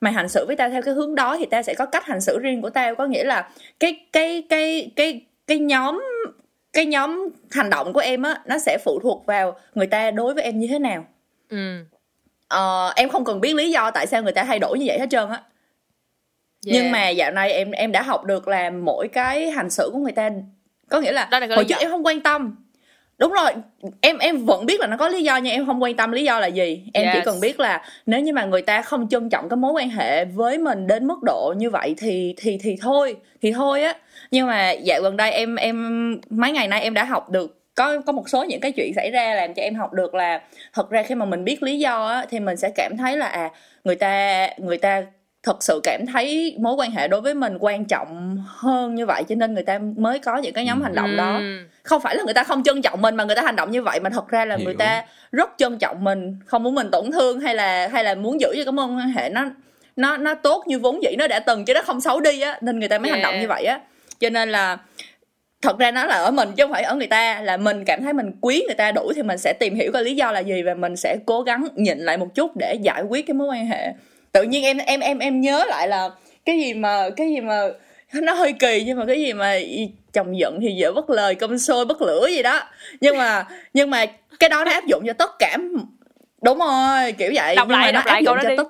mày 0.01 0.13
hành 0.13 0.29
xử 0.29 0.45
với 0.45 0.55
tao 0.55 0.69
theo 0.69 0.81
cái 0.81 0.93
hướng 0.93 1.15
đó 1.15 1.37
thì 1.39 1.45
tao 1.45 1.63
sẽ 1.63 1.73
có 1.73 1.85
cách 1.85 2.05
hành 2.05 2.21
xử 2.21 2.39
riêng 2.39 2.61
của 2.61 2.69
tao. 2.69 2.95
Có 2.95 3.05
nghĩa 3.05 3.23
là 3.23 3.49
cái 3.79 3.99
cái 4.13 4.43
cái 4.49 4.91
cái 4.95 5.21
cái 5.47 5.59
nhóm 5.59 6.03
cái 6.73 6.85
nhóm 6.85 7.29
hành 7.51 7.69
động 7.69 7.93
của 7.93 7.99
em 7.99 8.21
á 8.21 8.41
nó 8.45 8.57
sẽ 8.57 8.77
phụ 8.85 8.99
thuộc 9.03 9.25
vào 9.25 9.59
người 9.75 9.87
ta 9.87 10.11
đối 10.11 10.33
với 10.33 10.43
em 10.43 10.59
như 10.59 10.67
thế 10.67 10.79
nào. 10.79 11.05
Ừ. 11.49 11.85
Ờ, 12.47 12.93
em 12.95 13.09
không 13.09 13.25
cần 13.25 13.41
biết 13.41 13.55
lý 13.55 13.71
do 13.71 13.91
tại 13.91 14.07
sao 14.07 14.23
người 14.23 14.31
ta 14.31 14.43
thay 14.43 14.59
đổi 14.59 14.79
như 14.79 14.85
vậy 14.87 14.99
hết 14.99 15.07
trơn 15.09 15.29
á. 15.29 15.41
Yeah. 16.65 16.75
nhưng 16.75 16.91
mà 16.91 17.09
dạo 17.09 17.31
này 17.31 17.51
em 17.51 17.71
em 17.71 17.91
đã 17.91 18.01
học 18.01 18.25
được 18.25 18.47
là 18.47 18.69
mỗi 18.69 19.07
cái 19.07 19.51
hành 19.51 19.69
xử 19.69 19.89
của 19.93 19.99
người 19.99 20.11
ta 20.11 20.29
có 20.89 20.99
nghĩa 20.99 21.11
là 21.11 21.27
là 21.31 21.47
hồi 21.55 21.65
trước 21.65 21.75
em 21.79 21.91
không 21.91 22.05
quan 22.05 22.21
tâm 22.21 22.55
đúng 23.17 23.31
rồi 23.33 23.51
em 24.01 24.17
em 24.17 24.45
vẫn 24.45 24.65
biết 24.65 24.79
là 24.79 24.87
nó 24.87 24.97
có 24.97 25.07
lý 25.09 25.23
do 25.23 25.37
nhưng 25.37 25.53
em 25.53 25.65
không 25.65 25.83
quan 25.83 25.95
tâm 25.95 26.11
lý 26.11 26.23
do 26.23 26.39
là 26.39 26.47
gì 26.47 26.83
em 26.93 27.05
chỉ 27.11 27.17
Yes. 27.17 27.25
cần 27.25 27.39
biết 27.39 27.59
là 27.59 27.83
nếu 28.05 28.19
như 28.19 28.33
mà 28.33 28.45
người 28.45 28.61
ta 28.61 28.81
không 28.81 29.09
trân 29.09 29.29
trọng 29.29 29.49
cái 29.49 29.57
mối 29.57 29.71
quan 29.71 29.89
hệ 29.89 30.25
với 30.25 30.57
mình 30.57 30.87
đến 30.87 31.07
mức 31.07 31.23
độ 31.23 31.53
như 31.57 31.69
vậy 31.69 31.95
thì 31.97 32.33
thì 32.37 32.57
thì 32.63 32.75
thôi 32.81 33.15
thì 33.41 33.51
thôi 33.51 33.83
á 33.83 33.93
nhưng 34.31 34.47
mà 34.47 34.71
dạo 34.71 35.01
gần 35.01 35.17
đây 35.17 35.31
em 35.31 35.55
em 35.55 35.77
mấy 36.29 36.51
ngày 36.51 36.67
nay 36.67 36.81
em 36.81 36.93
đã 36.93 37.03
học 37.03 37.29
được 37.29 37.53
có 37.75 38.01
có 38.05 38.11
một 38.13 38.29
số 38.29 38.43
những 38.43 38.59
cái 38.59 38.71
chuyện 38.71 38.91
xảy 38.95 39.11
ra 39.11 39.33
làm 39.33 39.53
cho 39.53 39.61
em 39.61 39.75
học 39.75 39.93
được 39.93 40.13
là 40.15 40.41
thật 40.73 40.89
ra 40.89 41.03
khi 41.03 41.15
mà 41.15 41.25
mình 41.25 41.43
biết 41.43 41.63
lý 41.63 41.79
do 41.79 42.07
á 42.07 42.25
thì 42.29 42.39
mình 42.39 42.57
sẽ 42.57 42.69
cảm 42.75 42.97
thấy 42.97 43.17
là 43.17 43.25
à 43.27 43.49
người 43.83 43.95
ta 43.95 44.47
người 44.57 44.77
ta 44.77 45.03
thật 45.47 45.63
sự 45.63 45.79
cảm 45.83 46.05
thấy 46.13 46.55
mối 46.59 46.73
quan 46.73 46.91
hệ 46.91 47.07
đối 47.07 47.21
với 47.21 47.33
mình 47.33 47.57
quan 47.59 47.85
trọng 47.85 48.37
hơn 48.47 48.95
như 48.95 49.05
vậy 49.05 49.23
cho 49.29 49.35
nên 49.35 49.53
người 49.53 49.63
ta 49.63 49.79
mới 49.97 50.19
có 50.19 50.37
những 50.37 50.53
cái 50.53 50.65
nhóm 50.65 50.81
hành 50.81 50.95
động 50.95 51.17
đó 51.17 51.41
không 51.83 52.01
phải 52.01 52.15
là 52.15 52.23
người 52.23 52.33
ta 52.33 52.43
không 52.43 52.63
trân 52.63 52.81
trọng 52.81 53.01
mình 53.01 53.15
mà 53.15 53.23
người 53.23 53.35
ta 53.35 53.41
hành 53.41 53.55
động 53.55 53.71
như 53.71 53.81
vậy 53.83 53.99
mà 53.99 54.09
thật 54.09 54.27
ra 54.27 54.45
là 54.45 54.55
Hiểu. 54.55 54.65
người 54.65 54.75
ta 54.75 55.05
rất 55.31 55.49
trân 55.57 55.77
trọng 55.77 56.03
mình 56.03 56.39
không 56.45 56.63
muốn 56.63 56.75
mình 56.75 56.91
tổn 56.91 57.11
thương 57.11 57.39
hay 57.39 57.55
là 57.55 57.87
hay 57.87 58.03
là 58.03 58.15
muốn 58.15 58.41
giữ 58.41 58.47
cho 58.55 58.63
cái 58.65 58.71
mối 58.71 58.85
quan 58.85 59.09
hệ 59.09 59.29
nó 59.29 59.45
nó 59.95 60.17
nó 60.17 60.33
tốt 60.33 60.63
như 60.67 60.79
vốn 60.79 61.03
dĩ 61.03 61.15
nó 61.17 61.27
đã 61.27 61.39
từng 61.39 61.65
chứ 61.65 61.73
nó 61.73 61.81
không 61.81 62.01
xấu 62.01 62.19
đi 62.19 62.41
á 62.41 62.57
nên 62.61 62.79
người 62.79 62.89
ta 62.89 62.99
mới 62.99 63.11
hành 63.11 63.19
Yeah. 63.19 63.31
động 63.31 63.41
như 63.41 63.47
vậy 63.47 63.65
á 63.65 63.79
cho 64.19 64.29
nên 64.29 64.49
là 64.49 64.77
thật 65.61 65.77
ra 65.79 65.91
nó 65.91 66.05
là 66.05 66.15
ở 66.15 66.31
mình 66.31 66.49
chứ 66.57 66.63
không 66.63 66.71
phải 66.71 66.83
ở 66.83 66.95
người 66.95 67.07
ta 67.07 67.41
là 67.41 67.57
mình 67.57 67.85
cảm 67.85 68.03
thấy 68.03 68.13
mình 68.13 68.31
quý 68.41 68.63
người 68.67 68.75
ta 68.75 68.91
đủ 68.91 69.13
thì 69.15 69.23
mình 69.23 69.37
sẽ 69.37 69.53
tìm 69.59 69.75
hiểu 69.75 69.91
cái 69.91 70.03
lý 70.03 70.15
do 70.15 70.31
là 70.31 70.39
gì 70.39 70.63
và 70.63 70.73
mình 70.73 70.95
sẽ 70.95 71.17
cố 71.25 71.41
gắng 71.41 71.67
nhịn 71.75 71.97
lại 71.97 72.17
một 72.17 72.35
chút 72.35 72.51
để 72.55 72.77
giải 72.81 73.01
quyết 73.01 73.27
cái 73.27 73.33
mối 73.33 73.47
quan 73.47 73.65
hệ 73.65 73.93
tự 74.31 74.43
nhiên 74.43 74.63
em 74.63 74.77
em 74.77 74.99
em 74.99 75.19
em 75.19 75.41
nhớ 75.41 75.65
lại 75.67 75.87
là 75.87 76.09
cái 76.45 76.59
gì 76.59 76.73
mà 76.73 77.09
cái 77.15 77.29
gì 77.29 77.41
mà 77.41 77.67
nó 78.13 78.33
hơi 78.33 78.53
kỳ 78.53 78.83
nhưng 78.85 78.99
mà 78.99 79.05
cái 79.05 79.21
gì 79.21 79.33
mà 79.33 79.59
chồng 80.13 80.39
giận 80.39 80.59
thì 80.61 80.81
vợ 80.81 80.91
bất 80.91 81.09
lời 81.09 81.35
cơm 81.35 81.59
sôi 81.59 81.85
bất 81.85 82.01
lửa 82.01 82.27
gì 82.31 82.43
đó. 82.43 82.63
Nhưng 83.01 83.17
mà 83.17 83.47
nhưng 83.73 83.89
mà 83.89 84.05
cái 84.39 84.49
đó 84.49 84.63
nó 84.65 84.71
áp 84.71 84.85
dụng 84.87 85.03
cho 85.07 85.13
tất 85.13 85.29
cả 85.39 85.57
đúng 86.41 86.59
rồi 86.59 87.11
kiểu 87.11 87.31
vậy. 87.35 87.55
Đọc 87.55 87.67
nhưng 87.69 87.79
lại, 87.79 87.91
mà 87.91 87.91
nó 87.91 87.99
đọc 87.99 88.05
lại 88.05 88.15
áp 88.15 88.21
dụng 88.21 88.25
câu 88.25 88.35
đó 88.35 88.41
cho 88.43 88.49
đi. 88.49 88.55
tất 88.57 88.67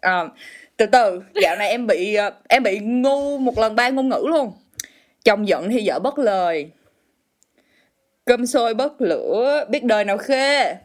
Ờ, 0.00 0.28
từ 0.76 0.86
từ 0.86 1.22
dạo 1.42 1.56
này 1.56 1.68
em 1.68 1.86
bị 1.86 2.14
ờ, 2.14 2.30
em 2.48 2.62
bị 2.62 2.78
ngu 2.78 3.38
một 3.38 3.58
lần 3.58 3.76
ba 3.76 3.88
ngôn 3.88 4.08
ngữ 4.08 4.24
luôn. 4.28 4.52
Chồng 5.24 5.48
giận 5.48 5.70
thì 5.70 5.88
vợ 5.88 5.98
bất 5.98 6.18
lời. 6.18 6.70
Cơm 8.24 8.46
sôi 8.46 8.74
bất 8.74 9.00
lửa 9.00 9.64
biết 9.68 9.84
đời 9.84 10.04
nào 10.04 10.18
khê? 10.18 10.76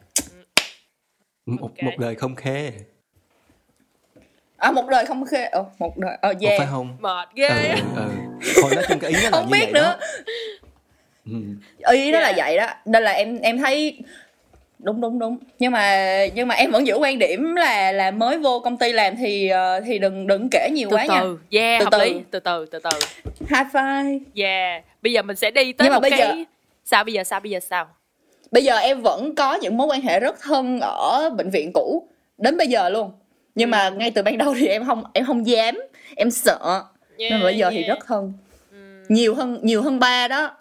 Một 1.46 1.84
một 1.84 1.92
đời 1.98 2.16
không 2.16 2.36
khê 2.36 2.72
à 4.58 4.72
một 4.72 4.88
đời 4.88 5.06
không 5.06 5.26
khê 5.26 5.44
ờ 5.44 5.66
một 5.80 5.98
đời 5.98 6.18
ờ 6.22 6.34
yeah. 6.42 6.54
phải 6.58 6.68
không? 6.72 6.98
Mệt 7.00 7.28
ừ, 7.30 7.34
ghê. 7.36 7.76
Ừ. 7.96 8.02
thôi 8.62 8.72
nói 8.76 8.84
chung 8.88 9.00
cái 9.00 9.12
ý 9.12 9.18
nó 9.18 9.24
là 9.24 9.30
không 9.32 9.46
như 9.46 9.52
biết 9.52 9.60
vậy 9.64 9.72
nữa. 9.74 9.98
Đó 10.00 10.06
ừ. 11.26 11.94
ý 11.94 12.12
đó 12.12 12.20
là 12.20 12.34
vậy 12.38 12.58
đó. 12.58 12.68
Nên 12.86 13.04
là 13.04 13.12
em 13.12 13.40
em 13.40 13.58
thấy 13.58 14.00
đúng 14.80 15.02
đúng 15.02 15.20
đúng. 15.20 15.38
Nhưng 15.60 15.72
mà 15.72 16.16
nhưng 16.34 16.48
mà 16.48 16.56
em 16.56 16.72
vẫn 16.72 16.88
giữ 16.88 16.96
quan 16.98 17.20
điểm 17.20 17.56
là 17.56 17.92
là 17.92 18.12
mới 18.12 18.38
vô 18.38 18.60
công 18.60 18.78
ty 18.78 18.92
làm 18.94 19.16
thì 19.16 19.50
ờ, 19.50 19.80
thì 19.82 20.00
đừng 20.00 20.28
đừng 20.28 20.48
kể 20.52 20.70
nhiều 20.74 20.88
từ 20.92 20.96
quá 20.98 21.06
nha. 21.06 21.22
từ. 21.22 21.40
Yeah 21.52 21.80
Từ 21.80 21.84
hợp 21.86 21.90
từ. 21.92 22.00
lý. 22.00 22.22
Từ 22.32 22.40
từ 22.40 22.66
từ 22.72 22.80
từ. 22.80 22.90
High 23.40 23.68
five. 23.74 24.20
Yeah. 24.36 24.84
Bây 25.02 25.14
giờ 25.14 25.22
mình 25.22 25.36
sẽ 25.36 25.52
đi 25.52 25.74
tới 25.74 25.86
Nhưng 25.86 25.92
mà 25.92 25.96
một 25.96 26.02
bây 26.02 26.12
cái 26.12 26.20
giờ- 26.20 26.44
sao 26.86 27.04
bây 27.04 27.14
giờ 27.14 27.24
sao 27.24 27.40
bây 27.40 27.52
giờ 27.52 27.60
sao? 27.60 27.88
Bây 28.52 28.64
giờ 28.64 28.78
em 28.78 29.02
vẫn 29.02 29.36
có 29.36 29.56
những 29.56 29.78
mối 29.78 29.88
quan 29.88 30.02
hệ 30.02 30.20
rất 30.20 30.36
thân 30.42 30.80
ở 30.82 31.30
bệnh 31.38 31.50
viện 31.50 31.72
cũ. 31.74 32.08
Đến 32.38 32.58
bây 32.58 32.68
giờ 32.68 32.90
luôn 32.90 33.12
nhưng 33.58 33.70
mà 33.72 33.90
ngay 33.90 34.12
từ 34.12 34.24
ban 34.24 34.38
đầu 34.38 34.54
thì 34.58 34.68
em 34.68 34.86
không 34.86 35.04
em 35.14 35.26
không 35.26 35.48
dám 35.48 35.76
em 36.16 36.32
sợ. 36.32 36.84
Nên 37.18 37.32
mà 37.32 37.44
bây 37.44 37.58
giờ 37.58 37.70
thì 37.72 37.78
Yeah, 37.78 37.88
rất 37.90 38.06
thân 38.08 38.34
nhiều 39.10 39.36
hơn 39.36 39.60
nhiều 39.64 39.82
hơn 39.82 40.00
ba 40.00 40.28
đó. 40.28 40.52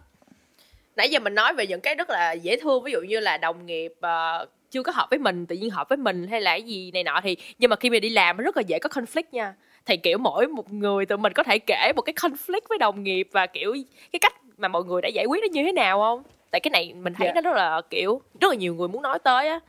Nãy 0.97 1.09
giờ 1.11 1.19
mình 1.19 1.35
nói 1.35 1.55
về 1.55 1.67
những 1.67 1.81
cái 1.81 1.95
rất 1.95 2.11
là 2.11 2.33
dễ 2.33 2.57
thương 2.57 2.83
ví 2.83 2.93
dụ 2.93 3.01
như 3.01 3.21
là 3.21 3.37
đồng 3.37 3.67
nghiệp 3.67 3.93
ờ, 4.01 4.47
chưa 4.71 4.83
có 4.83 4.93
hợp 4.93 5.07
với 5.11 5.19
mình 5.19 5.47
tự 5.47 5.57
nhiên 5.57 5.71
hợp 5.71 5.89
với 5.89 5.97
mình 5.97 6.27
hay 6.29 6.41
là 6.41 6.51
cái 6.51 6.63
gì 6.63 6.91
này 6.91 7.05
nọ 7.05 7.21
thì 7.23 7.37
nhưng 7.59 7.71
mà 7.71 7.77
khi 7.77 7.91
mình 7.91 8.03
đi 8.03 8.09
làm 8.09 8.37
rất 8.37 8.57
là 8.57 8.63
dễ 8.63 8.79
có 8.79 8.89
conflict 8.89 9.23
nha. 9.33 9.55
Thì 9.87 9.97
kiểu 9.97 10.19
mỗi 10.19 10.47
một 10.49 10.73
người 10.73 11.07
tụi 11.07 11.19
mình 11.19 11.33
có 11.33 11.43
thể 11.43 11.59
kể 11.59 11.93
một 11.97 12.03
cái 12.03 12.13
conflict 12.15 12.61
với 12.69 12.79
đồng 12.79 13.03
nghiệp 13.03 13.29
và 13.33 13.47
kiểu 13.47 13.77
cái 14.13 14.21
cách 14.21 14.35
mà 14.59 14.69
mọi 14.69 14.85
người 14.85 15.03
đã 15.03 15.09
giải 15.09 15.25
quyết 15.25 15.43
nó 15.43 15.49
như 15.53 15.63
thế 15.63 15.73
nào 15.73 15.99
không? 15.99 16.23
Tại 16.51 16.61
cái 16.61 16.71
này 16.71 16.95
mình 16.95 17.15
thấy 17.15 17.27
Dạ. 17.27 17.33
nó 17.35 17.41
rất 17.41 17.57
là 17.57 17.81
kiểu 17.91 18.21
rất 18.41 18.49
là 18.49 18.55
nhiều 18.55 18.75
người 18.75 18.89
muốn 18.89 19.03
nói 19.03 19.19
tới 19.19 19.49
á. 19.49 19.61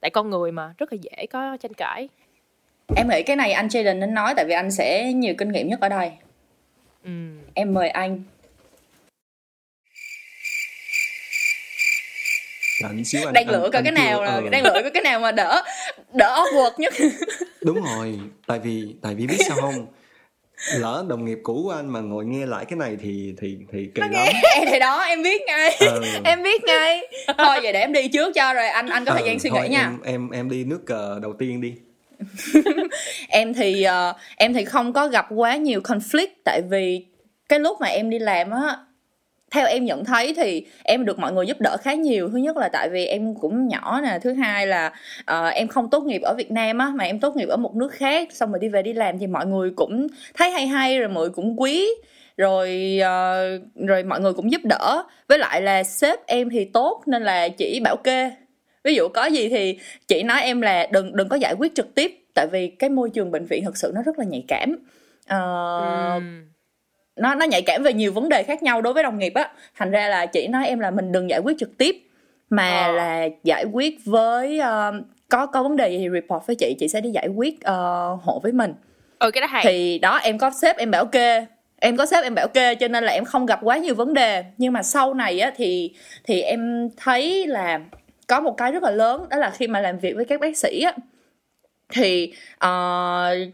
Tại 0.00 0.10
con 0.10 0.30
người 0.30 0.52
mà 0.52 0.74
rất 0.78 0.92
là 0.92 0.98
dễ 1.02 1.26
có 1.26 1.56
tranh 1.60 1.74
cãi 1.74 2.08
em 2.96 3.08
nghĩ 3.08 3.22
cái 3.22 3.36
này 3.36 3.52
anh 3.52 3.68
Jaden 3.68 3.98
nên 3.98 4.14
nói 4.14 4.34
tại 4.36 4.44
vì 4.44 4.54
anh 4.54 4.70
sẽ 4.70 5.12
nhiều 5.12 5.34
kinh 5.38 5.52
nghiệm 5.52 5.68
nhất 5.68 5.80
ở 5.80 5.88
đây. 5.88 6.10
Ừ. 7.04 7.10
em 7.54 7.74
mời 7.74 7.88
anh. 7.88 8.22
Đợi 12.82 13.04
xíu 13.04 13.20
anh, 13.26 13.32
đang 13.32 13.46
anh- 13.46 13.52
lựa 13.52 13.70
coi 13.72 13.82
cái 13.82 13.82
chưa- 13.84 13.90
nào 13.90 14.22
là 14.24 14.34
ừ. 14.36 14.48
đang 14.50 14.62
lựa 14.64 14.80
coi 14.82 14.90
cái 14.90 15.02
nào 15.02 15.20
mà 15.20 15.32
đỡ 15.32 15.62
đỡ 16.14 16.36
awkward 16.44 16.70
nhất. 16.78 16.94
Đúng 17.64 17.82
rồi 17.82 18.18
tại 18.46 18.58
vì 18.58 18.94
tại 19.02 19.14
vì 19.14 19.26
biết 19.26 19.36
sao 19.48 19.56
không? 19.60 19.86
Lỡ 20.74 21.04
đồng 21.08 21.24
nghiệp 21.24 21.38
cũ 21.42 21.60
của 21.64 21.70
anh 21.70 21.88
mà 21.92 22.00
ngồi 22.00 22.24
nghe 22.24 22.46
lại 22.46 22.64
cái 22.64 22.76
này 22.76 22.96
thì 23.02 23.34
thì 23.40 23.56
thì 23.72 23.88
kỳ 23.94 24.00
lắm. 24.00 24.10
em 24.14 24.34
thì 24.72 24.78
đó 24.78 25.00
em 25.02 25.22
biết 25.22 25.42
ngay. 25.46 25.76
Ừ. 25.80 26.02
em 26.24 26.42
biết 26.42 26.64
ngay. 26.64 27.00
Thôi 27.38 27.58
vậy 27.62 27.72
để 27.72 27.80
em 27.80 27.92
đi 27.92 28.08
trước 28.08 28.32
cho 28.34 28.52
rồi 28.54 28.66
anh 28.68 28.88
anh 28.88 29.04
có 29.04 29.12
thời 29.12 29.22
Ừ, 29.22 29.26
gian 29.26 29.38
suy 29.38 29.50
thôi 29.50 29.60
nghĩ 29.62 29.68
nha. 29.68 29.82
em 29.82 30.00
em 30.04 30.30
em 30.30 30.50
đi 30.50 30.64
nước 30.64 30.80
cờ 30.86 31.18
đầu 31.22 31.32
tiên 31.38 31.60
đi 31.60 31.74
em 33.28 33.54
thì 33.54 33.86
uh, 34.10 34.16
em 34.36 34.54
thì 34.54 34.64
không 34.64 34.92
có 34.92 35.08
gặp 35.08 35.26
quá 35.30 35.56
nhiều 35.56 35.80
conflict 35.80 36.34
tại 36.44 36.62
vì 36.70 37.06
cái 37.48 37.60
lúc 37.60 37.80
mà 37.80 37.86
em 37.86 38.10
đi 38.10 38.18
làm 38.18 38.50
á 38.50 38.76
theo 39.50 39.66
em 39.66 39.84
nhận 39.84 40.04
thấy 40.04 40.34
thì 40.36 40.66
em 40.84 41.04
được 41.04 41.18
mọi 41.18 41.32
người 41.32 41.46
giúp 41.46 41.56
đỡ 41.60 41.76
khá 41.80 41.94
nhiều. 41.94 42.28
Thứ 42.32 42.36
nhất 42.38 42.56
là 42.56 42.68
tại 42.68 42.88
vì 42.88 43.06
em 43.06 43.34
cũng 43.34 43.68
nhỏ 43.68 44.00
nè 44.00 44.18
thứ 44.22 44.32
hai 44.32 44.66
là 44.66 44.92
uh, 45.20 45.54
em 45.54 45.68
không 45.68 45.90
tốt 45.90 46.04
nghiệp 46.04 46.22
ở 46.22 46.34
Việt 46.34 46.50
Nam 46.50 46.78
á 46.78 46.92
mà 46.94 47.04
em 47.04 47.20
tốt 47.20 47.36
nghiệp 47.36 47.48
ở 47.48 47.56
một 47.56 47.74
nước 47.74 47.92
khác 47.92 48.28
xong 48.32 48.50
rồi 48.50 48.58
đi 48.60 48.68
về 48.68 48.82
đi 48.82 48.92
làm 48.92 49.18
thì 49.18 49.26
mọi 49.26 49.46
người 49.46 49.70
cũng 49.76 50.06
thấy 50.34 50.50
hay 50.50 50.66
hay 50.66 50.98
rồi 50.98 51.08
mọi 51.08 51.20
người 51.22 51.30
cũng 51.30 51.60
quý 51.60 51.88
rồi 52.36 52.98
uh, 53.00 53.86
rồi 53.88 54.02
mọi 54.02 54.20
người 54.20 54.32
cũng 54.32 54.52
giúp 54.52 54.60
đỡ. 54.64 55.02
Với 55.28 55.38
lại 55.38 55.62
là 55.62 55.82
sếp 55.82 56.26
em 56.26 56.50
thì 56.50 56.64
tốt 56.64 57.02
nên 57.06 57.22
là 57.22 57.48
chỉ 57.48 57.80
bảo 57.84 57.96
kê 57.96 58.30
ví 58.84 58.94
dụ 58.94 59.08
có 59.08 59.24
gì 59.26 59.48
thì 59.48 59.78
chị 60.08 60.22
nói 60.22 60.40
em 60.42 60.60
là 60.60 60.86
đừng 60.92 61.16
đừng 61.16 61.28
có 61.28 61.36
giải 61.36 61.54
quyết 61.58 61.74
trực 61.74 61.94
tiếp 61.94 62.16
tại 62.34 62.46
vì 62.52 62.68
cái 62.68 62.90
môi 62.90 63.10
trường 63.10 63.30
bệnh 63.30 63.46
viện 63.46 63.64
thực 63.64 63.76
sự 63.76 63.92
nó 63.94 64.02
rất 64.02 64.18
là 64.18 64.24
nhạy 64.24 64.44
cảm. 64.48 64.76
Ờ, 65.26 65.38
Ừ. 66.14 66.20
nó 67.16 67.34
nó 67.34 67.46
nhạy 67.46 67.62
cảm 67.62 67.82
về 67.82 67.92
nhiều 67.92 68.12
vấn 68.12 68.28
đề 68.28 68.42
khác 68.42 68.62
nhau 68.62 68.82
đối 68.82 68.92
với 68.92 69.02
đồng 69.02 69.18
nghiệp 69.18 69.32
á. 69.34 69.50
Thành 69.76 69.90
ra 69.90 70.08
là 70.08 70.26
chị 70.26 70.46
nói 70.46 70.66
em 70.66 70.78
là 70.80 70.90
mình 70.90 71.12
đừng 71.12 71.30
giải 71.30 71.40
quyết 71.40 71.58
trực 71.58 71.78
tiếp 71.78 71.96
mà 72.50 72.86
Ờ. 72.86 72.92
là 72.92 73.28
giải 73.44 73.64
quyết 73.72 73.94
với 74.04 74.58
ờ, 74.58 74.92
có 75.28 75.46
có 75.46 75.62
vấn 75.62 75.76
đề 75.76 75.88
gì 75.90 75.98
thì 75.98 76.08
report 76.12 76.46
với 76.46 76.56
chị 76.56 76.74
chị 76.78 76.88
sẽ 76.88 77.00
đi 77.00 77.10
giải 77.10 77.28
quyết 77.28 77.60
ờ, 77.62 78.08
hộ 78.22 78.40
với 78.42 78.52
mình. 78.52 78.74
Ừ 79.18 79.30
cái 79.30 79.40
đó 79.40 79.46
hay. 79.46 79.64
Thì 79.66 79.98
đó 79.98 80.16
em 80.16 80.38
có 80.38 80.50
sếp 80.62 80.76
em 80.76 80.90
bảo 80.90 81.06
kê 81.06 81.46
em 81.80 81.96
có 81.96 82.06
sếp 82.06 82.22
em 82.24 82.34
bảo 82.34 82.48
kê 82.48 82.74
cho 82.74 82.88
nên 82.88 83.04
là 83.04 83.12
em 83.12 83.24
không 83.24 83.46
gặp 83.46 83.58
quá 83.62 83.76
nhiều 83.78 83.94
vấn 83.94 84.14
đề. 84.14 84.44
Nhưng 84.58 84.72
mà 84.72 84.82
sau 84.82 85.14
này 85.14 85.40
á 85.40 85.52
thì 85.56 85.92
thì 86.24 86.40
em 86.42 86.88
thấy 86.96 87.46
là 87.46 87.80
có 88.30 88.40
một 88.40 88.56
cái 88.56 88.72
rất 88.72 88.82
là 88.82 88.90
lớn 88.90 89.26
đó 89.30 89.36
là 89.36 89.50
khi 89.50 89.66
mà 89.66 89.80
làm 89.80 89.98
việc 89.98 90.16
với 90.16 90.24
các 90.24 90.40
bác 90.40 90.56
sĩ 90.56 90.82
á 90.82 90.94
thì 91.88 92.32
uh, 92.64 93.52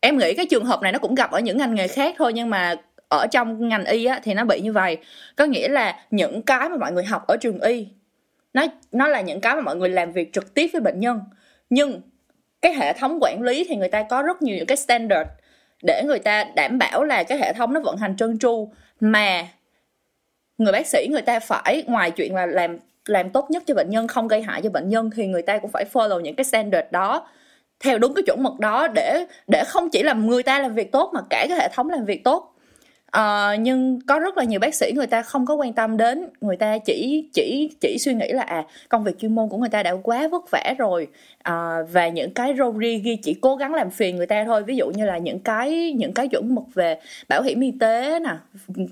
em 0.00 0.18
nghĩ 0.18 0.34
cái 0.34 0.46
trường 0.46 0.64
hợp 0.64 0.82
này 0.82 0.92
nó 0.92 0.98
cũng 0.98 1.14
gặp 1.14 1.30
ở 1.30 1.40
những 1.40 1.58
ngành 1.58 1.74
nghề 1.74 1.88
khác 1.88 2.14
thôi 2.18 2.32
nhưng 2.32 2.50
mà 2.50 2.74
ở 3.08 3.26
trong 3.26 3.68
ngành 3.68 3.84
y 3.84 4.04
á 4.04 4.20
thì 4.22 4.34
nó 4.34 4.44
bị 4.44 4.60
như 4.60 4.72
vậy. 4.72 4.98
Có 5.36 5.44
nghĩa 5.44 5.68
là 5.68 6.00
những 6.10 6.42
cái 6.42 6.68
mà 6.68 6.76
mọi 6.76 6.92
người 6.92 7.04
học 7.04 7.26
ở 7.26 7.36
trường 7.36 7.60
y 7.60 7.88
nó 8.54 8.66
nó 8.92 9.08
là 9.08 9.20
những 9.20 9.40
cái 9.40 9.54
mà 9.54 9.60
mọi 9.60 9.76
người 9.76 9.88
làm 9.88 10.12
việc 10.12 10.32
trực 10.32 10.54
tiếp 10.54 10.70
với 10.72 10.80
bệnh 10.80 11.00
nhân. 11.00 11.20
Nhưng 11.70 12.00
cái 12.62 12.74
hệ 12.74 12.92
thống 12.92 13.18
quản 13.20 13.42
lý 13.42 13.64
thì 13.68 13.76
người 13.76 13.88
ta 13.88 14.02
có 14.02 14.22
rất 14.22 14.42
nhiều 14.42 14.56
những 14.56 14.66
cái 14.66 14.76
standard 14.76 15.30
để 15.82 16.02
người 16.06 16.18
ta 16.18 16.44
đảm 16.44 16.78
bảo 16.78 17.04
là 17.04 17.22
cái 17.22 17.38
hệ 17.38 17.52
thống 17.52 17.72
nó 17.72 17.80
vận 17.80 17.96
hành 17.96 18.16
trơn 18.16 18.38
tru 18.38 18.72
mà 19.00 19.48
người 20.58 20.72
bác 20.72 20.86
sĩ 20.86 21.06
người 21.10 21.22
ta 21.22 21.40
phải 21.40 21.84
ngoài 21.86 22.10
chuyện 22.10 22.34
là 22.34 22.46
làm 22.46 22.78
làm 23.06 23.30
tốt 23.30 23.50
nhất 23.50 23.62
cho 23.66 23.74
bệnh 23.74 23.90
nhân 23.90 24.08
không 24.08 24.28
gây 24.28 24.42
hại 24.42 24.62
cho 24.62 24.70
bệnh 24.70 24.88
nhân 24.88 25.10
thì 25.16 25.26
người 25.26 25.42
ta 25.42 25.58
cũng 25.58 25.70
phải 25.70 25.84
follow 25.92 26.20
những 26.20 26.36
cái 26.36 26.44
standard 26.44 26.86
đó 26.90 27.26
theo 27.80 27.98
đúng 27.98 28.14
cái 28.14 28.22
chuẩn 28.22 28.42
mực 28.42 28.60
đó 28.60 28.88
để 28.88 29.26
để 29.48 29.64
không 29.66 29.90
chỉ 29.90 30.02
là 30.02 30.12
người 30.12 30.42
ta 30.42 30.58
làm 30.58 30.74
việc 30.74 30.92
tốt 30.92 31.10
mà 31.14 31.20
cả 31.30 31.46
cái 31.48 31.58
hệ 31.58 31.68
thống 31.74 31.90
làm 31.90 32.04
việc 32.04 32.24
tốt. 32.24 32.52
À, 33.10 33.56
nhưng 33.56 34.00
có 34.06 34.18
rất 34.18 34.38
là 34.38 34.44
nhiều 34.44 34.60
bác 34.60 34.74
sĩ 34.74 34.92
người 34.94 35.06
ta 35.06 35.22
không 35.22 35.46
có 35.46 35.54
quan 35.54 35.72
tâm 35.72 35.96
đến 35.96 36.26
người 36.40 36.56
ta 36.56 36.78
chỉ 36.78 37.28
chỉ 37.32 37.70
chỉ 37.80 37.96
suy 37.98 38.14
nghĩ 38.14 38.28
là 38.32 38.42
à 38.42 38.64
công 38.88 39.04
việc 39.04 39.18
chuyên 39.18 39.34
môn 39.34 39.48
của 39.48 39.56
người 39.56 39.68
ta 39.68 39.82
đã 39.82 39.96
quá 40.02 40.28
vất 40.28 40.50
vả 40.50 40.74
rồi 40.78 41.06
à, 41.42 41.76
và 41.92 42.08
những 42.08 42.34
cái 42.34 42.54
rori 42.58 42.98
ghi 42.98 43.16
chỉ 43.16 43.34
cố 43.34 43.56
gắng 43.56 43.74
làm 43.74 43.90
phiền 43.90 44.16
người 44.16 44.26
ta 44.26 44.44
thôi. 44.44 44.62
Ví 44.62 44.76
dụ 44.76 44.90
như 44.90 45.04
là 45.04 45.18
những 45.18 45.38
cái 45.38 45.92
những 45.96 46.12
cái 46.14 46.28
chuẩn 46.28 46.54
mực 46.54 46.64
về 46.74 47.00
bảo 47.28 47.42
hiểm 47.42 47.60
y 47.60 47.72
tế 47.80 48.18
nè 48.20 48.36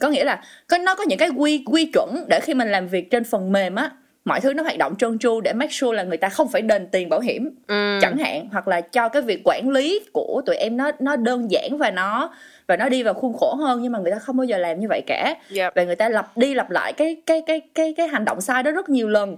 có 0.00 0.08
nghĩa 0.08 0.24
là 0.24 0.42
có 0.68 0.78
nó 0.78 0.94
có 0.94 1.04
những 1.08 1.18
cái 1.18 1.28
quy 1.28 1.64
quy 1.66 1.90
chuẩn 1.92 2.24
để 2.28 2.40
khi 2.42 2.54
mình 2.54 2.68
làm 2.68 2.88
việc 2.88 3.10
trên 3.10 3.24
phần 3.24 3.52
mềm 3.52 3.74
á 3.74 3.90
mọi 4.24 4.40
thứ 4.40 4.54
nó 4.54 4.62
hoạt 4.62 4.78
động 4.78 4.96
trơn 4.96 5.18
tru 5.18 5.40
để 5.40 5.52
make 5.52 5.70
sure 5.72 5.96
là 5.96 6.02
người 6.02 6.16
ta 6.16 6.28
không 6.28 6.48
phải 6.48 6.62
đền 6.62 6.86
tiền 6.92 7.08
bảo 7.08 7.20
hiểm 7.20 7.50
ừ. 7.66 7.98
chẳng 8.02 8.16
hạn 8.16 8.48
hoặc 8.52 8.68
là 8.68 8.80
cho 8.80 9.08
cái 9.08 9.22
việc 9.22 9.40
quản 9.44 9.68
lý 9.68 10.00
của 10.12 10.42
tụi 10.46 10.56
em 10.56 10.76
nó 10.76 10.90
nó 10.98 11.16
đơn 11.16 11.50
giản 11.50 11.78
và 11.78 11.90
nó 11.90 12.34
và 12.68 12.76
nó 12.76 12.88
đi 12.88 13.02
vào 13.02 13.14
khuôn 13.14 13.32
khổ 13.38 13.54
hơn 13.54 13.82
nhưng 13.82 13.92
mà 13.92 13.98
người 13.98 14.12
ta 14.12 14.18
không 14.18 14.36
bao 14.36 14.44
giờ 14.44 14.58
làm 14.58 14.80
như 14.80 14.86
vậy 14.88 15.00
cả 15.06 15.34
Yep. 15.56 15.72
và 15.74 15.84
người 15.84 15.96
ta 15.96 16.08
lặp 16.08 16.36
đi 16.36 16.54
lặp 16.54 16.70
lại 16.70 16.92
cái 16.92 17.16
cái 17.26 17.42
cái 17.46 17.60
cái 17.74 17.94
cái 17.96 18.08
hành 18.08 18.24
động 18.24 18.40
sai 18.40 18.62
đó 18.62 18.70
rất 18.70 18.88
nhiều 18.88 19.08
lần 19.08 19.36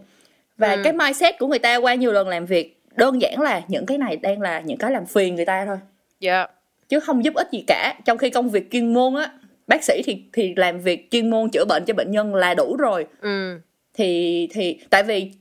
và 0.58 0.72
Ừ. 0.72 0.80
cái 0.84 0.92
mindset 0.92 1.38
của 1.38 1.46
người 1.46 1.58
ta 1.58 1.76
qua 1.76 1.94
nhiều 1.94 2.12
lần 2.12 2.28
làm 2.28 2.46
việc 2.46 2.80
đơn 2.96 3.20
giản 3.22 3.40
là 3.40 3.62
những 3.68 3.86
cái 3.86 3.98
này 3.98 4.16
đang 4.16 4.40
là 4.40 4.60
những 4.60 4.78
cái 4.78 4.90
làm 4.90 5.06
phiền 5.06 5.34
người 5.34 5.44
ta 5.44 5.64
thôi 5.66 5.76
Dạ. 6.20 6.46
chứ 6.88 7.00
không 7.00 7.24
giúp 7.24 7.34
ích 7.34 7.48
gì 7.52 7.64
cả 7.66 7.94
trong 8.04 8.18
khi 8.18 8.30
công 8.30 8.48
việc 8.50 8.70
chuyên 8.70 8.94
môn 8.94 9.14
á 9.14 9.30
bác 9.66 9.84
sĩ 9.84 10.02
thì 10.04 10.22
thì 10.32 10.52
làm 10.56 10.80
việc 10.80 11.10
chuyên 11.10 11.30
môn 11.30 11.50
chữa 11.50 11.64
bệnh 11.68 11.84
cho 11.84 11.94
bệnh 11.94 12.10
nhân 12.10 12.34
là 12.34 12.54
đủ 12.54 12.76
rồi 12.76 13.06
ừ 13.20 13.60
thì 13.96 14.48
thì, 14.52 14.78
tại 14.90 15.02
vì 15.02 15.32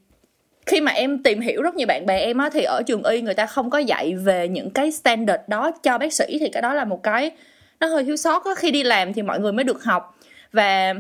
khi 0.65 0.81
mà 0.81 0.91
em 0.91 1.23
tìm 1.23 1.41
hiểu 1.41 1.61
rất 1.61 1.75
nhiều 1.75 1.87
bạn 1.87 2.05
bè 2.05 2.19
em 2.19 2.37
á, 2.37 2.49
thì 2.53 2.63
ở 2.63 2.81
trường 2.87 3.03
y 3.03 3.21
người 3.21 3.33
ta 3.33 3.45
không 3.45 3.69
có 3.69 3.77
dạy 3.77 4.15
về 4.15 4.47
những 4.47 4.69
cái 4.69 4.91
standard 4.91 5.43
đó 5.47 5.71
cho 5.83 5.97
bác 5.97 6.13
sĩ, 6.13 6.37
thì 6.39 6.49
cái 6.49 6.61
đó 6.61 6.73
là 6.73 6.85
một 6.85 7.03
cái 7.03 7.31
nó 7.79 7.87
hơi 7.87 8.03
thiếu 8.03 8.15
sót 8.15 8.45
á. 8.45 8.51
Khi 8.57 8.71
đi 8.71 8.83
làm 8.83 9.13
thì 9.13 9.21
mọi 9.21 9.39
người 9.39 9.51
mới 9.51 9.63
được 9.63 9.83
học. 9.83 10.17
Và 10.51 10.93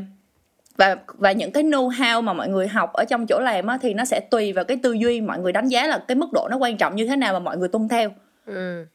và 0.77 0.95
và 1.07 1.31
những 1.31 1.51
cái 1.51 1.63
know 1.63 1.89
how 1.89 2.21
mà 2.21 2.33
mọi 2.33 2.49
người 2.49 2.67
học 2.67 2.93
ở 2.93 3.05
trong 3.05 3.27
chỗ 3.27 3.39
làm 3.39 3.67
á, 3.67 3.77
thì 3.81 3.93
nó 3.93 4.05
sẽ 4.05 4.19
tùy 4.19 4.53
vào 4.53 4.65
cái 4.65 4.77
tư 4.83 4.93
duy 4.93 5.21
mọi 5.21 5.39
người 5.39 5.51
đánh 5.51 5.67
giá 5.67 5.87
là 5.87 6.03
cái 6.07 6.15
mức 6.15 6.27
độ 6.33 6.47
nó 6.51 6.57
quan 6.57 6.77
trọng 6.77 6.95
như 6.95 7.07
thế 7.07 7.15
nào 7.15 7.33
mà 7.33 7.39
mọi 7.39 7.57
người 7.57 7.67
tuân 7.67 7.87
theo. 7.87 8.11
Ừ. 8.45 8.85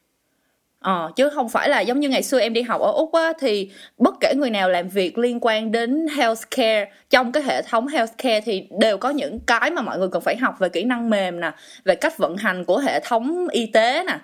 Ờ, 0.81 1.11
chứ 1.15 1.29
không 1.29 1.49
phải 1.49 1.69
là 1.69 1.81
giống 1.81 1.99
như 1.99 2.09
ngày 2.09 2.23
xưa 2.23 2.39
em 2.39 2.53
đi 2.53 2.61
học 2.61 2.81
ở 2.81 2.91
Úc 2.91 3.13
á, 3.13 3.33
thì 3.39 3.71
bất 3.97 4.15
kể 4.19 4.33
người 4.37 4.49
nào 4.49 4.69
làm 4.69 4.89
việc 4.89 5.17
liên 5.17 5.39
quan 5.41 5.71
đến 5.71 6.07
healthcare 6.15 6.91
trong 7.09 7.31
cái 7.31 7.43
hệ 7.43 7.61
thống 7.61 7.87
healthcare 7.87 8.41
thì 8.41 8.67
đều 8.79 8.97
có 8.97 9.09
những 9.09 9.39
cái 9.39 9.71
mà 9.71 9.81
mọi 9.81 9.99
người 9.99 10.07
cần 10.11 10.21
phải 10.21 10.37
học 10.37 10.55
về 10.59 10.69
kỹ 10.69 10.83
năng 10.83 11.09
mềm 11.09 11.39
nè, 11.39 11.51
về 11.85 11.95
cách 11.95 12.17
vận 12.17 12.37
hành 12.37 12.65
của 12.65 12.77
hệ 12.77 12.99
thống 12.99 13.47
y 13.47 13.65
tế 13.65 14.03
nè, 14.07 14.19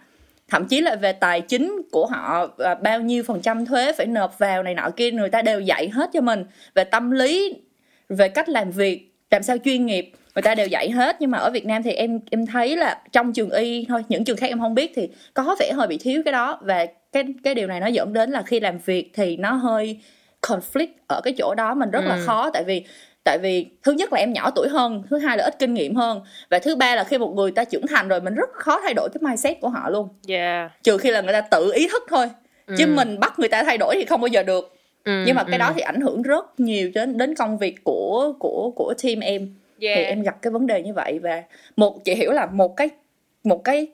thậm 0.50 0.66
chí 0.66 0.82
là 0.82 0.96
về 0.96 1.14
tài 1.14 1.42
chính 1.42 1.82
của 1.92 2.06
họ 2.06 2.48
à, 2.58 2.76
bao 2.76 3.02
nhiêu 3.02 3.24
phần 3.24 3.42
trăm 3.42 3.66
thuế 3.66 3.94
phải 3.94 4.06
nộp 4.06 4.40
vào 4.40 4.64
này 4.64 4.74
nọ 4.74 4.90
kia 4.96 5.12
người 5.12 5.30
ta 5.30 5.42
đều 5.42 5.60
dạy 5.60 5.90
hết 5.90 6.10
cho 6.14 6.22
mình 6.22 6.46
về 6.76 6.84
tâm 6.84 7.12
lý 7.12 7.54
về 8.10 8.30
cách 8.30 8.50
làm 8.50 8.72
việc 8.72 9.14
làm 9.32 9.44
sao 9.44 9.58
chuyên 9.66 9.86
nghiệp 9.86 10.12
người 10.38 10.42
ta 10.42 10.56
đều 10.56 10.68
dạy 10.68 10.90
hết 10.90 11.16
nhưng 11.20 11.32
mà 11.32 11.38
ở 11.38 11.50
Việt 11.50 11.66
Nam 11.66 11.84
thì 11.84 11.92
em 11.92 12.20
em 12.32 12.46
thấy 12.46 12.78
là 12.78 13.02
trong 13.12 13.34
trường 13.34 13.50
y 13.50 13.86
thôi 13.90 14.04
những 14.10 14.24
trường 14.24 14.38
khác 14.38 14.48
em 14.48 14.60
không 14.60 14.76
biết 14.76 14.92
thì 14.96 15.10
có 15.34 15.56
vẻ 15.60 15.72
hơi 15.76 15.88
bị 15.88 15.98
thiếu 15.98 16.22
cái 16.26 16.32
đó 16.32 16.60
và 16.62 16.86
cái 17.12 17.24
cái 17.44 17.56
điều 17.56 17.68
này 17.68 17.80
nó 17.80 17.88
dẫn 17.88 18.14
đến 18.14 18.32
là 18.32 18.42
khi 18.42 18.60
làm 18.60 18.78
việc 18.86 19.12
thì 19.14 19.38
nó 19.38 19.52
hơi 19.52 20.00
conflict 20.42 20.88
ở 21.08 21.22
cái 21.24 21.34
chỗ 21.38 21.56
đó 21.56 21.74
mình 21.74 21.92
rất 21.92 22.04
ừ. 22.04 22.08
là 22.08 22.18
khó 22.26 22.50
tại 22.54 22.64
vì 22.64 22.84
tại 23.24 23.38
vì 23.42 23.66
thứ 23.84 23.92
nhất 23.92 24.14
là 24.14 24.20
em 24.20 24.34
nhỏ 24.34 24.52
tuổi 24.56 24.70
hơn 24.70 25.04
thứ 25.10 25.18
hai 25.18 25.38
là 25.38 25.44
ít 25.44 25.60
kinh 25.60 25.74
nghiệm 25.74 25.96
hơn 25.96 26.22
và 26.50 26.60
thứ 26.60 26.76
ba 26.76 26.96
là 26.96 27.04
khi 27.04 27.18
một 27.18 27.34
người 27.36 27.52
ta 27.52 27.64
trưởng 27.64 27.88
thành 27.88 28.08
rồi 28.08 28.22
mình 28.22 28.36
rất 28.36 28.50
khó 28.54 28.80
thay 28.84 28.94
đổi 28.94 29.10
cái 29.14 29.22
mindset 29.22 29.62
của 29.62 29.70
họ 29.70 29.90
luôn 29.90 30.10
yeah. 30.28 30.72
trừ 30.84 30.98
khi 30.98 31.12
là 31.12 31.22
người 31.22 31.34
ta 31.34 31.42
tự 31.42 31.72
ý 31.74 31.88
thức 31.88 32.04
thôi 32.10 32.30
ừ. 32.68 32.76
chứ 32.78 32.88
mình 32.88 33.20
bắt 33.20 33.40
người 33.40 33.50
ta 33.50 33.64
thay 33.64 33.78
đổi 33.78 33.96
thì 34.00 34.06
không 34.06 34.22
bao 34.22 34.28
giờ 34.28 34.44
được 34.44 34.76
ừ, 35.04 35.24
nhưng 35.26 35.36
mà 35.36 35.44
cái 35.44 35.56
ừ. 35.56 35.58
đó 35.58 35.72
thì 35.76 35.82
ảnh 35.82 36.02
hưởng 36.02 36.22
rất 36.22 36.60
nhiều 36.60 36.92
đến 36.94 37.18
đến 37.18 37.36
công 37.36 37.58
việc 37.58 37.84
của 37.84 38.34
của 38.40 38.72
của 38.76 38.94
team 39.04 39.20
em 39.20 39.50
yeah. 39.82 39.98
thì 39.98 40.04
em 40.04 40.22
gặp 40.22 40.42
cái 40.42 40.52
vấn 40.52 40.68
đề 40.68 40.82
như 40.82 40.94
vậy 40.94 41.20
và 41.20 41.44
một 41.76 42.06
chị 42.06 42.16
hiểu 42.16 42.32
là 42.32 42.46
một 42.46 42.76
cái 42.76 42.90
một 43.44 43.64
cái 43.64 43.88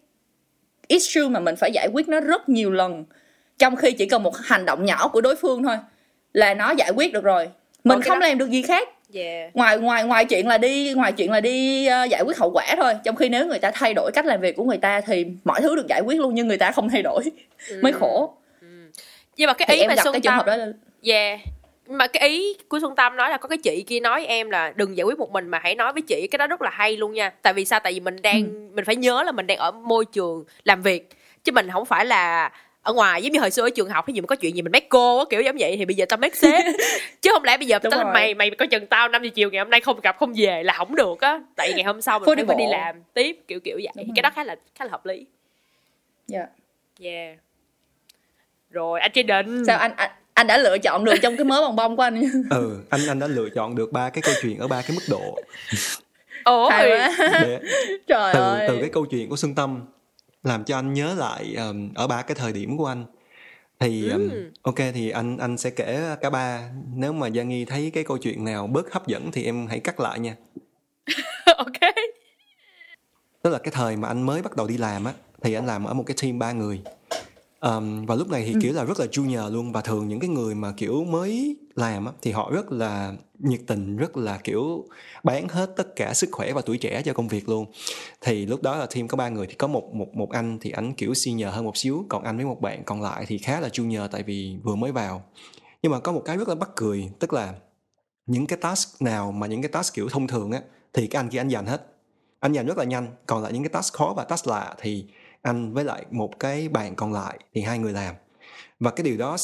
issue 0.87 1.27
mà 1.29 1.39
mình 1.39 1.55
phải 1.55 1.71
giải 1.71 1.87
quyết 1.93 2.07
nó 2.07 2.19
rất 2.19 2.49
nhiều 2.49 2.71
lần 2.71 3.05
trong 3.57 3.75
khi 3.75 3.91
chỉ 3.91 4.05
cần 4.05 4.23
một 4.23 4.37
hành 4.37 4.65
động 4.65 4.85
nhỏ 4.85 5.07
của 5.07 5.21
đối 5.21 5.35
phương 5.35 5.63
thôi 5.63 5.77
là 6.33 6.53
nó 6.53 6.71
giải 6.77 6.91
quyết 6.95 7.13
được 7.13 7.23
rồi 7.23 7.49
mình 7.83 8.01
không 8.01 8.19
đó... 8.19 8.27
làm 8.27 8.37
được 8.37 8.49
gì 8.49 8.61
khác 8.61 8.89
yeah. 9.13 9.55
ngoài 9.55 9.77
ngoài 9.77 10.03
ngoài 10.03 10.25
chuyện 10.25 10.47
là 10.47 10.57
đi 10.57 10.93
ngoài 10.93 11.11
chuyện 11.11 11.31
là 11.31 11.41
đi 11.41 11.87
uh, 11.87 12.09
giải 12.09 12.21
quyết 12.25 12.37
hậu 12.37 12.51
quả 12.51 12.75
thôi 12.77 12.93
trong 13.03 13.15
khi 13.15 13.29
nếu 13.29 13.47
người 13.47 13.59
ta 13.59 13.71
thay 13.71 13.93
đổi 13.93 14.11
cách 14.13 14.25
làm 14.25 14.41
việc 14.41 14.55
của 14.55 14.63
người 14.63 14.77
ta 14.77 15.01
thì 15.01 15.25
mọi 15.43 15.61
thứ 15.61 15.75
được 15.75 15.85
giải 15.89 16.01
quyết 16.05 16.19
luôn 16.19 16.35
nhưng 16.35 16.47
người 16.47 16.57
ta 16.57 16.71
không 16.71 16.89
thay 16.89 17.01
đổi 17.01 17.23
ừ. 17.69 17.79
mới 17.83 17.93
khổ 17.93 18.33
ừ. 18.61 18.67
nhưng 19.37 19.47
mà 19.47 19.53
cái 19.53 19.67
ý 19.71 19.81
thì 19.81 19.87
mà 19.87 19.95
xuân 20.03 20.21
tâm 20.21 20.45
đó 20.45 20.55
là... 20.55 20.67
yeah 21.03 21.39
mà 21.87 22.07
cái 22.07 22.29
ý 22.29 22.53
của 22.67 22.79
xuân 22.79 22.95
tâm 22.95 23.15
nói 23.15 23.29
là 23.29 23.37
có 23.37 23.49
cái 23.49 23.57
chị 23.57 23.83
kia 23.87 23.99
nói 23.99 24.25
em 24.25 24.49
là 24.49 24.73
đừng 24.75 24.97
giải 24.97 25.05
quyết 25.05 25.19
một 25.19 25.31
mình 25.31 25.49
mà 25.49 25.59
hãy 25.63 25.75
nói 25.75 25.93
với 25.93 26.01
chị. 26.01 26.27
Cái 26.31 26.37
đó 26.37 26.47
rất 26.47 26.61
là 26.61 26.69
hay 26.69 26.97
luôn 26.97 27.13
nha. 27.13 27.29
Tại 27.41 27.53
vì 27.53 27.65
sao? 27.65 27.79
Tại 27.79 27.93
vì 27.93 27.99
mình 27.99 28.21
đang 28.21 28.43
ừ. 28.43 28.69
mình 28.73 28.85
phải 28.85 28.95
nhớ 28.95 29.23
là 29.23 29.31
mình 29.31 29.47
đang 29.47 29.57
ở 29.57 29.71
môi 29.71 30.05
trường 30.05 30.43
làm 30.63 30.81
việc. 30.81 31.09
Chứ 31.43 31.51
mình 31.51 31.69
không 31.71 31.85
phải 31.85 32.05
là 32.05 32.51
ở 32.81 32.93
ngoài 32.93 33.23
giống 33.23 33.31
như 33.31 33.39
hồi 33.39 33.51
xưa 33.51 33.63
ở 33.63 33.69
trường 33.69 33.89
học 33.89 34.07
ví 34.07 34.13
dụ 34.13 34.21
mà 34.21 34.25
có 34.25 34.35
chuyện 34.35 34.55
gì 34.55 34.61
mình 34.61 34.71
make 34.71 34.87
cô 34.89 35.17
á 35.17 35.25
kiểu 35.29 35.41
giống 35.41 35.55
vậy 35.59 35.77
thì 35.77 35.85
bây 35.85 35.95
giờ 35.95 36.05
tao 36.09 36.17
make 36.17 36.35
sếp. 36.35 36.63
Chứ 37.21 37.29
không 37.33 37.43
lẽ 37.43 37.57
bây 37.57 37.67
giờ 37.67 37.79
tao 37.79 38.11
mày 38.13 38.33
mày 38.33 38.49
có 38.49 38.65
chừng 38.65 38.87
tao 38.87 39.09
năm 39.09 39.23
giờ 39.23 39.29
chiều 39.35 39.49
ngày 39.49 39.59
hôm 39.59 39.69
nay 39.69 39.81
không 39.81 39.99
gặp 40.01 40.17
không 40.17 40.33
về 40.35 40.63
là 40.63 40.73
không 40.73 40.95
được 40.95 41.21
á. 41.21 41.39
Tại 41.55 41.67
vì 41.67 41.73
ngày 41.73 41.83
hôm 41.83 42.01
sau 42.01 42.19
mình 42.19 42.47
phải 42.47 42.57
đi 42.57 42.65
làm 42.67 42.95
tiếp 43.13 43.39
kiểu 43.47 43.59
kiểu 43.59 43.79
vậy. 43.83 43.93
Thì 43.95 44.11
cái 44.15 44.21
đó 44.21 44.29
khá 44.35 44.43
là 44.43 44.55
khá 44.75 44.85
là 44.85 44.91
hợp 44.91 45.05
lý. 45.05 45.25
Dạ. 46.27 46.39
Yeah. 46.39 46.49
yeah 47.01 47.37
rồi 48.73 48.99
anh 48.99 49.11
chế 49.11 49.23
định 49.23 49.63
sao 49.67 49.77
anh 49.77 49.91
anh 49.95 50.11
anh 50.33 50.47
đã 50.47 50.57
lựa 50.57 50.77
chọn 50.77 51.05
được 51.05 51.15
trong 51.21 51.37
cái 51.37 51.45
mớ 51.45 51.61
bồng 51.61 51.75
bông 51.75 51.97
của 51.97 52.03
anh. 52.03 52.21
Ừ 52.49 52.77
anh 52.89 53.07
anh 53.07 53.19
đã 53.19 53.27
lựa 53.27 53.49
chọn 53.49 53.75
được 53.75 53.91
ba 53.91 54.09
cái 54.09 54.21
câu 54.21 54.33
chuyện 54.41 54.59
ở 54.59 54.67
ba 54.67 54.81
cái 54.81 54.91
mức 54.91 55.03
độ. 55.09 55.39
Ôi. 56.43 56.71
Để, 57.19 57.59
Trời 58.07 58.33
từ 58.33 58.39
ơi. 58.39 58.67
từ 58.67 58.77
cái 58.79 58.89
câu 58.89 59.05
chuyện 59.05 59.29
của 59.29 59.35
xuân 59.35 59.55
tâm 59.55 59.81
làm 60.43 60.63
cho 60.63 60.77
anh 60.77 60.93
nhớ 60.93 61.13
lại 61.17 61.55
um, 61.55 61.93
ở 61.93 62.07
ba 62.07 62.21
cái 62.21 62.35
thời 62.35 62.53
điểm 62.53 62.77
của 62.77 62.85
anh. 62.85 63.05
Thì 63.79 64.09
um, 64.09 64.29
ok 64.61 64.75
thì 64.93 65.09
anh 65.09 65.37
anh 65.37 65.57
sẽ 65.57 65.69
kể 65.69 66.15
cả 66.21 66.29
ba. 66.29 66.69
Nếu 66.95 67.13
mà 67.13 67.29
Giang 67.29 67.49
Nghi 67.49 67.65
thấy 67.65 67.91
cái 67.93 68.03
câu 68.03 68.17
chuyện 68.17 68.45
nào 68.45 68.67
bớt 68.67 68.93
hấp 68.93 69.07
dẫn 69.07 69.31
thì 69.31 69.43
em 69.43 69.67
hãy 69.67 69.79
cắt 69.79 69.99
lại 69.99 70.19
nha. 70.19 70.35
Ok. 71.57 71.95
Tức 73.41 73.49
là 73.49 73.57
cái 73.57 73.71
thời 73.71 73.95
mà 73.95 74.07
anh 74.07 74.21
mới 74.21 74.41
bắt 74.41 74.55
đầu 74.55 74.67
đi 74.67 74.77
làm 74.77 75.05
á 75.05 75.13
thì 75.41 75.53
anh 75.53 75.65
làm 75.65 75.83
ở 75.83 75.93
một 75.93 76.03
cái 76.07 76.17
team 76.21 76.39
ba 76.39 76.51
người 76.51 76.81
um, 77.63 78.05
và 78.05 78.15
lúc 78.15 78.29
này 78.29 78.43
thì 78.45 78.53
ừ. 78.53 78.59
kiểu 78.61 78.73
là 78.73 78.83
rất 78.83 78.99
là 78.99 79.05
junior 79.05 79.51
luôn. 79.51 79.71
Và 79.71 79.81
thường 79.81 80.07
những 80.07 80.19
cái 80.19 80.29
người 80.29 80.55
mà 80.55 80.73
kiểu 80.77 81.03
mới 81.03 81.57
làm 81.75 82.05
á, 82.05 82.11
thì 82.21 82.31
họ 82.31 82.51
rất 82.53 82.71
là 82.71 83.13
nhiệt 83.39 83.61
tình 83.67 83.97
rất 83.97 84.17
là 84.17 84.37
kiểu 84.37 84.85
bán 85.23 85.47
hết 85.47 85.73
tất 85.75 85.95
cả 85.95 86.13
sức 86.13 86.29
khỏe 86.31 86.53
và 86.53 86.61
tuổi 86.61 86.77
trẻ 86.77 87.01
cho 87.05 87.13
công 87.13 87.27
việc 87.27 87.49
luôn. 87.49 87.65
Thì 88.21 88.45
lúc 88.45 88.61
đó 88.61 88.75
là 88.77 88.85
team 88.85 89.07
có 89.07 89.17
ba 89.17 89.29
người 89.29 89.47
thì 89.47 89.53
có 89.53 89.67
một 89.67 89.93
một 89.93 90.15
một 90.15 90.31
anh 90.31 90.57
thì 90.61 90.71
anh 90.71 90.93
kiểu 90.93 91.13
senior 91.13 91.49
hơn 91.49 91.65
một 91.65 91.77
xíu 91.77 92.05
còn 92.09 92.23
anh 92.23 92.37
với 92.37 92.45
một 92.45 92.61
bạn 92.61 92.83
còn 92.83 93.01
lại 93.01 93.25
thì 93.27 93.37
khá 93.37 93.59
là 93.59 93.67
junior 93.67 94.07
tại 94.07 94.23
vì 94.23 94.57
vừa 94.63 94.75
mới 94.75 94.91
vào. 94.91 95.23
Nhưng 95.81 95.91
mà 95.91 95.99
có 95.99 96.11
một 96.11 96.21
cái 96.25 96.37
rất 96.37 96.47
là 96.47 96.55
bắt 96.55 96.69
cười 96.75 97.09
tức 97.19 97.33
là 97.33 97.53
những 98.25 98.47
cái 98.47 98.57
task 98.61 99.01
nào 99.01 99.31
mà 99.31 99.47
những 99.47 99.61
cái 99.61 99.69
task 99.69 99.93
kiểu 99.93 100.09
thông 100.09 100.27
thường 100.27 100.51
á 100.51 100.61
thì 100.93 101.07
cái 101.07 101.19
anh 101.19 101.29
kia 101.29 101.37
anh 101.37 101.47
dành 101.47 101.65
hết. 101.65 101.89
Anh 102.39 102.53
dành 102.53 102.65
rất 102.65 102.77
là 102.77 102.83
nhanh 102.83 103.07
còn 103.25 103.43
lại 103.43 103.53
những 103.53 103.63
cái 103.63 103.69
task 103.69 103.93
khó 103.93 104.13
và 104.17 104.23
task 104.23 104.47
lạ 104.47 104.75
thì 104.81 105.05
anh 105.43 105.73
với 105.73 105.83
lại 105.83 106.05
một 106.11 106.39
cái 106.39 106.69
bạn 106.69 106.95
còn 106.95 107.13
lại 107.13 107.39
thì 107.53 107.61
hai 107.61 107.79
người 107.79 107.93
làm. 107.93 108.15
Và 108.79 108.91
cái 108.91 109.03
điều 109.03 109.17
đó 109.17 109.37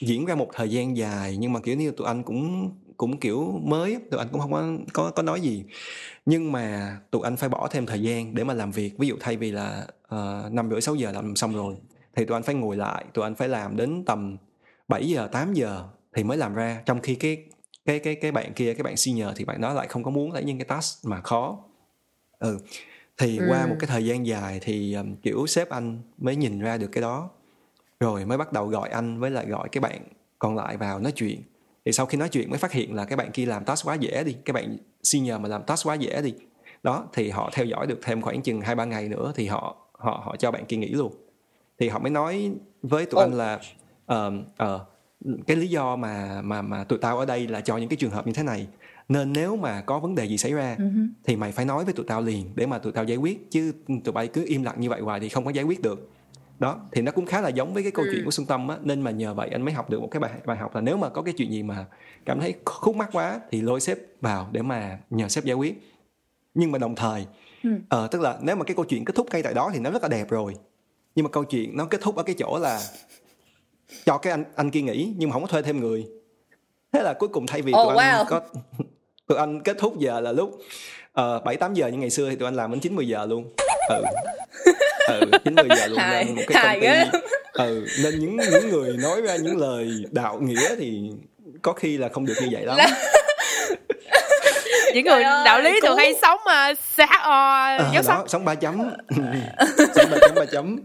diễn 0.00 0.26
ra 0.26 0.34
một 0.34 0.48
thời 0.54 0.70
gian 0.70 0.96
dài 0.96 1.36
nhưng 1.36 1.52
mà 1.52 1.60
kiểu 1.60 1.76
như 1.76 1.90
tụi 1.90 2.06
anh 2.06 2.22
cũng 2.22 2.72
cũng 2.96 3.20
kiểu 3.20 3.60
mới 3.64 3.98
tụi 4.10 4.18
anh 4.18 4.28
cũng 4.32 4.40
không 4.40 4.52
có 4.52 4.68
có, 4.92 5.10
có 5.10 5.22
nói 5.22 5.40
gì. 5.40 5.64
Nhưng 6.26 6.52
mà 6.52 6.98
tụi 7.10 7.22
anh 7.24 7.36
phải 7.36 7.48
bỏ 7.48 7.68
thêm 7.70 7.86
thời 7.86 8.02
gian 8.02 8.34
để 8.34 8.44
mà 8.44 8.54
làm 8.54 8.70
việc. 8.70 8.98
Ví 8.98 9.08
dụ 9.08 9.16
thay 9.20 9.36
vì 9.36 9.52
là 9.52 9.86
ờ, 10.08 10.48
năm 10.52 10.70
rưỡi 10.70 10.80
sáu 10.80 10.94
giờ 10.94 11.12
làm 11.12 11.36
xong 11.36 11.54
rồi 11.54 11.76
thì 12.16 12.24
tụi 12.24 12.36
anh 12.36 12.42
phải 12.42 12.54
ngồi 12.54 12.76
lại 12.76 13.04
tụi 13.14 13.24
anh 13.24 13.34
phải 13.34 13.48
làm 13.48 13.76
đến 13.76 14.04
tầm 14.06 14.36
7 14.88 15.08
giờ 15.08 15.28
8 15.32 15.54
giờ 15.54 15.84
thì 16.16 16.24
mới 16.24 16.36
làm 16.36 16.54
ra. 16.54 16.82
Trong 16.86 17.00
khi 17.00 17.14
cái 17.14 17.44
cái 17.86 17.98
cái 17.98 18.14
cái 18.14 18.32
bạn 18.32 18.52
kia 18.54 18.74
cái 18.74 18.82
bạn 18.82 18.96
senior 18.96 19.28
thì 19.36 19.44
bạn 19.44 19.60
đó 19.60 19.72
lại 19.74 19.88
không 19.88 20.04
có 20.04 20.10
muốn 20.10 20.32
lấy 20.32 20.44
những 20.44 20.58
cái 20.58 20.66
task 20.66 21.06
mà 21.06 21.20
khó. 21.20 21.58
Ừ 22.38 22.58
thì 23.18 23.38
ừ. 23.38 23.46
qua 23.48 23.66
một 23.66 23.76
cái 23.78 23.88
thời 23.88 24.04
gian 24.04 24.26
dài 24.26 24.58
thì 24.62 24.94
um, 24.94 25.16
kiểu 25.16 25.46
sếp 25.46 25.70
anh 25.70 25.98
mới 26.18 26.36
nhìn 26.36 26.60
ra 26.60 26.76
được 26.76 26.88
cái 26.92 27.02
đó 27.02 27.30
rồi 28.00 28.24
mới 28.24 28.38
bắt 28.38 28.52
đầu 28.52 28.66
gọi 28.66 28.88
anh 28.88 29.20
với 29.20 29.30
lại 29.30 29.46
gọi 29.46 29.68
cái 29.72 29.80
bạn 29.80 30.00
còn 30.38 30.56
lại 30.56 30.76
vào 30.76 30.98
nói 30.98 31.12
chuyện 31.12 31.42
thì 31.84 31.92
sau 31.92 32.06
khi 32.06 32.18
nói 32.18 32.28
chuyện 32.28 32.50
mới 32.50 32.58
phát 32.58 32.72
hiện 32.72 32.94
là 32.94 33.04
cái 33.04 33.16
bạn 33.16 33.30
kia 33.32 33.46
làm 33.46 33.64
task 33.64 33.86
quá 33.86 33.94
dễ 33.94 34.24
đi 34.24 34.36
cái 34.44 34.52
bạn 34.52 34.76
senior 35.02 35.40
mà 35.40 35.48
làm 35.48 35.62
task 35.62 35.86
quá 35.86 35.94
dễ 35.94 36.22
đi 36.22 36.34
đó 36.82 37.08
thì 37.12 37.30
họ 37.30 37.50
theo 37.52 37.66
dõi 37.66 37.86
được 37.86 37.98
thêm 38.02 38.22
khoảng 38.22 38.42
chừng 38.42 38.60
hai 38.60 38.74
ba 38.74 38.84
ngày 38.84 39.08
nữa 39.08 39.32
thì 39.36 39.46
họ 39.46 39.76
họ 39.92 40.22
họ 40.24 40.36
cho 40.36 40.50
bạn 40.50 40.66
kia 40.66 40.76
nghỉ 40.76 40.88
luôn 40.88 41.12
thì 41.78 41.88
họ 41.88 41.98
mới 41.98 42.10
nói 42.10 42.52
với 42.82 43.06
tụi 43.06 43.24
oh. 43.24 43.30
anh 43.30 43.34
là 43.34 43.60
uh, 44.12 44.34
uh, 44.64 45.46
cái 45.46 45.56
lý 45.56 45.68
do 45.68 45.96
mà 45.96 46.42
mà 46.42 46.62
mà 46.62 46.84
tụi 46.84 46.98
tao 46.98 47.18
ở 47.18 47.26
đây 47.26 47.48
là 47.48 47.60
cho 47.60 47.76
những 47.76 47.88
cái 47.88 47.96
trường 47.96 48.10
hợp 48.10 48.26
như 48.26 48.32
thế 48.32 48.42
này 48.42 48.66
nên 49.08 49.32
nếu 49.32 49.56
mà 49.56 49.80
có 49.80 49.98
vấn 49.98 50.14
đề 50.14 50.24
gì 50.24 50.38
xảy 50.38 50.52
ra 50.52 50.76
uh-huh. 50.78 51.08
thì 51.24 51.36
mày 51.36 51.52
phải 51.52 51.64
nói 51.64 51.84
với 51.84 51.94
tụi 51.94 52.06
tao 52.08 52.22
liền 52.22 52.50
để 52.54 52.66
mà 52.66 52.78
tụi 52.78 52.92
tao 52.92 53.04
giải 53.04 53.16
quyết 53.16 53.50
chứ 53.50 53.72
tụi 54.04 54.12
bay 54.12 54.28
cứ 54.28 54.44
im 54.46 54.62
lặng 54.62 54.80
như 54.80 54.90
vậy 54.90 55.00
hoài 55.00 55.20
thì 55.20 55.28
không 55.28 55.44
có 55.44 55.50
giải 55.50 55.64
quyết 55.64 55.82
được 55.82 56.10
đó 56.58 56.80
thì 56.92 57.02
nó 57.02 57.12
cũng 57.12 57.26
khá 57.26 57.40
là 57.40 57.48
giống 57.48 57.74
với 57.74 57.82
cái 57.82 57.92
câu 57.92 58.04
ừ. 58.04 58.10
chuyện 58.12 58.24
của 58.24 58.30
xuân 58.30 58.46
tâm 58.46 58.68
á 58.68 58.76
nên 58.82 59.00
mà 59.00 59.10
nhờ 59.10 59.34
vậy 59.34 59.48
anh 59.52 59.62
mới 59.62 59.74
học 59.74 59.90
được 59.90 60.00
một 60.00 60.08
cái 60.10 60.20
bài 60.20 60.32
bài 60.46 60.56
học 60.56 60.74
là 60.74 60.80
nếu 60.80 60.96
mà 60.96 61.08
có 61.08 61.22
cái 61.22 61.34
chuyện 61.36 61.52
gì 61.52 61.62
mà 61.62 61.86
cảm 62.24 62.40
thấy 62.40 62.54
khúc 62.64 62.96
mắc 62.96 63.08
quá 63.12 63.40
thì 63.50 63.60
lôi 63.60 63.80
sếp 63.80 63.98
vào 64.20 64.48
để 64.52 64.62
mà 64.62 64.98
nhờ 65.10 65.28
sếp 65.28 65.44
giải 65.44 65.56
quyết 65.56 65.82
nhưng 66.54 66.72
mà 66.72 66.78
đồng 66.78 66.94
thời 66.94 67.26
ừ. 67.62 67.70
uh, 68.04 68.10
tức 68.10 68.20
là 68.20 68.38
nếu 68.42 68.56
mà 68.56 68.64
cái 68.64 68.74
câu 68.76 68.84
chuyện 68.84 69.04
kết 69.04 69.16
thúc 69.16 69.26
ngay 69.32 69.42
tại 69.42 69.54
đó 69.54 69.70
thì 69.74 69.80
nó 69.80 69.90
rất 69.90 70.02
là 70.02 70.08
đẹp 70.08 70.30
rồi 70.30 70.54
nhưng 71.14 71.24
mà 71.24 71.30
câu 71.30 71.44
chuyện 71.44 71.76
nó 71.76 71.84
kết 71.84 72.00
thúc 72.00 72.16
ở 72.16 72.22
cái 72.22 72.34
chỗ 72.38 72.58
là 72.58 72.80
cho 74.04 74.18
cái 74.18 74.30
anh 74.30 74.44
anh 74.56 74.70
kia 74.70 74.82
nghỉ 74.82 75.14
nhưng 75.16 75.28
mà 75.28 75.32
không 75.32 75.42
có 75.42 75.48
thuê 75.48 75.62
thêm 75.62 75.80
người 75.80 76.06
thế 76.92 77.02
là 77.02 77.14
cuối 77.18 77.28
cùng 77.28 77.46
thay 77.46 77.62
vì 77.62 77.72
oh, 77.72 77.76
tụi 77.76 77.96
wow. 77.96 78.16
anh 78.16 78.26
có 78.28 78.40
tụi 79.28 79.38
anh 79.38 79.62
kết 79.62 79.76
thúc 79.78 79.98
giờ 79.98 80.20
là 80.20 80.32
lúc 80.32 80.58
ờ, 81.12 81.40
bảy 81.44 81.54
uh, 81.54 81.60
tám 81.60 81.74
giờ 81.74 81.86
như 81.88 81.98
ngày 81.98 82.10
xưa 82.10 82.30
thì 82.30 82.36
tụi 82.36 82.48
anh 82.48 82.54
làm 82.54 82.70
đến 82.70 82.80
chín 82.80 82.96
mười 82.96 83.08
giờ 83.08 83.26
luôn. 83.26 83.52
Ừ. 83.88 84.02
Ừ 85.08 85.20
chín 85.44 85.54
mười 85.54 85.68
giờ 85.76 85.86
luôn 85.86 85.98
nên 86.10 86.34
một 86.34 86.42
cái 86.48 86.64
công 86.64 86.80
ty. 86.80 87.18
ừ 87.52 87.86
nên 88.02 88.18
những 88.18 88.36
những 88.36 88.68
người 88.68 88.96
nói 88.96 89.22
ra 89.22 89.36
những 89.36 89.56
lời 89.56 90.04
đạo 90.10 90.38
nghĩa 90.40 90.76
thì 90.78 91.10
có 91.62 91.72
khi 91.72 91.96
là 91.96 92.08
không 92.08 92.26
được 92.26 92.34
như 92.40 92.48
vậy 92.50 92.64
lắm. 92.64 92.78
Những 94.94 95.04
người 95.04 95.22
đạo 95.22 95.60
lý 95.60 95.80
thường 95.82 95.96
hay 95.96 96.14
sống 96.22 96.40
mà 96.46 96.72
CHO 96.96 97.52
à, 97.54 97.78
đó, 97.94 98.02
sống. 98.02 98.28
sống 98.28 98.44
ba 98.44 98.54
chấm. 98.54 98.78
Sống 99.94 100.10
ba 100.10 100.18
chấm 100.20 100.34
ba 100.34 100.44
chấm. 100.44 100.76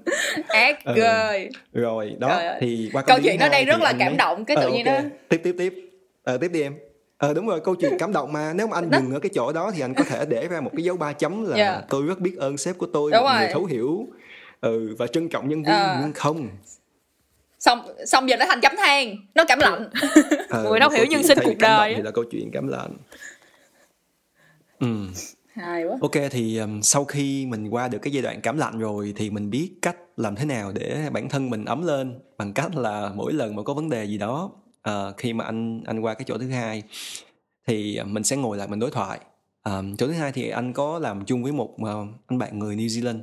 Ác 0.48 0.86
ừ. 0.86 0.94
rồi 0.96 1.50
rồi 1.74 2.16
đó 2.20 2.41
thì 2.60 2.89
qua 2.94 3.02
câu 3.02 3.20
chuyện 3.24 3.39
nó 3.39 3.50
đây 3.50 3.66
rất 3.66 3.82
là 3.82 3.94
cảm 4.00 4.08
mới... 4.08 4.18
động 4.18 4.46
cái 4.46 4.58
tự 4.58 4.68
à, 4.68 4.70
nhiên 4.70 4.86
okay. 4.86 5.02
đó. 5.02 5.10
Tiếp 5.30 5.41
tiếp 5.44 5.56
tiếp. 5.58 5.74
À, 6.24 6.34
tiếp 6.41 6.48
đi 6.48 6.62
em 6.62 6.74
ờ 7.24 7.34
đúng 7.34 7.47
rồi 7.47 7.59
câu 7.59 7.76
chuyện 7.76 7.93
cảm 7.99 8.13
động 8.13 8.34
mà. 8.34 8.53
Nếu 8.53 8.67
mà 8.67 8.78
anh 8.78 8.89
dừng 8.91 9.13
ở 9.13 9.19
cái 9.19 9.30
chỗ 9.34 9.51
đó 9.51 9.71
thì 9.76 9.82
anh 9.82 9.93
có 9.93 10.03
thể 10.03 10.26
để 10.26 10.47
ra 10.47 10.61
một 10.61 10.71
cái 10.76 10.84
dấu 10.84 10.97
ba 10.97 11.13
chấm 11.13 11.45
là 11.45 11.57
yeah. 11.57 11.86
tôi 11.89 12.05
rất 12.05 12.19
biết 12.19 12.36
ơn 12.38 12.57
sếp 12.57 12.78
của 12.78 12.86
tôi 12.86 13.11
đúng 13.11 13.21
một 13.21 13.30
rồi. 13.30 13.39
người 13.39 13.49
thấu 13.53 13.65
hiểu. 13.65 14.07
Ừ 14.61 14.95
và 14.99 15.07
trân 15.07 15.30
trọng 15.30 15.49
nhân 15.49 15.63
viên 15.63 15.74
à. 15.74 15.99
nhưng 16.01 16.13
không. 16.13 16.49
Xong 17.59 17.80
xong 18.05 18.30
giờ 18.30 18.38
nó 18.38 18.45
thành 18.49 18.61
chấm 18.61 18.71
than 18.78 19.15
nó 19.36 19.43
cảm 19.47 19.59
lạnh. 19.59 19.89
Ờ, 20.49 20.63
người 20.63 20.80
thấu 20.80 20.89
hiểu 20.89 21.05
nhân 21.05 21.24
sinh 21.24 21.38
cuộc 21.43 21.57
đời 21.59 21.93
thì 21.95 22.01
là 22.01 22.11
câu 22.11 22.24
chuyện 22.32 22.49
cảm 22.53 22.67
lạnh. 22.67 22.91
Ừ. 24.80 24.88
Hay 25.53 25.84
quá. 25.84 25.97
Ok 26.01 26.32
thì 26.32 26.57
um, 26.57 26.82
sau 26.82 27.05
khi 27.05 27.45
mình 27.45 27.69
qua 27.69 27.88
được 27.88 27.99
cái 28.01 28.13
giai 28.13 28.24
đoạn 28.24 28.41
cảm 28.41 28.57
lạnh 28.57 28.80
rồi 28.80 29.13
thì 29.15 29.30
mình 29.30 29.49
biết 29.49 29.71
cách 29.82 29.95
làm 30.17 30.36
thế 30.36 30.45
nào 30.45 30.71
để 30.71 31.09
bản 31.11 31.30
thân 31.30 31.49
mình 31.49 31.65
ấm 31.65 31.86
lên 31.86 32.19
bằng 32.38 32.53
cách 32.53 32.76
là 32.76 33.11
mỗi 33.15 33.34
lần 33.34 33.55
mà 33.55 33.63
có 33.63 33.74
vấn 33.74 33.89
đề 33.89 34.05
gì 34.05 34.17
đó 34.17 34.51
uh, 34.89 35.17
khi 35.17 35.34
mà 35.34 35.45
anh 35.45 35.84
anh 35.86 35.99
qua 35.99 36.13
cái 36.13 36.25
chỗ 36.27 36.38
thứ 36.38 36.49
hai 36.49 36.84
thì 37.67 37.95
ờ, 37.95 38.05
mình 38.05 38.23
sẽ 38.23 38.38
ngồi 38.38 38.57
lại 38.57 38.67
mình 38.67 38.79
đối 38.79 38.91
thoại. 38.91 39.19
Um, 39.63 39.95
chỗ 39.95 40.07
thứ 40.07 40.13
hai 40.13 40.31
thì 40.31 40.49
anh 40.49 40.73
có 40.73 40.99
làm 40.99 41.25
chung 41.25 41.43
với 41.43 41.51
một 41.51 41.69
uh, 41.81 42.07
anh 42.27 42.39
bạn 42.39 42.59
người 42.59 42.75
New 42.75 42.88
Zealand. 42.88 43.19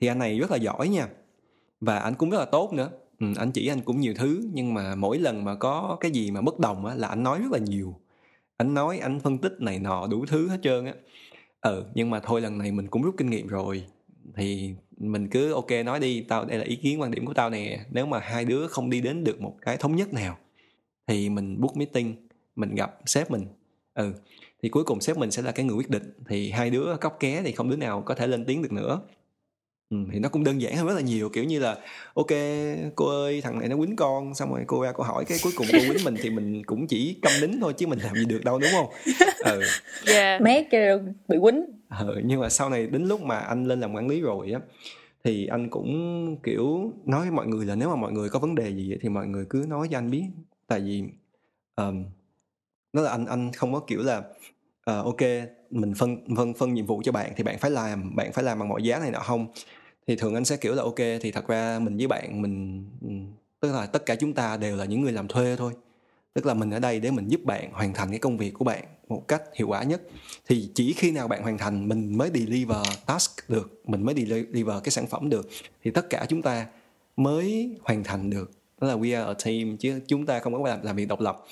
Thì 0.00 0.06
anh 0.06 0.18
này 0.18 0.38
rất 0.38 0.50
là 0.50 0.56
giỏi 0.56 0.88
nha 0.88 1.08
và 1.80 1.98
anh 1.98 2.14
cũng 2.14 2.30
rất 2.30 2.38
là 2.38 2.44
tốt 2.44 2.72
nữa. 2.72 2.90
Ừ, 3.20 3.26
anh 3.36 3.52
chỉ 3.52 3.66
anh 3.66 3.80
cũng 3.80 4.00
nhiều 4.00 4.14
thứ 4.16 4.48
nhưng 4.52 4.74
mà 4.74 4.94
mỗi 4.94 5.18
lần 5.18 5.44
mà 5.44 5.54
có 5.54 5.96
cái 6.00 6.10
gì 6.10 6.30
mà 6.30 6.40
bất 6.40 6.58
đồng 6.58 6.86
á 6.86 6.94
là 6.94 7.08
anh 7.08 7.22
nói 7.22 7.38
rất 7.38 7.52
là 7.52 7.58
nhiều. 7.58 7.94
Anh 8.56 8.74
nói 8.74 8.98
anh 8.98 9.20
phân 9.20 9.38
tích 9.38 9.52
này 9.58 9.78
nọ 9.78 10.06
đủ 10.10 10.26
thứ 10.26 10.48
hết 10.48 10.58
trơn 10.62 10.84
á. 10.84 10.94
Ừ 11.60 11.84
nhưng 11.94 12.10
mà 12.10 12.20
thôi 12.20 12.40
lần 12.40 12.58
này 12.58 12.72
mình 12.72 12.88
cũng 12.88 13.02
rút 13.02 13.14
kinh 13.18 13.30
nghiệm 13.30 13.46
rồi 13.46 13.84
thì 14.36 14.74
mình 14.98 15.28
cứ 15.28 15.52
ok 15.52 15.70
nói 15.84 16.00
đi 16.00 16.20
tao 16.20 16.44
đây 16.44 16.58
là 16.58 16.64
ý 16.64 16.76
kiến 16.76 17.00
quan 17.00 17.10
điểm 17.10 17.26
của 17.26 17.34
tao 17.34 17.50
nè 17.50 17.80
nếu 17.90 18.06
mà 18.06 18.18
hai 18.18 18.44
đứa 18.44 18.66
không 18.66 18.90
đi 18.90 19.00
đến 19.00 19.24
được 19.24 19.40
một 19.40 19.54
cái 19.62 19.76
thống 19.76 19.96
nhất 19.96 20.12
nào 20.12 20.38
thì 21.06 21.28
mình 21.28 21.60
book 21.60 21.76
meeting 21.76 22.14
mình 22.56 22.74
gặp 22.74 22.98
sếp 23.06 23.30
mình. 23.30 23.46
Ừ 23.94 24.12
thì 24.62 24.68
cuối 24.68 24.84
cùng 24.84 25.00
sếp 25.00 25.16
mình 25.16 25.30
sẽ 25.30 25.42
là 25.42 25.52
cái 25.52 25.66
người 25.66 25.76
quyết 25.76 25.90
định. 25.90 26.12
Thì 26.28 26.50
hai 26.50 26.70
đứa 26.70 26.96
cóc 27.00 27.16
ké 27.20 27.42
thì 27.44 27.52
không 27.52 27.70
đứa 27.70 27.76
nào 27.76 28.02
có 28.06 28.14
thể 28.14 28.26
lên 28.26 28.44
tiếng 28.44 28.62
được 28.62 28.72
nữa. 28.72 29.00
Ừ, 29.90 29.96
thì 30.12 30.18
nó 30.18 30.28
cũng 30.28 30.44
đơn 30.44 30.60
giản 30.60 30.76
hơn 30.76 30.86
rất 30.86 30.94
là 30.94 31.00
nhiều 31.00 31.28
kiểu 31.28 31.44
như 31.44 31.60
là 31.60 31.78
ok 32.14 32.26
cô 32.94 33.06
ơi 33.06 33.40
thằng 33.40 33.58
này 33.58 33.68
nó 33.68 33.76
quýnh 33.76 33.96
con. 33.96 34.34
Xong 34.34 34.50
rồi 34.50 34.64
cô 34.66 34.82
ra 34.82 34.92
cô 34.92 35.04
hỏi 35.04 35.24
cái 35.24 35.38
cuối 35.42 35.52
cùng 35.56 35.66
cô 35.72 35.78
quýnh 35.88 36.04
mình 36.04 36.16
thì 36.22 36.30
mình 36.30 36.64
cũng 36.64 36.86
chỉ 36.86 37.18
câm 37.22 37.32
nín 37.40 37.60
thôi 37.60 37.72
chứ 37.72 37.86
mình 37.86 37.98
làm 37.98 38.14
gì 38.14 38.24
được 38.24 38.44
đâu 38.44 38.58
đúng 38.58 38.70
không? 38.72 38.86
Ừ. 39.44 39.62
Yeah. 40.06 40.42
mét 40.42 40.66
kêu 40.70 41.00
bị 41.28 41.38
quýnh. 41.42 41.64
Ừ, 42.00 42.20
nhưng 42.24 42.40
mà 42.40 42.48
sau 42.48 42.70
này 42.70 42.86
đến 42.86 43.04
lúc 43.04 43.22
mà 43.22 43.38
anh 43.38 43.64
lên 43.64 43.80
làm 43.80 43.94
quản 43.94 44.08
lý 44.08 44.20
rồi 44.20 44.52
á 44.52 44.60
thì 45.24 45.46
anh 45.46 45.70
cũng 45.70 46.36
kiểu 46.42 46.92
nói 47.04 47.20
với 47.20 47.30
mọi 47.30 47.46
người 47.46 47.66
là 47.66 47.74
nếu 47.74 47.88
mà 47.88 47.96
mọi 47.96 48.12
người 48.12 48.28
có 48.28 48.38
vấn 48.38 48.54
đề 48.54 48.70
gì 48.70 48.96
thì 49.00 49.08
mọi 49.08 49.26
người 49.26 49.44
cứ 49.50 49.64
nói 49.68 49.88
cho 49.90 49.98
anh 49.98 50.10
biết 50.10 50.24
tại 50.72 50.80
vì 50.80 51.04
um, 51.76 52.04
nó 52.92 53.02
là 53.02 53.10
anh 53.10 53.26
anh 53.26 53.52
không 53.52 53.72
có 53.72 53.80
kiểu 53.86 54.02
là 54.02 54.18
uh, 54.18 55.04
ok 55.04 55.20
mình 55.70 55.94
phân 55.94 56.36
phân 56.36 56.54
phân 56.54 56.74
nhiệm 56.74 56.86
vụ 56.86 57.02
cho 57.04 57.12
bạn 57.12 57.32
thì 57.36 57.44
bạn 57.44 57.58
phải 57.58 57.70
làm 57.70 58.16
bạn 58.16 58.32
phải 58.32 58.44
làm 58.44 58.58
bằng 58.58 58.68
mọi 58.68 58.82
giá 58.82 58.98
này 58.98 59.10
nọ 59.10 59.18
không? 59.18 59.46
Thì 60.06 60.16
thường 60.16 60.34
anh 60.34 60.44
sẽ 60.44 60.56
kiểu 60.56 60.74
là 60.74 60.82
ok 60.82 60.96
thì 60.96 61.30
thật 61.32 61.46
ra 61.48 61.78
mình 61.78 61.96
với 61.96 62.06
bạn 62.06 62.42
mình 62.42 62.84
tức 63.60 63.72
là 63.72 63.86
tất 63.86 64.06
cả 64.06 64.16
chúng 64.16 64.32
ta 64.32 64.56
đều 64.56 64.76
là 64.76 64.84
những 64.84 65.00
người 65.00 65.12
làm 65.12 65.28
thuê 65.28 65.56
thôi. 65.56 65.72
Tức 66.34 66.46
là 66.46 66.54
mình 66.54 66.70
ở 66.70 66.78
đây 66.78 67.00
để 67.00 67.10
mình 67.10 67.28
giúp 67.28 67.40
bạn 67.44 67.72
hoàn 67.72 67.94
thành 67.94 68.10
cái 68.10 68.18
công 68.18 68.36
việc 68.36 68.54
của 68.54 68.64
bạn 68.64 68.84
một 69.08 69.28
cách 69.28 69.42
hiệu 69.54 69.68
quả 69.68 69.82
nhất. 69.82 70.02
Thì 70.46 70.70
chỉ 70.74 70.92
khi 70.92 71.10
nào 71.10 71.28
bạn 71.28 71.42
hoàn 71.42 71.58
thành 71.58 71.88
mình 71.88 72.18
mới 72.18 72.30
deliver 72.34 72.86
task 73.06 73.48
được 73.48 73.82
mình 73.84 74.02
mới 74.02 74.14
deliver 74.14 74.82
cái 74.84 74.90
sản 74.90 75.06
phẩm 75.06 75.28
được 75.28 75.48
thì 75.84 75.90
tất 75.90 76.10
cả 76.10 76.26
chúng 76.28 76.42
ta 76.42 76.66
mới 77.16 77.76
hoàn 77.82 78.04
thành 78.04 78.30
được 78.30 78.61
đó 78.82 78.88
là 78.88 78.96
we 78.96 79.16
are 79.18 79.32
a 79.32 79.34
team 79.44 79.76
chứ 79.76 80.00
chúng 80.06 80.26
ta 80.26 80.38
không 80.38 80.52
có 80.62 80.68
làm, 80.68 80.82
làm 80.82 80.96
việc 80.96 81.08
độc 81.08 81.20
lập. 81.20 81.44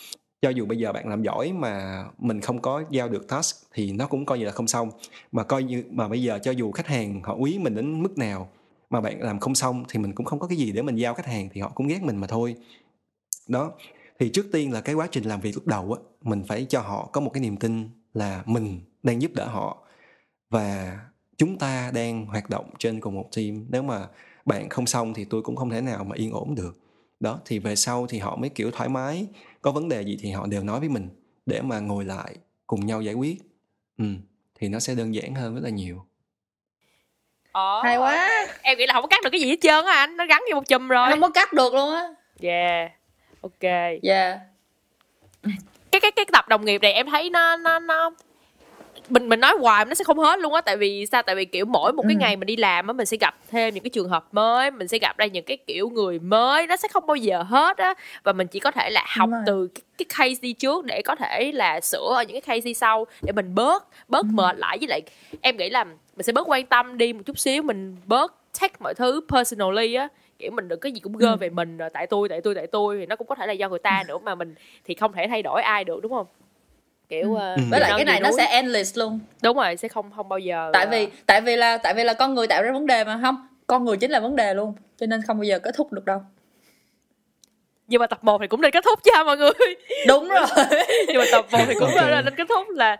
Cho 0.43 0.51
dù 0.51 0.67
bây 0.67 0.79
giờ 0.79 0.93
bạn 0.93 1.09
làm 1.09 1.23
giỏi 1.23 1.53
mà 1.53 2.05
mình 2.19 2.41
không 2.41 2.63
có 2.63 2.85
giao 2.91 3.09
được 3.09 3.29
task 3.29 3.57
thì 3.73 3.93
nó 3.93 4.07
cũng 4.07 4.27
coi 4.27 4.39
như 4.39 4.45
là 4.45 4.53
không 4.53 4.67
xong. 4.67 4.91
Mà 5.33 5.45
coi 5.45 5.63
như 5.63 5.85
mà 5.91 6.09
bây 6.09 6.23
giờ 6.23 6.39
cho 6.43 6.51
dù 6.51 6.73
khách 6.73 6.87
hàng 6.87 7.21
họ 7.23 7.35
quý 7.35 7.59
mình 7.59 7.75
đến 7.75 8.03
mức 8.03 8.19
nào 8.19 8.49
mà 8.91 9.01
bạn 9.01 9.23
làm 9.23 9.41
không 9.41 9.55
xong 9.55 9.85
thì 9.89 9.99
mình 9.99 10.15
cũng 10.15 10.27
không 10.27 10.39
có 10.39 10.47
cái 10.47 10.59
gì 10.59 10.73
để 10.73 10.83
mình 10.83 10.97
giao 10.97 11.15
khách 11.15 11.27
hàng 11.27 11.49
thì 11.53 11.61
họ 11.61 11.73
cũng 11.75 11.87
ghét 11.87 12.03
mình 12.03 12.17
mà 12.17 12.27
thôi. 12.27 12.57
Đó 13.49 13.73
thì 14.19 14.29
trước 14.29 14.47
tiên 14.53 14.73
là 14.73 14.81
cái 14.81 14.95
quá 14.95 15.09
trình 15.11 15.25
làm 15.25 15.41
việc 15.41 15.55
lúc 15.55 15.67
đầu 15.67 15.93
á 15.93 16.03
mình 16.23 16.43
phải 16.49 16.67
cho 16.69 16.81
họ 16.81 17.09
có 17.13 17.21
một 17.21 17.31
cái 17.31 17.41
niềm 17.41 17.57
tin 17.57 17.89
là 18.15 18.43
mình 18.47 18.81
đang 19.03 19.23
giúp 19.23 19.31
đỡ 19.35 19.47
họ 19.47 19.79
và 20.51 20.99
chúng 21.37 21.59
ta 21.59 21.91
đang 21.95 22.27
hoạt 22.27 22.51
động 22.51 22.71
trên 22.79 23.01
cùng 23.01 23.15
một 23.15 23.29
team. 23.37 23.65
Nếu 23.69 23.83
mà 23.83 24.09
bạn 24.45 24.69
không 24.69 24.87
xong 24.87 25.15
thì 25.15 25.25
tôi 25.25 25.43
cũng 25.43 25.57
không 25.57 25.71
thể 25.71 25.81
nào 25.81 26.05
mà 26.05 26.17
yên 26.17 26.33
ổn 26.33 26.55
được 26.55 26.79
đó 27.21 27.41
thì 27.45 27.59
về 27.59 27.77
sau 27.77 28.07
thì 28.07 28.19
họ 28.19 28.37
mới 28.37 28.51
kiểu 28.51 28.71
thoải 28.71 28.89
mái. 28.89 29.27
Có 29.63 29.71
vấn 29.71 29.89
đề 29.89 30.03
gì 30.03 30.19
thì 30.21 30.31
họ 30.31 30.47
đều 30.47 30.63
nói 30.63 30.81
với 30.81 30.89
mình 30.89 31.09
để 31.47 31.63
mà 31.63 31.81
ngồi 31.81 32.05
lại 32.05 32.37
cùng 32.67 32.87
nhau 32.87 33.03
giải 33.03 33.15
quyết. 33.15 33.37
Ừ 33.99 34.05
thì 34.55 34.69
nó 34.69 34.79
sẽ 34.79 34.95
đơn 34.95 35.15
giản 35.15 35.35
hơn 35.35 35.55
rất 35.55 35.61
là 35.65 35.71
nhiều. 35.71 36.05
Ồ, 37.53 37.81
hay 37.85 37.97
quá. 37.97 38.47
em 38.63 38.79
nghĩ 38.79 38.87
là 38.87 38.95
không 38.95 39.03
có 39.03 39.09
cắt 39.09 39.25
được 39.25 39.31
cái 39.33 39.41
gì 39.41 39.49
hết 39.49 39.57
trơn 39.61 39.85
á 39.85 39.93
anh 39.93 40.17
nó 40.17 40.27
gắn 40.27 40.43
vô 40.51 40.55
một 40.55 40.69
chùm 40.69 40.89
rồi. 40.89 41.11
Không 41.11 41.21
có 41.21 41.29
cắt 41.29 41.53
được 41.53 41.75
luôn 41.75 41.95
á. 41.95 42.09
Yeah 42.41 42.91
ok. 43.41 43.63
Yeah. 44.03 44.39
Cái 45.91 46.01
cái 46.01 46.11
cái 46.11 46.27
tập 46.33 46.49
đồng 46.49 46.65
nghiệp 46.65 46.83
này 46.83 46.93
em 46.93 47.07
thấy 47.07 47.31
nó 47.31 47.57
nó 47.57 47.79
nó 47.79 48.11
mình 49.11 49.29
mình 49.29 49.41
nói 49.41 49.55
hoài 49.61 49.85
nó 49.85 49.95
sẽ 49.95 50.05
không 50.05 50.19
hết 50.19 50.39
luôn 50.39 50.55
á. 50.55 50.61
Tại 50.61 50.77
vì 50.77 51.07
sao? 51.07 51.23
Tại 51.23 51.37
vì 51.37 51.45
kiểu 51.45 51.65
mỗi 51.65 51.93
một 51.93 52.03
cái 52.09 52.15
ừ. 52.15 52.19
ngày 52.21 52.37
mình 52.37 52.47
đi 52.47 52.57
làm 52.57 52.87
á 52.87 52.93
mình 52.93 53.07
sẽ 53.07 53.17
gặp 53.21 53.35
thêm 53.51 53.75
những 53.75 53.83
cái 53.83 53.91
trường 53.91 54.09
hợp 54.09 54.25
mới 54.33 54.71
mình 54.71 54.89
sẽ 54.89 54.99
gặp 54.99 55.19
ra 55.19 55.27
những 55.27 55.45
cái 55.45 55.57
kiểu 55.57 55.89
người 55.91 56.19
mới 56.19 56.67
nó 56.67 56.77
sẽ 56.77 56.89
không 56.89 57.07
bao 57.07 57.17
giờ 57.17 57.43
hết 57.43 57.77
á. 57.77 57.95
Và 58.23 58.33
mình 58.33 58.47
chỉ 58.47 58.61
có 58.61 58.71
thể 58.71 58.91
là 58.91 59.05
học 59.17 59.31
từ 59.47 59.69
cái, 59.75 59.83
cái 59.99 60.07
case 60.19 60.41
đi 60.43 60.53
trước 60.53 60.85
để 60.85 61.03
có 61.03 61.15
thể 61.15 61.53
là 61.55 61.81
sửa 61.81 62.15
ở 62.17 62.23
những 62.23 62.33
cái 62.33 62.41
case 62.41 62.65
đi 62.65 62.75
sau 62.75 63.07
để 63.23 63.33
mình 63.33 63.55
bớt 63.55 63.85
bớt 64.09 64.27
ừ. 64.27 64.31
mệt 64.33 64.57
lại. 64.59 64.79
Với 64.79 64.89
lại 64.89 65.03
em 65.41 65.57
nghĩ 65.57 65.71
là 65.71 65.85
mình 65.85 66.25
sẽ 66.25 66.33
bớt 66.33 66.49
quan 66.49 66.67
tâm 66.67 66.99
đi 66.99 67.13
một 67.13 67.23
chút 67.27 67.39
xíu 67.39 67.63
mình 67.63 67.97
bớt 68.07 68.35
take 68.61 68.75
mọi 68.81 68.95
thứ 68.95 69.21
personally 69.29 69.95
á. 69.95 70.09
Kiểu 70.39 70.51
mình 70.51 70.69
đừng 70.69 70.81
cái 70.81 70.93
gì 70.93 71.01
cũng 71.01 71.17
gơ 71.17 71.31
ừ. 71.31 71.37
về 71.37 71.51
mình 71.51 71.77
rồi 71.77 71.91
tại 71.93 72.07
tôi 72.07 72.29
tại 72.29 72.41
tôi 72.41 72.55
tại 72.55 72.67
tôi 72.67 72.99
thì 72.99 73.07
nó 73.07 73.17
cũng 73.17 73.27
có 73.27 73.35
thể 73.35 73.47
là 73.47 73.53
do 73.53 73.69
người 73.69 73.79
ta 73.79 74.03
nữa 74.09 74.19
mà 74.19 74.35
mình 74.35 74.55
thì 74.85 74.95
không 74.95 75.13
thể 75.13 75.27
thay 75.29 75.43
đổi 75.43 75.63
ai 75.63 75.85
được 75.85 76.03
đúng 76.03 76.13
không 76.13 76.27
kiểu 77.11 77.35
ừ. 77.35 77.55
uh, 77.55 77.61
với 77.71 77.81
lại 77.81 77.93
cái 77.97 78.05
này 78.05 78.21
nó 78.21 78.31
sẽ 78.37 78.47
endless 78.47 78.99
luôn. 78.99 79.21
Đúng 79.43 79.57
rồi 79.57 79.77
sẽ 79.77 79.89
không 79.89 80.11
không 80.17 80.29
bao 80.29 80.39
giờ 80.39 80.71
tại 80.73 80.87
vì 80.87 81.09
tại 81.27 81.41
vì 81.41 81.57
là 81.57 81.79
tại 81.79 81.95
vì 81.95 82.05
là 82.05 82.15
con 82.15 82.35
người 82.35 82.47
tạo 82.47 82.63
ra 82.63 82.73
vấn 82.73 82.87
đề 82.87 83.05
mà 83.05 83.19
không. 83.23 83.47
Con 83.67 83.85
người 83.85 83.97
chính 83.97 84.11
là 84.11 84.21
vấn 84.21 84.37
đề 84.37 84.55
luôn 84.55 84.75
cho 84.97 85.07
nên 85.07 85.23
không 85.23 85.37
bao 85.37 85.45
giờ 85.45 85.59
kết 85.59 85.75
thúc 85.77 85.93
được 85.93 86.05
đâu. 86.05 86.21
Nhưng 87.91 88.01
mà 88.01 88.07
tập 88.07 88.19
1 88.23 88.39
thì 88.41 88.47
cũng 88.47 88.61
nên 88.61 88.71
kết 88.71 88.85
thúc 88.85 88.99
chứ 89.03 89.11
mọi 89.27 89.37
người. 89.37 89.51
Đúng 90.09 90.29
rồi. 90.29 90.47
Nhưng 91.09 91.19
mà 91.19 91.25
tập 91.33 91.47
1 91.53 91.59
thì 91.67 91.75
cũng 91.75 91.89
okay. 91.89 92.23
nên 92.25 92.35
kết 92.37 92.47
thúc 92.49 92.69
là 92.69 92.97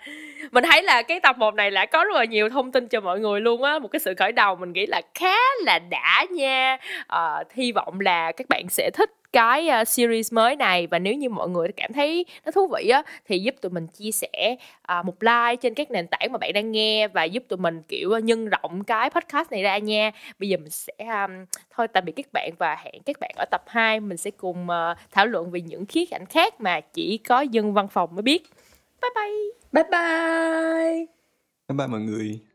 mình 0.51 0.65
thấy 0.71 0.83
là 0.83 1.03
cái 1.03 1.21
tập 1.21 1.39
1 1.39 1.55
này 1.55 1.71
đã 1.71 1.87
có 1.87 2.05
rất 2.05 2.17
là 2.17 2.25
nhiều 2.25 2.49
thông 2.49 2.73
tin 2.73 2.89
cho 2.89 3.01
mọi 3.01 3.21
người 3.21 3.41
luôn 3.41 3.63
á. 3.63 3.79
Một 3.79 3.89
cái 3.89 4.01
sự 4.01 4.15
khởi 4.19 4.33
đầu 4.33 4.57
mình 4.57 4.73
nghĩ 4.73 4.87
là 4.87 5.03
khá 5.15 5.37
là 5.65 5.79
đã 5.79 6.27
nha. 6.31 6.79
À, 7.07 7.45
hy 7.55 7.73
vọng 7.73 8.01
là 8.01 8.33
các 8.33 8.49
bạn 8.49 8.69
sẽ 8.69 8.91
thích 8.95 9.11
cái 9.33 9.69
uh, 9.81 9.89
series 9.89 10.33
mới 10.33 10.57
này. 10.57 10.87
Và 10.87 10.99
nếu 10.99 11.15
như 11.15 11.29
mọi 11.29 11.49
người 11.49 11.69
cảm 11.77 11.93
thấy 11.93 12.27
nó 12.45 12.53
thú 12.53 12.69
vị 12.77 12.89
á 12.89 13.03
thì 13.29 13.39
giúp 13.39 13.55
tụi 13.61 13.71
mình 13.71 13.87
chia 13.87 14.11
sẻ 14.11 14.57
uh, 14.99 15.07
một 15.07 15.23
like 15.23 15.57
trên 15.57 15.75
các 15.75 15.91
nền 15.91 16.07
tảng 16.07 16.33
mà 16.33 16.39
bạn 16.39 16.53
đang 16.53 16.73
nghe 16.73 17.09
và 17.09 17.25
giúp 17.25 17.43
tụi 17.49 17.57
mình 17.57 17.83
kiểu 17.89 18.19
nhân 18.19 18.49
rộng 18.49 18.85
cái 18.85 19.11
podcast 19.11 19.51
này 19.51 19.63
ra 19.63 19.79
nha. 19.79 20.11
Bây 20.39 20.49
giờ 20.49 20.57
mình 20.57 20.71
sẽ 20.71 20.95
um, 20.99 21.45
thôi 21.71 21.89
tạm 21.89 22.05
biệt 22.05 22.13
các 22.17 22.27
bạn 22.33 22.51
và 22.59 22.77
hẹn 22.85 23.03
các 23.07 23.17
bạn 23.21 23.31
ở 23.37 23.45
tập 23.51 23.63
2 23.67 24.01
mình 24.01 24.17
sẽ 24.17 24.31
cùng 24.31 24.65
uh, 24.65 24.99
thảo 25.11 25.27
luận 25.27 25.51
về 25.51 25.61
những 25.61 25.87
khía 25.87 26.05
cạnh 26.07 26.27
khác 26.27 26.61
mà 26.61 26.81
chỉ 26.81 27.19
có 27.19 27.41
dân 27.41 27.75
văn 27.75 27.89
phòng 27.89 28.15
mới 28.15 28.23
biết. 28.23 28.43
Bye 29.03 29.11
bye. 29.15 29.33
Bye 29.73 29.85
bye. 29.91 31.07
Bye 31.69 31.77
bye 31.77 31.87
mọi 31.87 32.01
người 32.01 32.50